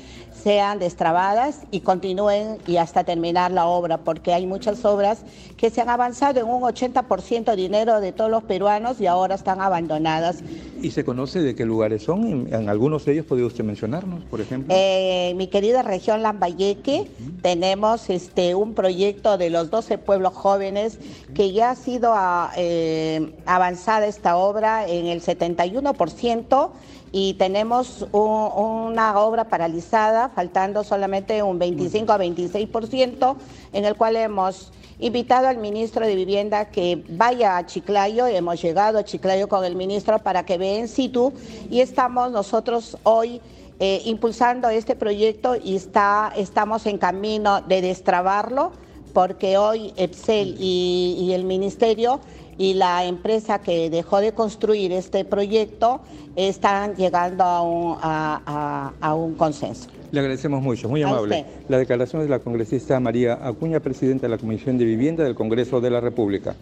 sean 0.47 0.79
destrabadas 0.79 1.63
y 1.73 1.81
continúen 1.81 2.59
y 2.69 2.77
hasta 2.77 3.03
terminar 3.03 3.51
la 3.51 3.67
obra, 3.67 3.99
porque 3.99 4.33
hay 4.33 4.47
muchas 4.47 4.85
obras 4.85 5.25
que 5.57 5.71
se 5.71 5.81
han 5.81 5.89
avanzado 5.89 6.39
en 6.39 6.47
un 6.47 6.63
80% 6.63 7.47
de 7.47 7.57
dinero 7.57 8.01
de 8.01 8.13
todos 8.13 8.31
los 8.31 8.45
peruanos 8.45 9.01
y 9.01 9.09
ahora 9.09 9.35
están 9.35 9.61
abandonadas. 9.61 10.45
¿Y 10.81 10.93
se 10.93 11.05
conoce 11.05 11.41
de 11.41 11.57
qué 11.57 11.65
lugares 11.65 12.05
son? 12.05 12.47
En, 12.53 12.69
algunos 12.69 13.05
de 13.05 13.15
ellos 13.15 13.27
podría 13.27 13.49
usted 13.49 13.65
mencionarnos, 13.65 14.23
por 14.27 14.41
ejemplo. 14.41 14.73
Eh, 14.73 15.35
mi 15.35 15.49
querida 15.49 15.83
región 15.83 16.23
Lambayeque, 16.23 17.11
tenemos 17.43 18.09
este, 18.09 18.55
un 18.55 18.75
proyecto 18.75 19.39
de 19.39 19.51
los 19.51 19.69
12 19.71 19.99
pueblos 19.99 20.33
jóvenes 20.33 21.01
que 21.35 21.51
ya 21.51 21.71
ha 21.71 21.75
sido 21.75 22.13
ah, 22.15 22.53
eh, 22.57 23.33
avanzada 23.47 24.07
esta 24.07 24.37
obra 24.37 24.87
en 24.87 25.07
el 25.07 25.23
71% 25.23 26.71
y 27.19 27.33
tenemos 27.33 28.07
una 28.13 29.19
obra 29.19 29.45
paralizada, 29.45 30.29
faltando 30.29 30.85
solamente 30.85 31.43
un 31.43 31.59
25 31.59 32.13
a 32.13 32.19
26%, 32.19 33.37
en 33.73 33.85
el 33.87 33.97
cual 33.97 34.17
hemos 34.17 34.71
invitado 34.99 35.49
al 35.49 35.57
ministro 35.57 36.07
de 36.07 36.15
Vivienda 36.15 36.67
que 36.67 37.03
vaya 37.09 37.57
a 37.57 37.65
Chiclayo, 37.65 38.27
hemos 38.27 38.61
llegado 38.61 38.99
a 38.99 39.05
Chiclayo 39.05 39.49
con 39.49 39.65
el 39.65 39.77
ministro 39.77 40.19
para 40.19 40.45
que 40.45 40.59
vea 40.59 40.79
en 40.79 40.89
situ 40.89 41.33
y 41.71 41.81
estamos 41.81 42.33
nosotros 42.33 42.99
hoy 43.05 43.41
eh, 43.81 44.03
impulsando 44.05 44.69
este 44.69 44.95
proyecto 44.95 45.57
y 45.57 45.75
está, 45.75 46.35
estamos 46.37 46.85
en 46.85 46.99
camino 46.99 47.63
de 47.63 47.81
destrabarlo 47.81 48.73
porque 49.15 49.57
hoy 49.57 49.95
EPSEL 49.97 50.57
y, 50.61 51.17
y 51.19 51.33
el 51.33 51.45
ministerio 51.45 52.21
y 52.59 52.75
la 52.75 53.05
empresa 53.05 53.61
que 53.61 53.91
dejó 53.91 54.21
de 54.21 54.33
construir 54.33 54.93
este 54.93 55.25
proyecto 55.25 56.01
están 56.37 56.95
llegando 56.97 57.45
a 57.45 57.63
un, 57.63 57.97
a, 58.01 58.41
a, 58.47 58.93
a 59.09 59.15
un 59.15 59.35
consenso. 59.35 59.89
Le 60.13 60.21
agradecemos 60.21 60.63
mucho, 60.63 60.89
muy 60.89 61.03
amable. 61.03 61.45
La 61.69 61.79
declaración 61.79 62.23
de 62.23 62.29
la 62.29 62.39
congresista 62.39 62.99
María 63.01 63.39
Acuña, 63.43 63.81
presidenta 63.81 64.27
de 64.27 64.31
la 64.31 64.39
Comisión 64.39 64.79
de 64.79 64.85
Vivienda 64.85 65.25
del 65.25 65.35
Congreso 65.35 65.81
de 65.81 65.91
la 65.91 66.01
República. 66.01 66.55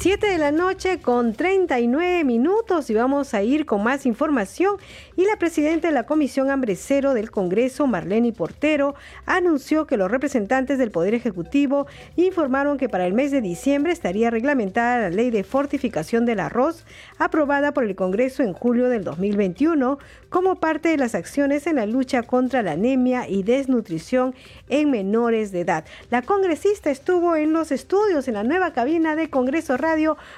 7 0.00 0.28
de 0.28 0.38
la 0.38 0.50
noche 0.50 0.98
con 1.02 1.34
39 1.34 2.24
minutos 2.24 2.88
y 2.88 2.94
vamos 2.94 3.34
a 3.34 3.42
ir 3.42 3.66
con 3.66 3.82
más 3.82 4.06
información. 4.06 4.76
Y 5.14 5.26
la 5.26 5.36
presidenta 5.36 5.88
de 5.88 5.92
la 5.92 6.06
Comisión 6.06 6.48
Hambre 6.48 6.74
Cero 6.74 7.12
del 7.12 7.30
Congreso, 7.30 7.86
Marlene 7.86 8.32
Portero, 8.32 8.94
anunció 9.26 9.86
que 9.86 9.98
los 9.98 10.10
representantes 10.10 10.78
del 10.78 10.90
Poder 10.90 11.12
Ejecutivo 11.12 11.86
informaron 12.16 12.78
que 12.78 12.88
para 12.88 13.06
el 13.06 13.12
mes 13.12 13.30
de 13.30 13.42
diciembre 13.42 13.92
estaría 13.92 14.30
reglamentada 14.30 15.00
la 15.00 15.10
ley 15.10 15.30
de 15.30 15.44
fortificación 15.44 16.24
del 16.24 16.40
arroz 16.40 16.86
aprobada 17.18 17.74
por 17.74 17.84
el 17.84 17.94
Congreso 17.94 18.42
en 18.42 18.54
julio 18.54 18.88
del 18.88 19.04
2021 19.04 19.98
como 20.30 20.54
parte 20.54 20.88
de 20.88 20.96
las 20.96 21.14
acciones 21.14 21.66
en 21.66 21.76
la 21.76 21.84
lucha 21.84 22.22
contra 22.22 22.62
la 22.62 22.72
anemia 22.72 23.28
y 23.28 23.42
desnutrición 23.42 24.34
en 24.70 24.90
menores 24.90 25.52
de 25.52 25.60
edad. 25.60 25.84
La 26.08 26.22
congresista 26.22 26.90
estuvo 26.90 27.36
en 27.36 27.52
los 27.52 27.70
estudios 27.70 28.28
en 28.28 28.34
la 28.34 28.44
nueva 28.44 28.72
cabina 28.72 29.14
de 29.14 29.28
Congreso 29.28 29.76
Radio 29.76 29.89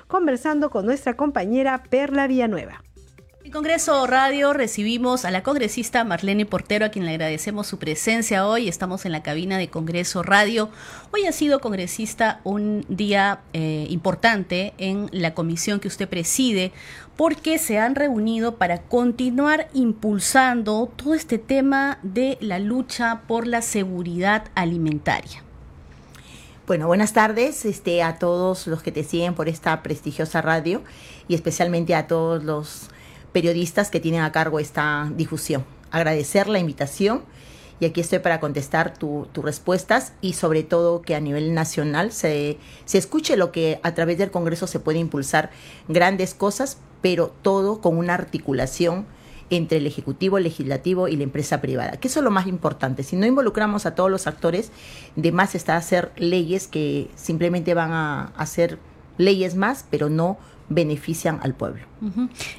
conversando 0.08 0.70
con 0.70 0.86
nuestra 0.86 1.14
compañera 1.14 1.82
Perla 1.82 2.26
Villanueva. 2.26 2.82
En 3.44 3.50
Congreso 3.50 4.06
Radio 4.06 4.52
recibimos 4.52 5.24
a 5.24 5.32
la 5.32 5.42
congresista 5.42 6.04
Marlene 6.04 6.46
Portero, 6.46 6.86
a 6.86 6.90
quien 6.90 7.06
le 7.06 7.10
agradecemos 7.10 7.66
su 7.66 7.76
presencia 7.76 8.46
hoy. 8.46 8.68
Estamos 8.68 9.04
en 9.04 9.10
la 9.10 9.24
cabina 9.24 9.58
de 9.58 9.68
Congreso 9.68 10.22
Radio. 10.22 10.70
Hoy 11.12 11.26
ha 11.26 11.32
sido 11.32 11.60
congresista 11.60 12.40
un 12.44 12.86
día 12.88 13.40
eh, 13.52 13.88
importante 13.90 14.74
en 14.78 15.08
la 15.10 15.34
comisión 15.34 15.80
que 15.80 15.88
usted 15.88 16.08
preside, 16.08 16.70
porque 17.16 17.58
se 17.58 17.80
han 17.80 17.96
reunido 17.96 18.58
para 18.58 18.82
continuar 18.82 19.68
impulsando 19.74 20.92
todo 20.94 21.14
este 21.14 21.38
tema 21.38 21.98
de 22.04 22.38
la 22.40 22.60
lucha 22.60 23.22
por 23.26 23.48
la 23.48 23.60
seguridad 23.60 24.44
alimentaria. 24.54 25.42
Bueno, 26.72 26.86
buenas 26.86 27.12
tardes 27.12 27.66
este, 27.66 28.02
a 28.02 28.18
todos 28.18 28.66
los 28.66 28.82
que 28.82 28.90
te 28.90 29.04
siguen 29.04 29.34
por 29.34 29.46
esta 29.46 29.82
prestigiosa 29.82 30.40
radio 30.40 30.80
y 31.28 31.34
especialmente 31.34 31.94
a 31.94 32.06
todos 32.06 32.44
los 32.44 32.88
periodistas 33.30 33.90
que 33.90 34.00
tienen 34.00 34.22
a 34.22 34.32
cargo 34.32 34.58
esta 34.58 35.12
difusión. 35.14 35.66
Agradecer 35.90 36.48
la 36.48 36.58
invitación 36.60 37.24
y 37.78 37.84
aquí 37.84 38.00
estoy 38.00 38.20
para 38.20 38.40
contestar 38.40 38.96
tus 38.96 39.28
respuestas 39.36 40.14
y 40.22 40.32
sobre 40.32 40.62
todo 40.62 41.02
que 41.02 41.14
a 41.14 41.20
nivel 41.20 41.52
nacional 41.52 42.10
se, 42.10 42.56
se 42.86 42.96
escuche 42.96 43.36
lo 43.36 43.52
que 43.52 43.78
a 43.82 43.92
través 43.92 44.16
del 44.16 44.30
Congreso 44.30 44.66
se 44.66 44.80
puede 44.80 44.98
impulsar 44.98 45.50
grandes 45.88 46.32
cosas, 46.32 46.78
pero 47.02 47.34
todo 47.42 47.82
con 47.82 47.98
una 47.98 48.14
articulación 48.14 49.04
entre 49.52 49.78
el 49.78 49.86
Ejecutivo, 49.86 50.38
el 50.38 50.44
Legislativo 50.44 51.08
y 51.08 51.16
la 51.16 51.24
empresa 51.24 51.60
privada, 51.60 51.92
que 51.98 52.08
eso 52.08 52.20
es 52.20 52.24
lo 52.24 52.30
más 52.30 52.46
importante. 52.46 53.02
Si 53.02 53.16
no 53.16 53.26
involucramos 53.26 53.84
a 53.84 53.94
todos 53.94 54.10
los 54.10 54.26
actores, 54.26 54.72
de 55.14 55.30
más 55.30 55.54
está 55.54 55.76
hacer 55.76 56.10
leyes 56.16 56.68
que 56.68 57.10
simplemente 57.14 57.74
van 57.74 57.92
a 57.92 58.32
hacer 58.36 58.78
leyes 59.18 59.54
más, 59.54 59.84
pero 59.90 60.08
no 60.08 60.38
benefician 60.70 61.38
al 61.42 61.54
pueblo. 61.54 61.82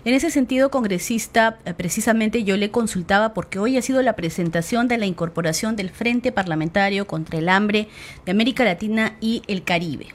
En 0.06 0.14
ese 0.14 0.30
sentido, 0.30 0.70
congresista, 0.70 1.58
eh, 1.66 1.74
precisamente 1.74 2.44
yo 2.44 2.58
le 2.58 2.70
consultaba 2.70 3.34
porque 3.34 3.58
hoy 3.58 3.78
ha 3.78 3.82
sido 3.82 4.04
la 4.04 4.16
presentación 4.16 4.88
de 4.88 5.00
la 5.00 5.08
incorporación 5.08 5.76
del 5.76 5.90
Frente 5.90 6.32
Parlamentario 6.32 7.08
contra 7.08 7.40
el 7.40 7.50
Hambre 7.50 7.88
de 8.26 8.32
América 8.32 8.64
Latina 8.64 9.18
y 9.20 9.42
el 9.48 9.64
Caribe. 9.64 10.08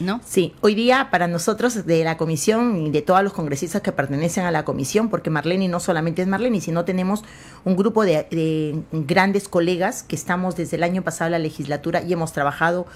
¿No? 0.00 0.20
Sí, 0.24 0.54
hoy 0.62 0.74
día 0.74 1.08
para 1.10 1.28
nosotros 1.28 1.86
de 1.86 2.02
la 2.02 2.16
comisión 2.16 2.86
y 2.86 2.90
de 2.90 3.02
todos 3.02 3.22
los 3.22 3.32
congresistas 3.32 3.82
que 3.82 3.92
pertenecen 3.92 4.44
a 4.44 4.50
la 4.50 4.64
comisión, 4.64 5.10
porque 5.10 5.30
Marlene 5.30 5.68
no 5.68 5.78
solamente 5.78 6.22
es 6.22 6.28
Marlene, 6.28 6.60
sino 6.60 6.84
tenemos 6.84 7.22
un 7.64 7.76
grupo 7.76 8.04
de, 8.04 8.26
de 8.30 8.82
grandes 8.90 9.48
colegas 9.48 10.02
que 10.02 10.16
estamos 10.16 10.56
desde 10.56 10.76
el 10.76 10.82
año 10.82 11.02
pasado 11.02 11.26
en 11.26 11.32
la 11.32 11.38
legislatura 11.38 12.02
y 12.02 12.12
hemos 12.12 12.32
trabajado 12.32 12.86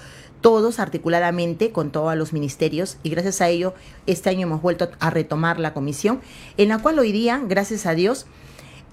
todos 0.41 0.79
articuladamente 0.79 1.71
con 1.71 1.91
todos 1.91 2.15
los 2.15 2.33
ministerios 2.33 2.97
y 3.03 3.09
gracias 3.09 3.41
a 3.41 3.49
ello 3.49 3.73
este 4.05 4.29
año 4.29 4.47
hemos 4.47 4.61
vuelto 4.61 4.89
a 4.99 5.09
retomar 5.09 5.59
la 5.59 5.73
comisión 5.73 6.19
en 6.57 6.69
la 6.69 6.77
cual 6.79 6.99
hoy 6.99 7.11
día, 7.11 7.41
gracias 7.47 7.85
a 7.85 7.95
Dios, 7.95 8.27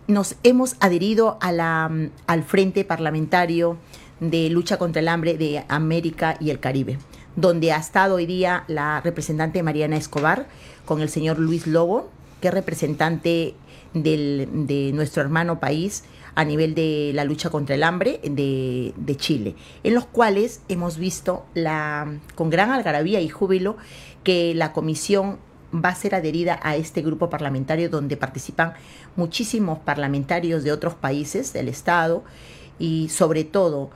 nos 0.07 0.37
hemos 0.43 0.77
adherido 0.81 1.39
a 1.41 1.53
la, 1.53 1.91
al 2.27 2.43
Frente 2.45 2.85
Parlamentario 2.85 3.79
de 4.21 4.49
Lucha 4.51 4.79
contra 4.79 5.01
el 5.01 5.09
Hambre 5.09 5.37
de 5.37 5.65
América 5.69 6.37
y 6.41 6.51
el 6.51 6.61
Caribe, 6.61 6.99
donde 7.37 7.73
ha 7.73 7.79
estado 7.79 8.17
hoy 8.17 8.27
día 8.27 8.65
la 8.69 9.01
representante 9.01 9.63
Mariana 9.63 9.97
Escobar 9.97 10.47
con 10.85 11.01
el 11.01 11.09
señor 11.09 11.39
Luis 11.39 11.67
Lobo, 11.67 12.11
que 12.41 12.49
es 12.49 12.55
representante 12.55 13.55
del, 13.93 14.49
de 14.67 14.93
nuestro 14.93 15.23
hermano 15.23 15.61
país, 15.61 16.05
a 16.35 16.45
nivel 16.45 16.75
de 16.75 17.13
la 17.15 17.25
lucha 17.25 17.51
contra 17.51 17.77
el 17.77 17.85
hambre 17.85 18.21
de, 18.25 18.93
de 18.97 19.17
Chile, 19.17 19.55
en 19.85 19.95
los 19.95 20.05
cuales 20.05 20.61
hemos 20.69 20.99
visto 20.99 21.45
la, 21.55 22.19
con 22.35 22.51
gran 22.51 22.71
algarabía 22.71 23.21
y 23.21 23.29
júbilo 23.29 23.77
que 24.25 24.53
la 24.55 24.73
comisión 24.73 25.39
va 25.73 25.91
a 25.91 25.95
ser 25.95 26.15
adherida 26.15 26.59
a 26.63 26.77
este 26.77 27.03
grupo 27.03 27.31
parlamentario 27.31 27.89
donde 27.89 28.17
participan 28.17 28.75
muchísimos 29.17 29.79
parlamentarios 29.79 30.65
de 30.65 30.73
otros 30.73 30.95
países 30.95 31.53
del 31.53 31.69
Estado 31.69 32.25
y 32.79 33.09
sobre 33.11 33.45
todo 33.45 33.91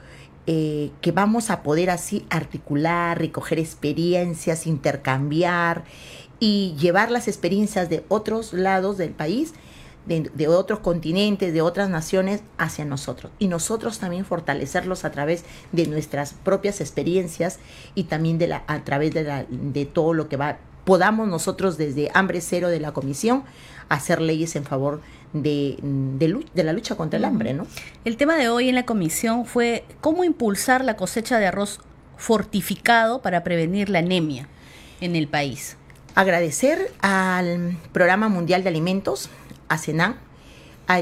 eh, 0.50 0.92
que 1.02 1.12
vamos 1.12 1.50
a 1.50 1.62
poder 1.62 1.90
así 1.90 2.24
articular, 2.30 3.18
recoger 3.18 3.58
experiencias, 3.58 4.66
intercambiar 4.66 5.84
y 6.40 6.74
llevar 6.78 7.10
las 7.10 7.28
experiencias 7.28 7.90
de 7.90 8.02
otros 8.08 8.54
lados 8.54 8.96
del 8.96 9.10
país 9.10 9.52
de, 10.06 10.48
otros 10.48 10.78
continentes, 10.78 11.52
de 11.52 11.60
otras 11.60 11.90
naciones 11.90 12.40
hacia 12.56 12.86
nosotros. 12.86 13.30
Y 13.38 13.48
nosotros 13.48 13.98
también 13.98 14.24
fortalecerlos 14.24 15.04
a 15.04 15.10
través 15.10 15.44
de 15.72 15.86
nuestras 15.86 16.32
propias 16.32 16.80
experiencias 16.80 17.58
y 17.94 18.04
también 18.04 18.38
de 18.38 18.46
la, 18.46 18.64
a 18.68 18.84
través 18.84 19.12
de, 19.12 19.24
la, 19.24 19.44
de 19.50 19.84
todo 19.84 20.14
lo 20.14 20.30
que 20.30 20.38
va, 20.38 20.60
podamos 20.84 21.28
nosotros 21.28 21.76
desde 21.76 22.10
hambre 22.14 22.40
cero 22.40 22.68
de 22.68 22.80
la 22.80 22.92
comisión 22.92 23.44
hacer 23.90 24.22
leyes 24.22 24.56
en 24.56 24.64
favor 24.64 25.02
de, 25.02 25.06
de, 25.32 25.78
de, 25.82 26.64
la 26.64 26.72
lucha 26.72 26.96
contra 26.96 27.18
el 27.18 27.24
hambre, 27.24 27.54
¿no? 27.54 27.66
El 28.04 28.16
tema 28.16 28.36
de 28.36 28.48
hoy 28.48 28.68
en 28.68 28.74
la 28.74 28.86
comisión 28.86 29.44
fue 29.44 29.84
cómo 30.00 30.24
impulsar 30.24 30.84
la 30.84 30.96
cosecha 30.96 31.38
de 31.38 31.46
arroz 31.46 31.80
fortificado 32.16 33.22
para 33.22 33.44
prevenir 33.44 33.88
la 33.88 34.00
anemia 34.00 34.48
en 35.00 35.16
el 35.16 35.28
país. 35.28 35.76
Agradecer 36.14 36.92
al 37.00 37.76
Programa 37.92 38.28
Mundial 38.28 38.62
de 38.62 38.70
Alimentos, 38.70 39.30
a 39.68 39.78
Senan, 39.78 40.16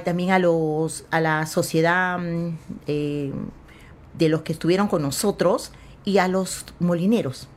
también 0.04 0.32
a, 0.32 0.38
los, 0.38 1.04
a 1.10 1.20
la 1.20 1.46
sociedad 1.46 2.18
mm, 2.18 2.58
eh, 2.86 3.32
de 4.14 4.28
los 4.28 4.42
que 4.42 4.52
estuvieron 4.52 4.88
con 4.88 5.02
nosotros 5.02 5.72
y 6.04 6.18
a 6.18 6.28
los 6.28 6.66
molineros, 6.80 7.48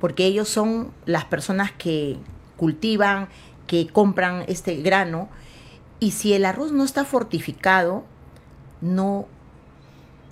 porque 0.00 0.26
ellos 0.26 0.48
son 0.48 0.92
las 1.06 1.24
personas 1.24 1.72
que 1.72 2.18
cultivan, 2.56 3.28
que 3.66 3.86
compran 3.86 4.44
este 4.48 4.76
grano, 4.76 5.28
y 6.02 6.10
si 6.10 6.32
el 6.32 6.44
arroz 6.46 6.72
no 6.72 6.82
está 6.82 7.04
fortificado, 7.04 8.02
no 8.80 9.28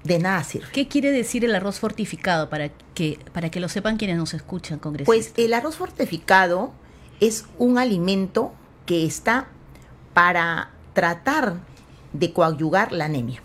de 0.03 0.19
nada 0.19 0.43
sirve. 0.43 0.67
¿Qué 0.73 0.89
quiere 0.89 1.13
decir 1.13 1.45
el 1.45 1.55
arroz 1.55 1.79
fortificado 1.79 2.51
para 2.51 2.71
que, 2.93 3.21
para 3.33 3.53
que 3.53 3.61
lo 3.61 3.69
sepan 3.69 3.97
quienes 3.97 4.17
nos 4.17 4.35
escuchan, 4.35 4.81
congresistas? 4.81 5.33
Pues 5.33 5.33
el 5.37 5.55
arroz 5.55 5.77
fortificado 5.77 6.73
es 7.21 7.45
un 7.57 7.79
alimento 7.79 8.53
que 8.85 9.07
está 9.07 9.47
para 10.13 10.73
tratar 10.93 11.61
de 12.13 12.33
coadyugar 12.33 12.91
la 12.91 13.05
anemia. 13.05 13.41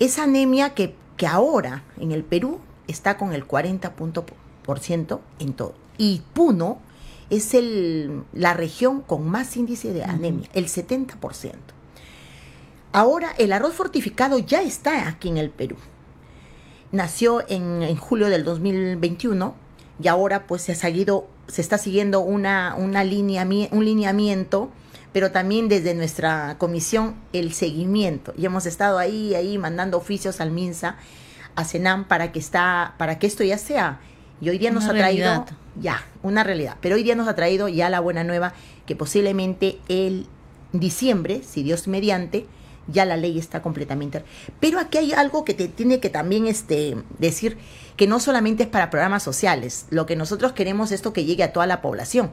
Esa 0.00 0.24
anemia 0.24 0.74
que, 0.74 0.96
que, 1.16 1.28
ahora 1.28 1.84
en 1.96 2.10
el 2.10 2.24
Perú 2.24 2.58
está 2.88 3.16
con 3.18 3.32
el 3.32 3.46
40% 3.46 5.20
en 5.38 5.52
todo. 5.52 5.74
Y 5.96 6.22
Puno 6.32 6.80
es 7.30 7.54
el, 7.54 8.22
la 8.32 8.54
región 8.54 9.00
con 9.00 9.28
más 9.28 9.56
índice 9.56 9.92
de 9.92 10.04
anemia, 10.04 10.48
el 10.54 10.66
70%. 10.66 11.52
Ahora 12.92 13.32
el 13.38 13.52
arroz 13.52 13.74
fortificado 13.74 14.38
ya 14.38 14.62
está 14.62 15.08
aquí 15.08 15.28
en 15.28 15.38
el 15.38 15.50
Perú. 15.50 15.76
Nació 16.92 17.44
en, 17.48 17.82
en 17.82 17.96
julio 17.96 18.28
del 18.28 18.44
2021 18.44 19.54
y 20.02 20.08
ahora 20.08 20.46
pues 20.46 20.62
se 20.62 20.72
ha 20.72 20.76
seguido, 20.76 21.26
se 21.48 21.60
está 21.60 21.78
siguiendo 21.78 22.20
una, 22.20 22.76
una 22.78 23.02
línea, 23.02 23.44
un 23.70 23.84
lineamiento 23.84 24.70
pero 25.14 25.30
también 25.30 25.68
desde 25.68 25.94
nuestra 25.94 26.56
comisión 26.58 27.14
el 27.32 27.52
seguimiento. 27.52 28.34
Y 28.36 28.46
hemos 28.46 28.66
estado 28.66 28.98
ahí, 28.98 29.36
ahí 29.36 29.58
mandando 29.58 29.96
oficios 29.96 30.40
al 30.40 30.50
MINSA, 30.50 30.96
a 31.54 31.64
CENAM, 31.64 32.08
para 32.08 32.32
que, 32.32 32.40
está, 32.40 32.96
para 32.98 33.20
que 33.20 33.28
esto 33.28 33.44
ya 33.44 33.56
sea. 33.56 34.00
Y 34.40 34.48
hoy 34.48 34.58
día 34.58 34.72
nos 34.72 34.86
ha 34.86 34.92
traído 34.92 35.46
ya 35.80 36.04
una 36.22 36.44
realidad. 36.44 36.76
Pero 36.80 36.96
hoy 36.96 37.02
día 37.02 37.14
nos 37.14 37.28
ha 37.28 37.34
traído 37.34 37.68
ya 37.68 37.88
la 37.88 38.00
buena 38.00 38.24
nueva 38.24 38.54
que 38.86 38.96
posiblemente 38.96 39.78
el 39.88 40.26
diciembre, 40.72 41.42
si 41.44 41.62
Dios 41.62 41.88
mediante, 41.88 42.46
ya 42.88 43.04
la 43.04 43.16
ley 43.16 43.38
está 43.38 43.62
completamente. 43.62 44.22
Pero 44.60 44.78
aquí 44.78 44.98
hay 44.98 45.12
algo 45.12 45.44
que 45.44 45.54
te 45.54 45.68
tiene 45.68 46.00
que 46.00 46.10
también 46.10 46.46
este, 46.46 46.96
decir 47.18 47.56
que 47.96 48.06
no 48.06 48.20
solamente 48.20 48.64
es 48.64 48.68
para 48.68 48.90
programas 48.90 49.22
sociales, 49.22 49.86
lo 49.90 50.06
que 50.06 50.16
nosotros 50.16 50.52
queremos 50.52 50.90
es 50.90 50.96
esto 50.96 51.12
que 51.12 51.24
llegue 51.24 51.44
a 51.44 51.52
toda 51.52 51.66
la 51.66 51.80
población, 51.80 52.32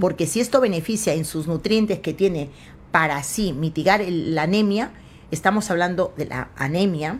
porque 0.00 0.26
si 0.26 0.40
esto 0.40 0.60
beneficia 0.60 1.12
en 1.12 1.24
sus 1.24 1.46
nutrientes 1.46 2.00
que 2.00 2.14
tiene 2.14 2.50
para 2.90 3.16
así 3.16 3.52
mitigar 3.52 4.02
la 4.08 4.42
anemia, 4.42 4.90
estamos 5.30 5.70
hablando 5.70 6.14
de 6.16 6.26
la 6.26 6.50
anemia, 6.56 7.18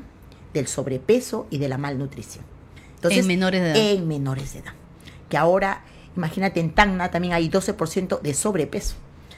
del 0.55 0.67
sobrepeso 0.67 1.47
y 1.51 1.59
de 1.59 1.69
la 1.69 1.79
malnutrición. 1.79 2.45
Entonces, 2.95 3.21
en 3.21 3.27
menores 3.27 3.63
de 3.63 3.71
edad. 3.71 3.77
En 3.79 4.09
menores 4.09 4.53
de 4.53 4.61
edad. 4.61 4.75
Que 5.33 5.39
ahora, 5.39 5.81
imagínate, 6.15 6.61
en 6.61 6.75
Tacna 6.75 7.11
también 7.11 7.33
hay 7.33 7.49
12% 7.49 8.21
de 8.21 8.35
sobrepeso. 8.35 8.97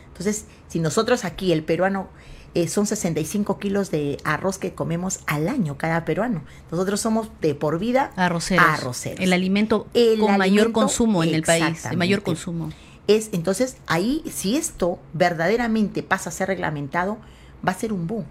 Entonces, 0.08 0.46
si 0.66 0.80
nosotros 0.80 1.24
aquí, 1.24 1.52
el 1.52 1.62
peruano, 1.62 2.08
eh, 2.56 2.66
son 2.66 2.84
65 2.84 3.60
kilos 3.60 3.92
de 3.92 4.16
arroz 4.24 4.58
que 4.58 4.74
comemos 4.74 5.20
al 5.28 5.46
año 5.46 5.78
cada 5.78 6.04
peruano. 6.04 6.42
Nosotros 6.72 7.00
somos 7.00 7.28
de 7.40 7.54
por 7.54 7.78
vida 7.78 8.10
arroceros. 8.16 8.66
El 9.06 9.32
alimento 9.32 9.86
con 10.18 10.36
mayor 10.36 10.72
consumo 10.72 11.22
en 11.22 11.32
el 11.32 11.44
país, 11.44 11.88
de 11.88 11.96
mayor 11.96 12.24
consumo. 12.24 12.70
Es, 13.06 13.28
entonces, 13.30 13.76
ahí, 13.86 14.24
si 14.34 14.56
esto 14.56 14.98
verdaderamente 15.12 16.02
pasa 16.02 16.30
a 16.30 16.32
ser 16.32 16.48
reglamentado, 16.48 17.18
va 17.64 17.70
a 17.70 17.76
ser 17.76 17.92
un 17.92 18.08
boom. 18.08 18.24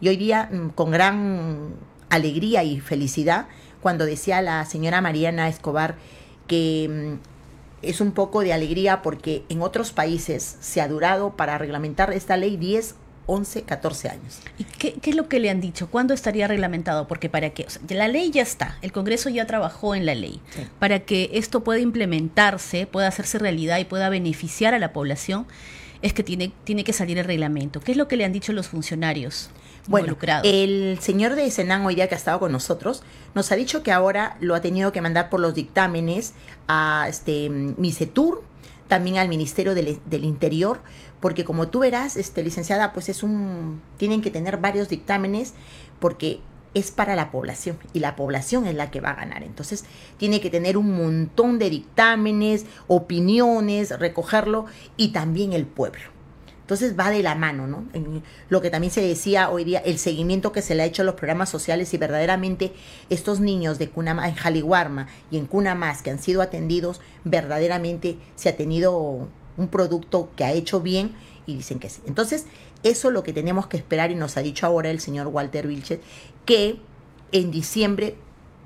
Y 0.00 0.06
hoy 0.06 0.16
día, 0.16 0.48
mm, 0.52 0.68
con 0.68 0.92
gran 0.92 1.70
alegría 2.10 2.62
y 2.62 2.78
felicidad, 2.78 3.48
cuando 3.80 4.06
decía 4.06 4.40
la 4.40 4.64
señora 4.66 5.00
Mariana 5.00 5.48
Escobar 5.48 5.96
que 6.46 7.18
mm, 7.20 7.86
es 7.86 8.00
un 8.00 8.12
poco 8.12 8.40
de 8.40 8.52
alegría 8.52 9.02
porque 9.02 9.44
en 9.48 9.62
otros 9.62 9.92
países 9.92 10.56
se 10.60 10.80
ha 10.80 10.88
durado 10.88 11.36
para 11.36 11.58
reglamentar 11.58 12.12
esta 12.12 12.36
ley 12.36 12.56
10 12.56 12.94
11, 13.26 13.62
14 13.62 14.08
años. 14.08 14.40
¿Y 14.58 14.64
qué, 14.64 14.98
es 15.02 15.14
lo 15.14 15.28
que 15.28 15.38
le 15.38 15.50
han 15.50 15.60
dicho? 15.60 15.88
¿Cuándo 15.88 16.12
estaría 16.14 16.48
reglamentado? 16.48 17.06
Porque 17.06 17.28
para 17.28 17.50
que 17.50 17.66
la 17.88 18.08
ley 18.08 18.30
ya 18.30 18.42
está, 18.42 18.78
el 18.82 18.92
Congreso 18.92 19.28
ya 19.28 19.46
trabajó 19.46 19.94
en 19.94 20.06
la 20.06 20.14
ley. 20.14 20.40
Para 20.78 21.00
que 21.00 21.30
esto 21.34 21.62
pueda 21.62 21.80
implementarse, 21.80 22.86
pueda 22.86 23.08
hacerse 23.08 23.38
realidad 23.38 23.78
y 23.78 23.84
pueda 23.84 24.08
beneficiar 24.08 24.74
a 24.74 24.78
la 24.78 24.92
población, 24.92 25.46
es 26.02 26.12
que 26.12 26.22
tiene, 26.22 26.52
tiene 26.64 26.84
que 26.84 26.92
salir 26.92 27.18
el 27.18 27.24
reglamento. 27.24 27.80
¿Qué 27.80 27.92
es 27.92 27.98
lo 27.98 28.08
que 28.08 28.16
le 28.16 28.24
han 28.24 28.32
dicho 28.32 28.52
los 28.52 28.68
funcionarios? 28.68 29.50
Bueno, 29.88 30.16
el 30.44 30.98
señor 31.00 31.34
de 31.34 31.50
Senán 31.50 31.84
hoy 31.84 31.96
día 31.96 32.08
que 32.08 32.14
ha 32.14 32.18
estado 32.18 32.38
con 32.38 32.52
nosotros 32.52 33.02
nos 33.34 33.50
ha 33.50 33.56
dicho 33.56 33.82
que 33.82 33.90
ahora 33.90 34.36
lo 34.40 34.54
ha 34.54 34.60
tenido 34.60 34.92
que 34.92 35.00
mandar 35.00 35.28
por 35.28 35.40
los 35.40 35.54
dictámenes 35.54 36.34
a 36.68 37.06
este 37.08 37.48
Misetur, 37.50 38.44
también 38.86 39.16
al 39.16 39.28
Ministerio 39.28 39.74
del, 39.74 39.98
del, 40.04 40.24
Interior, 40.24 40.80
porque 41.18 41.44
como 41.44 41.68
tú 41.68 41.80
verás, 41.80 42.16
este, 42.16 42.44
licenciada, 42.44 42.92
pues 42.92 43.08
es 43.08 43.22
un, 43.22 43.80
tienen 43.96 44.22
que 44.22 44.30
tener 44.30 44.58
varios 44.58 44.88
dictámenes 44.88 45.54
porque 45.98 46.40
es 46.74 46.90
para 46.90 47.16
la 47.16 47.30
población 47.30 47.78
y 47.92 48.00
la 48.00 48.16
población 48.16 48.66
es 48.66 48.74
la 48.74 48.90
que 48.90 49.00
va 49.00 49.10
a 49.10 49.16
ganar. 49.16 49.42
Entonces 49.42 49.84
tiene 50.16 50.40
que 50.40 50.50
tener 50.50 50.76
un 50.76 50.96
montón 50.96 51.58
de 51.58 51.70
dictámenes, 51.70 52.66
opiniones, 52.86 53.98
recogerlo 53.98 54.66
y 54.96 55.08
también 55.08 55.52
el 55.52 55.66
pueblo. 55.66 56.12
Entonces 56.62 56.98
va 56.98 57.10
de 57.10 57.22
la 57.22 57.34
mano, 57.34 57.66
¿no? 57.66 57.84
Lo 58.48 58.62
que 58.62 58.70
también 58.70 58.92
se 58.92 59.02
decía 59.02 59.50
hoy 59.50 59.64
día, 59.64 59.80
el 59.80 59.98
seguimiento 59.98 60.52
que 60.52 60.62
se 60.62 60.74
le 60.74 60.82
ha 60.82 60.86
hecho 60.86 61.02
a 61.02 61.04
los 61.04 61.16
programas 61.16 61.50
sociales 61.50 61.92
y 61.92 61.98
verdaderamente 61.98 62.72
estos 63.10 63.40
niños 63.40 63.78
de 63.78 63.90
Cuna 63.90 64.26
en 64.26 64.34
Jaliwarma 64.34 65.08
y 65.30 65.38
en 65.38 65.46
Cuna 65.46 65.74
Más 65.74 66.02
que 66.02 66.10
han 66.10 66.18
sido 66.18 66.40
atendidos, 66.40 67.00
verdaderamente 67.24 68.16
se 68.36 68.48
ha 68.48 68.56
tenido 68.56 69.28
un 69.56 69.68
producto 69.68 70.30
que 70.34 70.44
ha 70.44 70.52
hecho 70.52 70.80
bien 70.80 71.12
y 71.46 71.56
dicen 71.56 71.78
que 71.78 71.90
sí. 71.90 72.00
Entonces, 72.06 72.46
eso 72.82 73.08
es 73.08 73.14
lo 73.14 73.22
que 73.22 73.32
tenemos 73.32 73.66
que 73.66 73.76
esperar 73.76 74.10
y 74.10 74.14
nos 74.14 74.36
ha 74.36 74.42
dicho 74.42 74.66
ahora 74.66 74.90
el 74.90 75.00
señor 75.00 75.28
Walter 75.28 75.66
Vilchet, 75.66 76.02
que 76.44 76.78
en 77.32 77.50
diciembre 77.50 78.16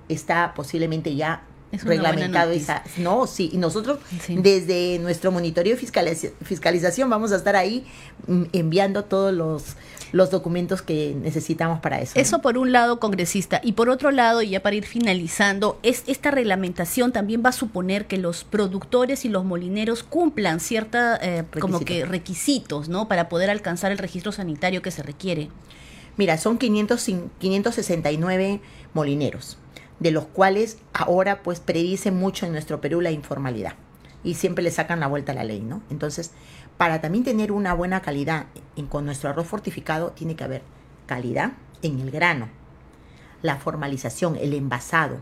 está 0.09 0.55
posiblemente 0.55 1.15
ya 1.15 1.43
reglamentado 1.73 2.53
esa, 2.53 2.83
no 2.97 3.27
sí 3.27 3.51
y 3.53 3.59
nosotros 3.59 3.99
desde 4.29 4.99
nuestro 4.99 5.31
monitoreo 5.31 5.75
y 5.75 5.77
fiscalización 5.77 7.11
vamos 7.11 7.33
a 7.33 7.37
estar 7.37 7.57
ahí 7.57 7.85
mm, 8.29 8.45
enviando 8.53 9.05
todos 9.05 9.35
los 9.35 9.77
los 10.13 10.31
documentos 10.31 10.83
que 10.83 11.15
necesitamos 11.21 11.81
para 11.81 12.01
eso. 12.01 12.13
Eso 12.19 12.41
por 12.41 12.59
un 12.59 12.73
lado, 12.73 13.01
congresista, 13.01 13.61
y 13.63 13.73
por 13.73 13.89
otro 13.89 14.11
lado, 14.11 14.43
y 14.43 14.51
ya 14.51 14.63
para 14.63 14.77
ir 14.77 14.87
finalizando, 14.87 15.79
es 15.83 16.05
esta 16.07 16.31
reglamentación 16.31 17.13
también 17.13 17.43
va 17.45 17.51
a 17.51 17.53
suponer 17.53 18.07
que 18.07 18.19
los 18.19 18.45
productores 18.45 19.25
y 19.25 19.29
los 19.29 19.45
molineros 19.45 20.03
cumplan 20.03 20.61
cierta 20.61 21.19
eh, 21.21 21.45
como 21.61 21.81
que 21.81 22.05
requisitos, 22.05 22.89
¿no? 22.89 23.09
Para 23.09 23.29
poder 23.29 23.51
alcanzar 23.51 23.93
el 23.93 23.99
registro 23.99 24.33
sanitario 24.33 24.83
que 24.83 24.91
se 24.91 25.03
requiere. 25.03 25.49
Mira, 26.17 26.39
son 26.39 26.59
500, 26.59 27.05
569 27.39 28.61
molineros 28.95 29.59
de 29.99 30.11
los 30.11 30.27
cuales 30.27 30.79
ahora 30.93 31.43
pues 31.43 31.61
predice 31.61 32.11
mucho 32.11 32.47
en 32.47 32.53
nuestro 32.53 32.81
Perú 32.81 33.01
la 33.01 33.11
informalidad 33.11 33.75
y 34.23 34.35
siempre 34.35 34.65
le 34.65 34.71
sacan 34.71 35.01
la 35.01 35.07
vuelta 35.07 35.33
a 35.33 35.35
la 35.37 35.45
ley, 35.45 35.61
¿no? 35.61 35.83
Entonces, 35.89 36.33
para 36.77 37.01
también 37.01 37.25
tener 37.25 37.53
una 37.53 37.75
buena 37.75 38.03
calidad 38.03 38.47
en, 38.77 38.87
con 38.87 39.05
nuestro 39.05 39.31
arroz 39.31 39.47
fortificado 39.47 40.11
tiene 40.11 40.37
que 40.37 40.45
haber 40.45 40.63
calidad 41.07 41.53
en 41.83 42.01
el 42.01 42.11
grano, 42.11 42.49
la 43.43 43.57
formalización, 43.57 44.37
el 44.37 44.53
envasado, 44.53 45.21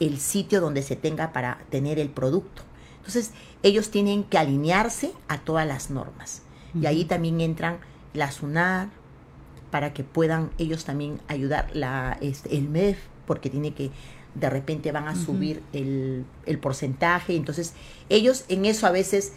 el 0.00 0.18
sitio 0.18 0.60
donde 0.60 0.82
se 0.82 0.96
tenga 0.96 1.32
para 1.32 1.58
tener 1.70 1.98
el 1.98 2.10
producto. 2.10 2.62
Entonces, 2.98 3.32
ellos 3.62 3.90
tienen 3.90 4.24
que 4.24 4.38
alinearse 4.38 5.12
a 5.28 5.38
todas 5.38 5.66
las 5.66 5.90
normas. 5.90 6.42
Y 6.78 6.86
ahí 6.86 7.04
también 7.04 7.40
entran 7.40 7.78
la 8.12 8.30
SUNAR 8.30 8.88
para 9.72 9.92
que 9.92 10.04
puedan 10.04 10.50
ellos 10.58 10.84
también 10.84 11.20
ayudar 11.26 11.74
la, 11.74 12.18
este, 12.20 12.56
el 12.56 12.68
MEF 12.68 12.98
porque 13.26 13.50
tiene 13.50 13.74
que 13.74 13.90
de 14.34 14.48
repente 14.48 14.92
van 14.92 15.08
a 15.08 15.16
subir 15.16 15.62
el, 15.72 16.24
porcentaje. 16.60 17.34
Entonces, 17.36 17.74
ellos 18.08 18.44
en 18.48 18.66
eso 18.66 18.86
a 18.86 18.90
veces 18.90 19.32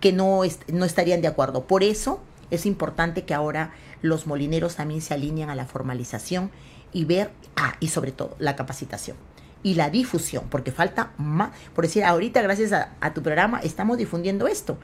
que 0.00 0.12
no, 0.12 0.42
no 0.72 0.84
estarían 0.84 1.22
de 1.22 1.28
acuerdo. 1.28 1.66
Por 1.66 1.82
eso 1.82 2.20
es 2.50 2.66
importante 2.66 3.24
que 3.24 3.34
ahora 3.34 3.72
los 4.02 4.26
molineros 4.26 4.76
también 4.76 5.00
se 5.00 5.14
alineen 5.14 5.48
a 5.48 5.54
la 5.54 5.66
formalización 5.66 6.50
y 6.92 7.04
ver, 7.04 7.30
ah, 7.56 7.76
y 7.80 7.88
sobre 7.88 8.12
todo 8.12 8.36
la 8.38 8.56
capacitación 8.56 9.16
y 9.62 9.74
la 9.74 9.90
difusión, 9.90 10.44
porque 10.48 10.70
falta 10.70 11.12
más, 11.16 11.50
por 11.74 11.84
decir, 11.84 12.04
ahorita 12.04 12.42
gracias 12.42 12.72
a, 12.72 13.14
tu 13.14 13.22
programa 13.22 13.60
estamos 13.60 13.96
difundiendo 13.98 14.46
esto. 14.46 14.78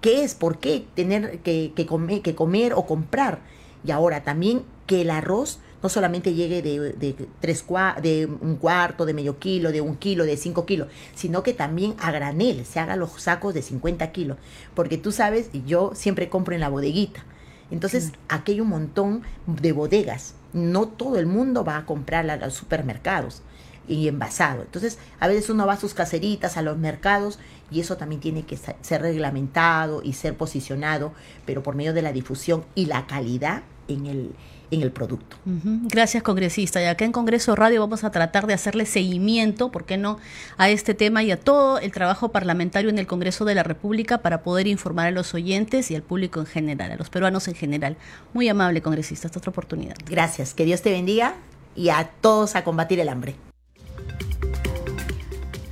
¿Qué 0.00 0.24
es? 0.24 0.34
¿Por 0.34 0.58
qué 0.58 0.86
tener 0.94 1.40
que, 1.40 1.72
que, 1.74 1.86
comer, 1.86 2.22
que 2.22 2.34
comer 2.34 2.72
o 2.74 2.86
comprar? 2.86 3.40
Y 3.84 3.90
ahora 3.90 4.22
también 4.22 4.62
que 4.86 5.02
el 5.02 5.10
arroz 5.10 5.60
no 5.82 5.88
solamente 5.88 6.34
llegue 6.34 6.62
de, 6.62 7.28
tres, 7.40 7.64
de 8.02 8.26
un 8.26 8.56
cuarto, 8.56 9.06
de 9.06 9.14
medio 9.14 9.38
kilo, 9.38 9.72
de 9.72 9.80
un 9.80 9.96
kilo, 9.96 10.24
de 10.24 10.36
cinco 10.36 10.66
kilos, 10.66 10.88
sino 11.14 11.42
que 11.42 11.54
también 11.54 11.94
a 11.98 12.10
granel 12.10 12.66
se 12.66 12.80
haga 12.80 12.96
los 12.96 13.12
sacos 13.22 13.54
de 13.54 13.62
50 13.62 14.12
kilos. 14.12 14.36
Porque 14.74 14.98
tú 14.98 15.10
sabes, 15.12 15.48
y 15.52 15.62
yo 15.64 15.92
siempre 15.94 16.28
compro 16.28 16.54
en 16.54 16.60
la 16.60 16.68
bodeguita. 16.68 17.24
Entonces, 17.70 18.12
aquí 18.28 18.52
hay 18.52 18.60
un 18.60 18.68
montón 18.68 19.22
de 19.46 19.72
bodegas. 19.72 20.34
No 20.52 20.88
todo 20.88 21.18
el 21.18 21.26
mundo 21.26 21.64
va 21.64 21.78
a 21.78 21.86
comprar 21.86 22.28
a 22.28 22.36
los 22.36 22.54
supermercados 22.54 23.42
y 23.90 24.08
envasado. 24.08 24.62
Entonces, 24.62 24.98
a 25.18 25.26
veces 25.26 25.50
uno 25.50 25.66
va 25.66 25.74
a 25.74 25.80
sus 25.80 25.94
caseritas, 25.94 26.56
a 26.56 26.62
los 26.62 26.78
mercados, 26.78 27.38
y 27.70 27.80
eso 27.80 27.96
también 27.96 28.20
tiene 28.20 28.44
que 28.44 28.56
ser 28.56 29.02
reglamentado 29.02 30.00
y 30.02 30.12
ser 30.12 30.36
posicionado, 30.36 31.12
pero 31.44 31.62
por 31.62 31.74
medio 31.74 31.92
de 31.92 32.02
la 32.02 32.12
difusión 32.12 32.64
y 32.74 32.86
la 32.86 33.06
calidad 33.06 33.62
en 33.88 34.06
el, 34.06 34.30
en 34.70 34.82
el 34.82 34.92
producto. 34.92 35.36
Gracias, 35.44 36.22
congresista. 36.22 36.80
Y 36.80 36.86
acá 36.86 37.04
en 37.04 37.10
Congreso 37.10 37.56
Radio 37.56 37.80
vamos 37.80 38.04
a 38.04 38.12
tratar 38.12 38.46
de 38.46 38.54
hacerle 38.54 38.86
seguimiento, 38.86 39.72
¿por 39.72 39.84
qué 39.84 39.96
no?, 39.96 40.18
a 40.56 40.70
este 40.70 40.94
tema 40.94 41.24
y 41.24 41.32
a 41.32 41.40
todo 41.40 41.80
el 41.80 41.90
trabajo 41.90 42.30
parlamentario 42.30 42.90
en 42.90 42.98
el 42.98 43.08
Congreso 43.08 43.44
de 43.44 43.56
la 43.56 43.64
República 43.64 44.18
para 44.18 44.42
poder 44.42 44.68
informar 44.68 45.08
a 45.08 45.10
los 45.10 45.34
oyentes 45.34 45.90
y 45.90 45.96
al 45.96 46.02
público 46.02 46.38
en 46.38 46.46
general, 46.46 46.92
a 46.92 46.96
los 46.96 47.10
peruanos 47.10 47.48
en 47.48 47.54
general. 47.54 47.96
Muy 48.34 48.48
amable, 48.48 48.82
congresista, 48.82 49.26
esta 49.26 49.40
otra 49.40 49.50
oportunidad. 49.50 49.96
Gracias. 50.06 50.54
Que 50.54 50.64
Dios 50.64 50.80
te 50.80 50.92
bendiga 50.92 51.34
y 51.74 51.88
a 51.88 52.10
todos 52.20 52.54
a 52.54 52.62
combatir 52.62 53.00
el 53.00 53.08
hambre. 53.08 53.34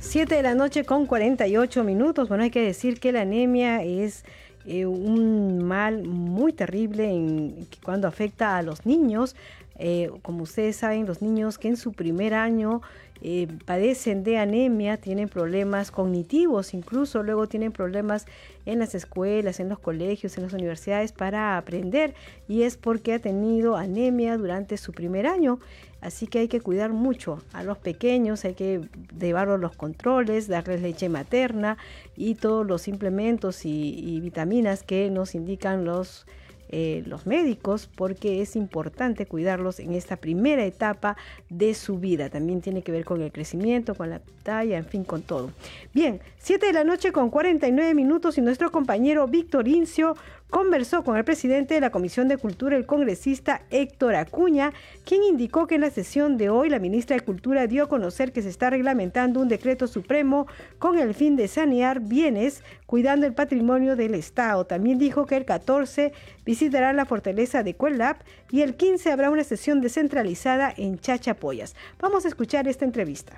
Siete 0.09 0.33
de 0.33 0.41
la 0.41 0.55
noche 0.55 0.85
con 0.85 1.05
48 1.05 1.83
minutos. 1.83 2.29
Bueno, 2.29 2.43
hay 2.43 2.49
que 2.49 2.63
decir 2.63 2.99
que 2.99 3.11
la 3.11 3.21
anemia 3.21 3.83
es 3.83 4.25
eh, 4.65 4.87
un 4.87 5.63
mal 5.63 6.01
muy 6.01 6.51
terrible 6.51 7.11
en, 7.11 7.67
cuando 7.83 8.07
afecta 8.07 8.57
a 8.57 8.63
los 8.63 8.87
niños. 8.87 9.35
Eh, 9.77 10.09
como 10.23 10.41
ustedes 10.41 10.77
saben, 10.77 11.05
los 11.05 11.21
niños 11.21 11.59
que 11.59 11.67
en 11.67 11.77
su 11.77 11.93
primer 11.93 12.33
año 12.33 12.81
eh, 13.21 13.47
padecen 13.65 14.23
de 14.23 14.37
anemia, 14.37 14.97
tienen 14.97 15.27
problemas 15.27 15.91
cognitivos, 15.91 16.73
incluso 16.73 17.21
luego 17.21 17.47
tienen 17.47 17.71
problemas 17.71 18.25
en 18.65 18.79
las 18.79 18.95
escuelas, 18.95 19.59
en 19.59 19.69
los 19.69 19.79
colegios, 19.79 20.37
en 20.37 20.43
las 20.43 20.53
universidades 20.53 21.11
para 21.11 21.57
aprender 21.57 22.13
y 22.47 22.63
es 22.63 22.77
porque 22.77 23.13
ha 23.13 23.19
tenido 23.19 23.75
anemia 23.75 24.37
durante 24.37 24.77
su 24.77 24.93
primer 24.93 25.27
año. 25.27 25.59
Así 26.01 26.27
que 26.27 26.39
hay 26.39 26.47
que 26.47 26.61
cuidar 26.61 26.93
mucho 26.93 27.39
a 27.51 27.63
los 27.63 27.77
pequeños, 27.77 28.45
hay 28.45 28.53
que 28.53 28.81
llevarlos 29.19 29.59
los 29.59 29.75
controles, 29.75 30.47
darles 30.47 30.81
leche 30.81 31.09
materna 31.09 31.77
y 32.15 32.35
todos 32.35 32.65
los 32.65 32.87
implementos 32.87 33.65
y, 33.65 34.19
vitaminas 34.21 34.83
que 34.83 35.09
nos 35.09 35.35
indican 35.35 35.83
los 35.83 36.25
eh, 36.69 37.03
los 37.07 37.25
médicos 37.25 37.89
porque 37.95 38.41
es 38.41 38.55
importante 38.55 39.25
cuidarlos 39.25 39.79
en 39.79 39.93
esta 39.93 40.17
primera 40.17 40.63
etapa 40.63 41.17
de 41.49 41.73
su 41.73 41.97
vida. 41.97 42.29
También 42.29 42.61
tiene 42.61 42.83
que 42.83 42.91
ver 42.91 43.05
con 43.05 43.21
el 43.21 43.31
crecimiento, 43.31 43.95
con 43.95 44.09
la 44.09 44.21
talla, 44.43 44.77
en 44.77 44.85
fin, 44.85 45.03
con 45.03 45.23
todo. 45.23 45.51
Bien, 45.93 46.21
7 46.37 46.67
de 46.67 46.73
la 46.73 46.83
noche 46.83 47.11
con 47.11 47.29
49 47.29 47.93
minutos 47.93 48.37
y 48.37 48.41
nuestro 48.41 48.71
compañero 48.71 49.27
Víctor 49.27 49.67
Incio 49.67 50.15
conversó 50.49 51.03
con 51.03 51.17
el 51.17 51.23
presidente 51.23 51.75
de 51.75 51.81
la 51.81 51.91
Comisión 51.91 52.27
de 52.27 52.37
Cultura, 52.37 52.75
el 52.75 52.85
congresista 52.85 53.61
Héctor 53.69 54.15
Acuña, 54.15 54.73
quien 55.05 55.23
indicó 55.23 55.67
que 55.67 55.75
en 55.75 55.81
la 55.81 55.91
sesión 55.91 56.37
de 56.37 56.49
hoy 56.49 56.69
la 56.69 56.79
ministra 56.79 57.15
de 57.15 57.23
Cultura 57.23 57.67
dio 57.67 57.83
a 57.83 57.89
conocer 57.89 58.31
que 58.31 58.41
se 58.41 58.49
está 58.49 58.69
reglamentando 58.69 59.39
un 59.39 59.47
decreto 59.47 59.87
supremo 59.87 60.47
con 60.79 60.97
el 60.97 61.13
fin 61.13 61.35
de 61.35 61.47
sanear 61.47 61.99
bienes 61.99 62.63
cuidando 62.85 63.25
el 63.25 63.33
patrimonio 63.33 63.95
del 63.95 64.15
Estado. 64.15 64.65
También 64.65 64.97
dijo 64.97 65.25
que 65.25 65.37
el 65.37 65.45
14 65.45 66.13
visitará 66.45 66.93
la 66.93 67.05
fortaleza 67.05 67.63
de 67.63 67.75
Cuelap 67.75 68.21
y 68.49 68.61
el 68.61 68.75
15 68.75 69.11
habrá 69.11 69.29
una 69.29 69.43
sesión 69.43 69.81
descentralizada 69.81 70.73
en 70.75 70.99
Chachapoyas. 70.99 71.75
Vamos 71.99 72.25
a 72.25 72.27
escuchar 72.27 72.67
esta 72.67 72.85
entrevista. 72.85 73.33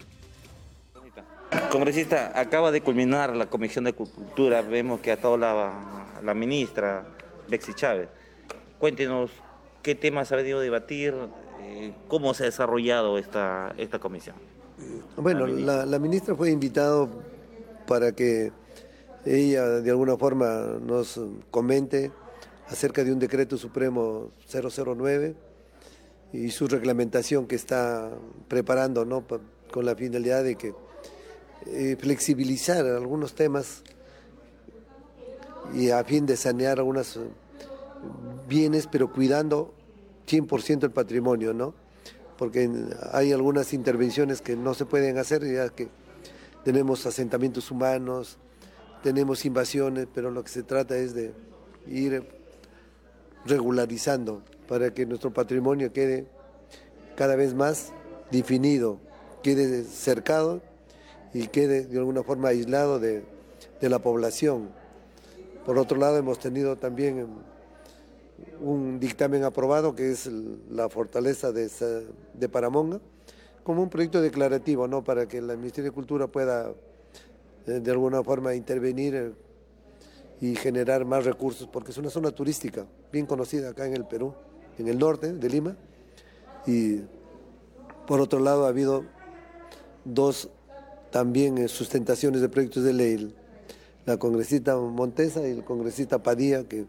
Congresista, 1.69 2.31
acaba 2.39 2.71
de 2.71 2.81
culminar 2.81 3.35
la 3.35 3.47
Comisión 3.47 3.83
de 3.83 3.93
Cultura, 3.93 4.61
vemos 4.61 5.01
que 5.01 5.11
ha 5.11 5.15
estado 5.15 5.37
la, 5.37 5.73
la 6.23 6.33
ministra 6.33 7.05
Bexi 7.49 7.73
Chávez. 7.73 8.07
Cuéntenos 8.79 9.31
qué 9.81 9.95
temas 9.95 10.31
ha 10.31 10.37
venido 10.37 10.59
a 10.59 10.61
debatir, 10.61 11.13
eh, 11.61 11.93
cómo 12.07 12.33
se 12.33 12.43
ha 12.43 12.45
desarrollado 12.45 13.17
esta, 13.17 13.73
esta 13.77 13.99
comisión. 13.99 14.35
Bueno, 15.17 15.45
la, 15.45 15.85
la 15.85 15.99
ministra 15.99 16.35
fue 16.35 16.51
invitada 16.51 17.07
para 17.85 18.13
que 18.13 18.51
ella 19.25 19.67
de 19.67 19.89
alguna 19.91 20.15
forma 20.17 20.77
nos 20.81 21.19
comente 21.51 22.11
acerca 22.67 23.03
de 23.03 23.11
un 23.11 23.19
decreto 23.19 23.57
supremo 23.57 24.31
009 24.49 25.35
y 26.33 26.49
su 26.51 26.67
reglamentación 26.67 27.45
que 27.45 27.55
está 27.55 28.09
preparando 28.47 29.03
¿no? 29.03 29.25
con 29.71 29.85
la 29.85 29.95
finalidad 29.95 30.43
de 30.43 30.55
que 30.55 30.73
eh, 31.67 31.95
flexibilizar 31.99 32.85
algunos 32.85 33.33
temas 33.33 33.83
y 35.73 35.89
a 35.89 36.03
fin 36.03 36.25
de 36.25 36.35
sanear 36.35 36.79
algunos 36.79 37.19
bienes, 38.47 38.87
pero 38.87 39.11
cuidando 39.11 39.73
100% 40.27 40.83
el 40.83 40.91
patrimonio, 40.91 41.53
¿no? 41.53 41.73
Porque 42.37 42.69
hay 43.11 43.31
algunas 43.31 43.73
intervenciones 43.73 44.41
que 44.41 44.55
no 44.55 44.73
se 44.73 44.85
pueden 44.85 45.17
hacer, 45.17 45.43
ya 45.45 45.69
que 45.69 45.89
tenemos 46.63 47.05
asentamientos 47.05 47.69
humanos, 47.71 48.37
tenemos 49.03 49.45
invasiones, 49.45 50.07
pero 50.13 50.31
lo 50.31 50.43
que 50.43 50.49
se 50.49 50.63
trata 50.63 50.97
es 50.97 51.13
de 51.13 51.33
ir 51.87 52.23
regularizando 53.45 54.43
para 54.67 54.93
que 54.93 55.05
nuestro 55.05 55.31
patrimonio 55.31 55.91
quede 55.93 56.27
cada 57.15 57.35
vez 57.35 57.53
más 57.53 57.93
definido, 58.31 58.99
quede 59.43 59.83
cercado 59.83 60.61
y 61.33 61.47
quede 61.47 61.85
de 61.85 61.97
alguna 61.97 62.23
forma 62.23 62.49
aislado 62.49 62.99
de, 62.99 63.23
la 63.81 63.99
población. 63.99 64.69
Por 65.65 65.77
otro 65.77 65.97
lado, 65.97 66.17
hemos 66.17 66.39
tenido 66.39 66.75
también 66.75 67.27
un 68.59 68.99
dictamen 68.99 69.43
aprobado 69.43 69.95
que 69.95 70.11
es 70.11 70.27
la 70.69 70.89
fortaleza 70.89 71.51
de, 71.51 71.69
de 72.33 72.49
Paramonga, 72.49 72.99
como 73.63 73.81
un 73.81 73.89
proyecto 73.89 74.21
declarativo, 74.21 74.87
¿no? 74.87 75.03
Para 75.03 75.27
que 75.27 75.37
el 75.37 75.45
Ministerio 75.57 75.91
de 75.91 75.95
Cultura 75.95 76.27
pueda 76.27 76.73
eh, 77.67 77.79
de 77.79 77.91
alguna 77.91 78.23
forma 78.23 78.55
intervenir 78.55 79.15
eh, 79.15 79.31
y 80.41 80.55
generar 80.55 81.05
más 81.05 81.25
recursos, 81.25 81.67
porque 81.67 81.91
es 81.91 81.97
una 81.97 82.09
zona 82.09 82.31
turística 82.31 82.87
bien 83.11 83.27
conocida 83.27 83.69
acá 83.69 83.85
en 83.85 83.93
el 83.93 84.05
Perú, 84.05 84.33
en 84.79 84.87
el 84.87 84.97
norte 84.97 85.33
de 85.33 85.49
Lima. 85.49 85.75
Y 86.65 87.01
por 88.07 88.19
otro 88.19 88.39
lado 88.39 88.65
ha 88.65 88.69
habido 88.69 89.05
dos 90.03 90.49
también 91.11 91.57
eh, 91.57 91.67
sustentaciones 91.67 92.41
de 92.41 92.49
proyectos 92.49 92.83
de 92.83 92.93
ley, 92.93 93.35
la 94.05 94.17
congresista 94.17 94.77
Montesa 94.77 95.47
y 95.47 95.51
el 95.51 95.63
congresista 95.63 96.23
Padilla, 96.23 96.63
que 96.63 96.85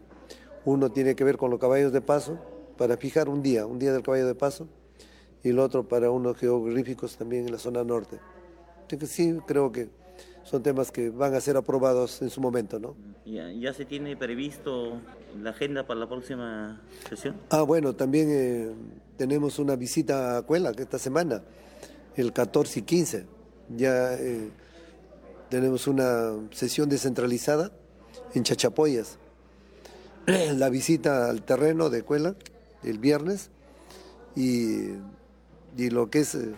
uno 0.65 0.91
tiene 0.91 1.15
que 1.15 1.23
ver 1.23 1.37
con 1.37 1.51
los 1.51 1.59
caballos 1.59 1.91
de 1.91 2.01
paso, 2.01 2.39
para 2.77 2.97
fijar 2.97 3.29
un 3.29 3.43
día, 3.43 3.65
un 3.65 3.77
día 3.79 3.93
del 3.93 4.01
caballo 4.01 4.25
de 4.25 4.35
paso, 4.35 4.67
y 5.43 5.49
el 5.49 5.59
otro 5.59 5.87
para 5.87 6.09
unos 6.09 6.37
geográficos 6.37 7.17
también 7.17 7.45
en 7.45 7.51
la 7.51 7.59
zona 7.59 7.83
norte. 7.83 8.17
Entonces 8.83 9.09
sí, 9.09 9.37
creo 9.45 9.71
que 9.71 9.89
son 10.43 10.63
temas 10.63 10.91
que 10.91 11.09
van 11.09 11.33
a 11.35 11.41
ser 11.41 11.57
aprobados 11.57 12.21
en 12.21 12.29
su 12.29 12.41
momento, 12.41 12.79
¿no? 12.79 12.95
¿Ya, 13.25 13.73
se 13.73 13.85
tiene 13.85 14.15
previsto 14.17 14.99
la 15.41 15.51
agenda 15.51 15.85
para 15.85 16.01
la 16.01 16.07
próxima 16.07 16.81
sesión? 17.09 17.35
Ah, 17.49 17.61
bueno, 17.61 17.93
también 17.95 18.27
eh, 18.29 18.71
tenemos 19.17 19.59
una 19.59 19.75
visita 19.75 20.37
a 20.37 20.41
Cuela 20.43 20.71
esta 20.77 20.99
semana, 20.99 21.43
el 22.15 22.33
14 22.33 22.79
y 22.79 22.83
15. 22.83 23.25
Ya 23.69 24.13
eh, 24.15 24.49
tenemos 25.49 25.87
una 25.87 26.33
sesión 26.51 26.89
descentralizada 26.89 27.71
en 28.33 28.43
Chachapoyas. 28.43 29.17
La 30.55 30.69
visita 30.69 31.29
al 31.29 31.43
terreno 31.43 31.89
de 31.89 32.03
Cuela 32.03 32.35
el 32.83 32.99
viernes 32.99 33.49
y, 34.35 34.89
y 35.77 35.89
lo 35.89 36.09
que 36.09 36.19
es 36.19 36.35
eh, 36.35 36.53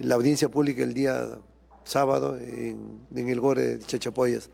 la 0.00 0.16
audiencia 0.16 0.48
pública 0.48 0.82
el 0.82 0.94
día 0.94 1.38
sábado 1.84 2.36
en, 2.38 3.00
el 3.14 3.40
Gore 3.40 3.78
de 3.78 3.78
Chachapoyas, 3.78 4.50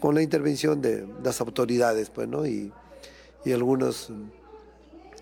con 0.00 0.14
la 0.14 0.22
intervención 0.22 0.82
de 0.82 1.08
las 1.24 1.40
autoridades, 1.40 2.10
pues, 2.10 2.28
¿no? 2.28 2.46
Y, 2.46 2.72
y 3.44 3.52
algunos 3.52 4.12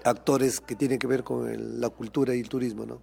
actores 0.03 0.61
que 0.61 0.75
tienen 0.75 0.99
que 0.99 1.07
ver 1.07 1.23
con 1.23 1.81
la 1.81 1.89
cultura 1.91 2.35
y 2.35 2.41
el 2.41 2.49
turismo, 2.49 2.85
¿no? 2.85 3.01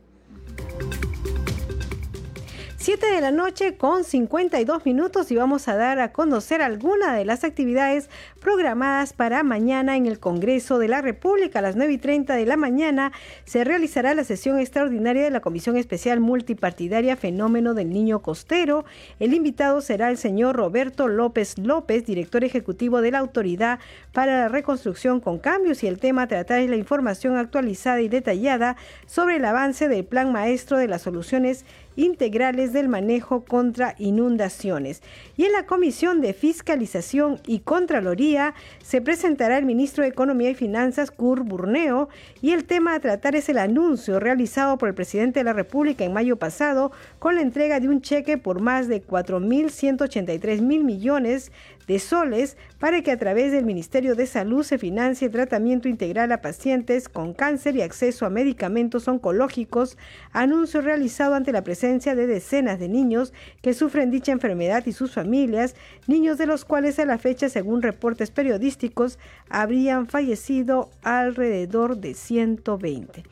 7 2.82 3.06
de 3.12 3.22
la 3.22 3.30
noche 3.30 3.78
con 3.78 4.04
52 4.04 4.88
minutos 4.88 5.30
y 5.30 5.36
vamos 5.36 5.68
a 5.68 5.76
dar 5.76 6.00
a 6.00 6.12
conocer 6.12 6.64
algunas 6.64 7.16
de 7.16 7.26
las 7.26 7.44
actividades 7.44 8.10
programadas 8.40 9.14
para 9.14 9.44
mañana 9.44 9.98
en 9.98 10.08
el 10.08 10.20
Congreso 10.20 10.80
de 10.80 10.88
la 10.88 11.00
República. 11.00 11.60
A 11.60 11.62
las 11.62 11.76
9 11.76 11.94
y 11.94 11.98
30 12.00 12.34
de 12.34 12.46
la 12.48 12.58
mañana 12.58 13.12
se 13.46 13.64
realizará 13.64 14.16
la 14.16 14.24
sesión 14.24 14.58
extraordinaria 14.58 15.22
de 15.24 15.30
la 15.30 15.42
Comisión 15.42 15.78
Especial 15.78 16.22
Multipartidaria 16.22 17.16
Fenómeno 17.16 17.76
del 17.76 17.92
Niño 17.92 18.24
Costero. 18.24 18.84
El 19.20 19.36
invitado 19.36 19.82
será 19.82 20.10
el 20.10 20.18
señor 20.18 20.56
Roberto 20.56 21.08
López 21.08 21.60
López, 21.60 22.08
director 22.08 22.44
ejecutivo 22.44 23.02
de 23.02 23.12
la 23.12 23.20
Autoridad 23.20 23.78
para 24.12 24.40
la 24.40 24.48
Reconstrucción 24.48 25.20
con 25.20 25.38
Cambios 25.38 25.84
y 25.84 25.88
el 25.88 26.00
tema 26.00 26.28
tratar 26.28 26.62
es 26.62 26.70
la 26.72 26.78
información 26.78 27.38
actualizada 27.38 28.02
y 28.02 28.10
detallada 28.10 28.76
sobre 29.06 29.36
el 29.36 29.46
avance 29.46 29.88
del 29.88 30.04
Plan 30.04 30.32
Maestro 30.32 30.78
de 30.78 30.88
las 30.88 31.04
Soluciones 31.04 31.64
integrales 31.96 32.74
del 32.74 32.90
manejo 32.90 33.44
contra 33.46 33.96
inundaciones. 33.98 35.02
Y 35.38 35.46
en 35.46 35.52
la 35.52 35.66
Comisión 35.66 36.22
de 36.22 36.34
Fiscalización 36.34 37.40
y 37.46 37.60
Contraloría 37.60 38.54
se 38.84 39.02
presentará 39.02 39.58
el 39.58 39.66
ministro 39.66 40.04
de 40.04 40.10
Economía 40.10 40.50
y 40.50 40.56
Finanzas, 40.56 41.12
Kur 41.12 41.44
Burneo, 41.44 42.10
y 42.42 42.52
el 42.52 42.66
tema 42.66 42.96
a 42.96 43.00
tratar 43.00 43.36
es 43.36 43.50
el 43.50 43.58
anuncio 43.58 44.20
realizado 44.20 44.78
por 44.78 44.90
el 44.90 44.96
presidente 44.96 45.40
de 45.40 45.44
la 45.44 45.54
República 45.54 46.04
en 46.04 46.14
mayo 46.14 46.38
pasado 46.38 46.92
con 47.20 47.36
la 47.36 47.42
entrega 47.42 47.80
de 47.80 47.90
un 47.90 48.02
cheque 48.02 48.38
por 48.38 48.62
más 48.62 48.88
de 48.88 49.06
4.183 49.06 50.62
mil 50.62 50.84
millones 50.84 51.52
de 51.92 52.00
soles 52.00 52.56
para 52.80 53.02
que 53.02 53.12
a 53.12 53.20
través 53.20 53.52
del 53.52 53.66
Ministerio 53.66 54.16
de 54.16 54.26
Salud 54.26 54.64
se 54.64 54.78
financie 54.78 55.28
tratamiento 55.28 55.90
integral 55.90 56.32
a 56.32 56.42
pacientes 56.42 57.10
con 57.10 57.34
cáncer 57.34 57.76
y 57.76 57.82
acceso 57.82 58.26
a 58.26 58.30
medicamentos 58.30 59.10
oncológicos, 59.10 59.98
anuncio 60.32 60.80
realizado 60.80 61.36
ante 61.36 61.52
la 61.52 61.66
presencia 61.66 62.16
de 62.16 62.28
decenas 62.28 62.80
de 62.80 62.88
niños 62.88 63.34
que 63.62 63.74
sufren 63.74 64.10
dicha 64.10 64.32
enfermedad 64.32 64.86
y 64.86 64.94
sus 64.94 65.12
familias, 65.12 65.76
niños 66.08 66.38
de 66.38 66.46
los 66.46 66.64
cuales 66.64 66.98
a 66.98 67.04
la 67.04 67.18
fecha, 67.18 67.50
según 67.50 67.82
reportes 67.82 68.32
periodísticos, 68.32 69.20
habrían 69.50 70.08
fallecido 70.08 70.92
alrededor 71.04 71.98
de 71.98 72.14
120. 72.14 73.24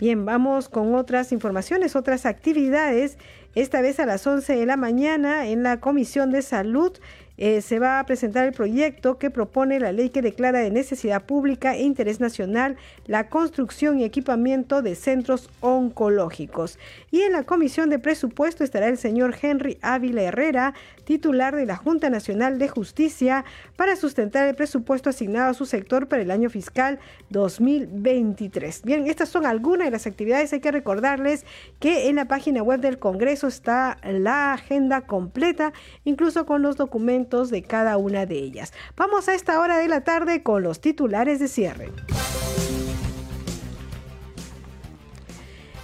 Bien, 0.00 0.26
vamos 0.26 0.68
con 0.68 0.94
otras 0.94 1.30
informaciones, 1.30 1.94
otras 1.94 2.26
actividades. 2.26 3.16
Esta 3.54 3.80
vez 3.80 3.98
a 3.98 4.04
las 4.04 4.26
11 4.26 4.54
de 4.54 4.66
la 4.66 4.76
mañana 4.76 5.46
en 5.46 5.62
la 5.62 5.80
Comisión 5.80 6.30
de 6.30 6.42
Salud 6.42 6.92
eh, 7.38 7.60
se 7.60 7.78
va 7.78 7.98
a 7.98 8.06
presentar 8.06 8.46
el 8.46 8.52
proyecto 8.52 9.18
que 9.18 9.30
propone 9.30 9.80
la 9.80 9.92
ley 9.92 10.10
que 10.10 10.22
declara 10.22 10.60
de 10.60 10.70
necesidad 10.70 11.24
pública 11.24 11.74
e 11.74 11.82
interés 11.82 12.20
nacional 12.20 12.76
la 13.06 13.28
construcción 13.28 13.98
y 13.98 14.04
equipamiento 14.04 14.82
de 14.82 14.94
centros 14.94 15.50
oncológicos. 15.60 16.78
Y 17.10 17.22
en 17.22 17.32
la 17.32 17.42
Comisión 17.42 17.90
de 17.90 17.98
Presupuesto 17.98 18.62
estará 18.62 18.86
el 18.88 18.98
señor 18.98 19.34
Henry 19.42 19.78
Ávila 19.82 20.22
Herrera, 20.22 20.74
titular 21.04 21.56
de 21.56 21.66
la 21.66 21.76
Junta 21.76 22.10
Nacional 22.10 22.58
de 22.58 22.68
Justicia, 22.68 23.44
para 23.76 23.96
sustentar 23.96 24.46
el 24.46 24.54
presupuesto 24.54 25.10
asignado 25.10 25.50
a 25.50 25.54
su 25.54 25.66
sector 25.66 26.06
para 26.06 26.22
el 26.22 26.30
año 26.30 26.48
fiscal 26.48 27.00
2023. 27.30 28.82
Bien, 28.82 29.06
estas 29.06 29.28
son 29.28 29.46
algunas 29.46 29.86
de 29.86 29.90
las 29.90 30.06
actividades. 30.06 30.52
Hay 30.52 30.60
que 30.60 30.70
recordarles 30.70 31.44
que 31.80 32.08
en 32.08 32.16
la 32.16 32.26
página 32.26 32.62
web 32.62 32.80
del 32.80 32.98
Congreso 32.98 33.16
Congreso 33.16 33.46
está 33.46 33.96
la 34.04 34.52
agenda 34.52 35.00
completa, 35.00 35.72
incluso 36.04 36.44
con 36.44 36.60
los 36.60 36.76
documentos 36.76 37.25
de 37.26 37.62
cada 37.62 37.96
una 37.96 38.24
de 38.24 38.36
ellas. 38.36 38.72
Vamos 38.96 39.28
a 39.28 39.34
esta 39.34 39.58
hora 39.60 39.78
de 39.78 39.88
la 39.88 40.02
tarde 40.02 40.42
con 40.44 40.62
los 40.62 40.80
titulares 40.80 41.40
de 41.40 41.48
cierre. 41.48 41.90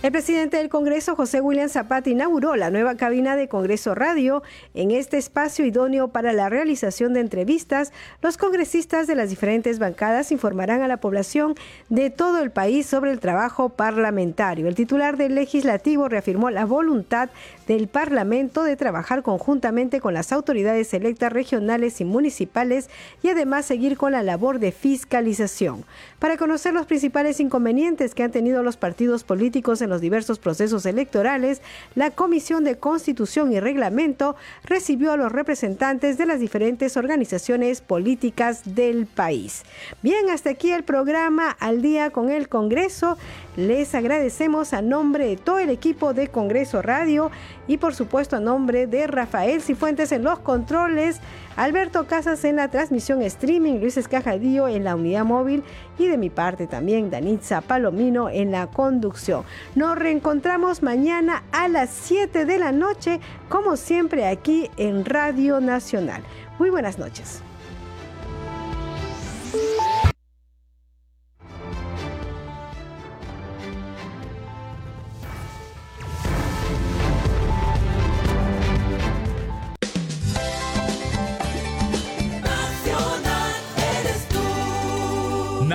El 0.03 0.11
presidente 0.11 0.57
del 0.57 0.69
Congreso, 0.69 1.15
José 1.15 1.41
William 1.41 1.69
Zapata, 1.69 2.11
inauguró 2.11 2.57
la 2.57 2.71
nueva 2.71 2.97
cabina 2.97 3.37
de 3.37 3.47
Congreso 3.47 3.95
Radio. 3.95 4.43
En 4.75 4.91
este 4.91 5.17
espacio 5.17 5.65
idóneo 5.65 6.09
para 6.09 6.33
la 6.33 6.49
realización 6.49 7.13
de 7.13 7.21
entrevistas, 7.21 7.93
los 8.21 8.37
congresistas 8.37 9.07
de 9.07 9.15
las 9.15 9.31
diferentes 9.31 9.79
bancadas 9.79 10.33
informarán 10.33 10.83
a 10.83 10.89
la 10.89 10.97
población 10.97 11.55
de 11.89 12.11
todo 12.11 12.43
el 12.43 12.51
país 12.51 12.87
sobre 12.87 13.13
el 13.13 13.21
trabajo 13.21 13.69
parlamentario. 13.69 14.67
El 14.67 14.75
titular 14.75 15.17
del 15.17 15.37
legislativo 15.37 16.09
reafirmó 16.09 16.51
la 16.51 16.65
voluntad 16.65 17.31
del 17.73 17.89
Parlamento 17.89 18.65
de 18.65 18.77
trabajar 18.77 19.23
conjuntamente 19.23 20.03
con 20.03 20.13
las 20.13 20.31
autoridades 20.31 20.93
electas 20.93 21.33
regionales 21.33 22.03
y 22.03 22.05
municipales 22.05 22.91
y 23.23 23.29
además 23.29 23.65
seguir 23.65 23.97
con 23.97 24.13
la 24.13 24.23
labor 24.23 24.59
de 24.59 24.73
fiscalización. 24.73 25.85
Para 26.19 26.37
conocer 26.37 26.75
los 26.75 26.85
principales 26.85 27.41
inconvenientes 27.41 28.15
que 28.15 28.25
han 28.25 28.31
tenido 28.31 28.63
los 28.63 28.77
partidos 28.77 29.25
políticos 29.25 29.81
en 29.81 29.89
los 29.89 30.03
diversos 30.03 30.39
procesos 30.39 30.85
electorales, 30.85 31.63
la 31.95 32.11
Comisión 32.11 32.63
de 32.63 32.77
Constitución 32.77 33.53
y 33.53 33.59
Reglamento 33.59 34.37
recibió 34.65 35.13
a 35.13 35.17
los 35.17 35.33
representantes 35.33 36.19
de 36.19 36.27
las 36.27 36.41
diferentes 36.41 36.99
organizaciones 36.99 37.81
políticas 37.81 38.75
del 38.75 39.07
país. 39.07 39.63
Bien, 40.03 40.29
hasta 40.29 40.51
aquí 40.51 40.71
el 40.71 40.85
programa 40.85 41.57
Al 41.59 41.81
día 41.81 42.11
con 42.11 42.31
el 42.31 42.51
Congreso. 42.51 43.17
Les 43.57 43.95
agradecemos 43.95 44.73
a 44.73 44.81
nombre 44.81 45.27
de 45.27 45.37
todo 45.37 45.59
el 45.59 45.69
equipo 45.69 46.15
de 46.15 46.29
Congreso 46.29 46.81
Radio 46.81 47.31
y 47.67 47.79
por 47.79 47.95
supuesto 47.95 48.37
a 48.37 48.41
nombre 48.41 48.87
de 48.87 49.07
Rafael 49.07 49.63
Cifuentes 49.63 50.13
en 50.13 50.23
los 50.23 50.39
controles, 50.41 51.21
Alberto 51.57 52.07
Casas 52.07 52.45
en 52.45 52.57
la 52.57 52.69
transmisión 52.69 53.23
streaming, 53.23 53.81
Luis 53.81 53.97
Escajadillo 53.97 54.69
en 54.69 54.85
la 54.85 54.97
unidad 54.97 55.25
móvil 55.25 55.63
y 55.99 56.07
de 56.07 56.17
mi 56.17 56.31
parte 56.31 56.67
también 56.67 57.11
Danitza 57.11 57.61
Palomino 57.61 58.29
en 58.31 58.51
la 58.51 58.67
conducción. 58.69 59.45
Nos 59.75 59.97
reencontramos 59.97 60.83
mañana 60.83 61.43
a 61.53 61.69
las 61.69 61.91
7 61.91 62.45
de 62.45 62.59
la 62.59 62.73
noche, 62.73 63.21
como 63.49 63.77
siempre 63.77 64.27
aquí 64.27 64.71
en 64.77 65.05
Radio 65.05 65.61
Nacional. 65.61 66.23
Muy 66.59 66.71
buenas 66.71 66.99
noches. 66.99 67.43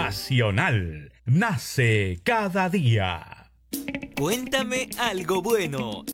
Nacional 0.08 1.12
nace 1.26 2.22
cada 2.24 2.70
día. 2.70 3.52
Cuéntame 4.16 4.88
algo 4.98 5.42
bueno. 5.42 6.06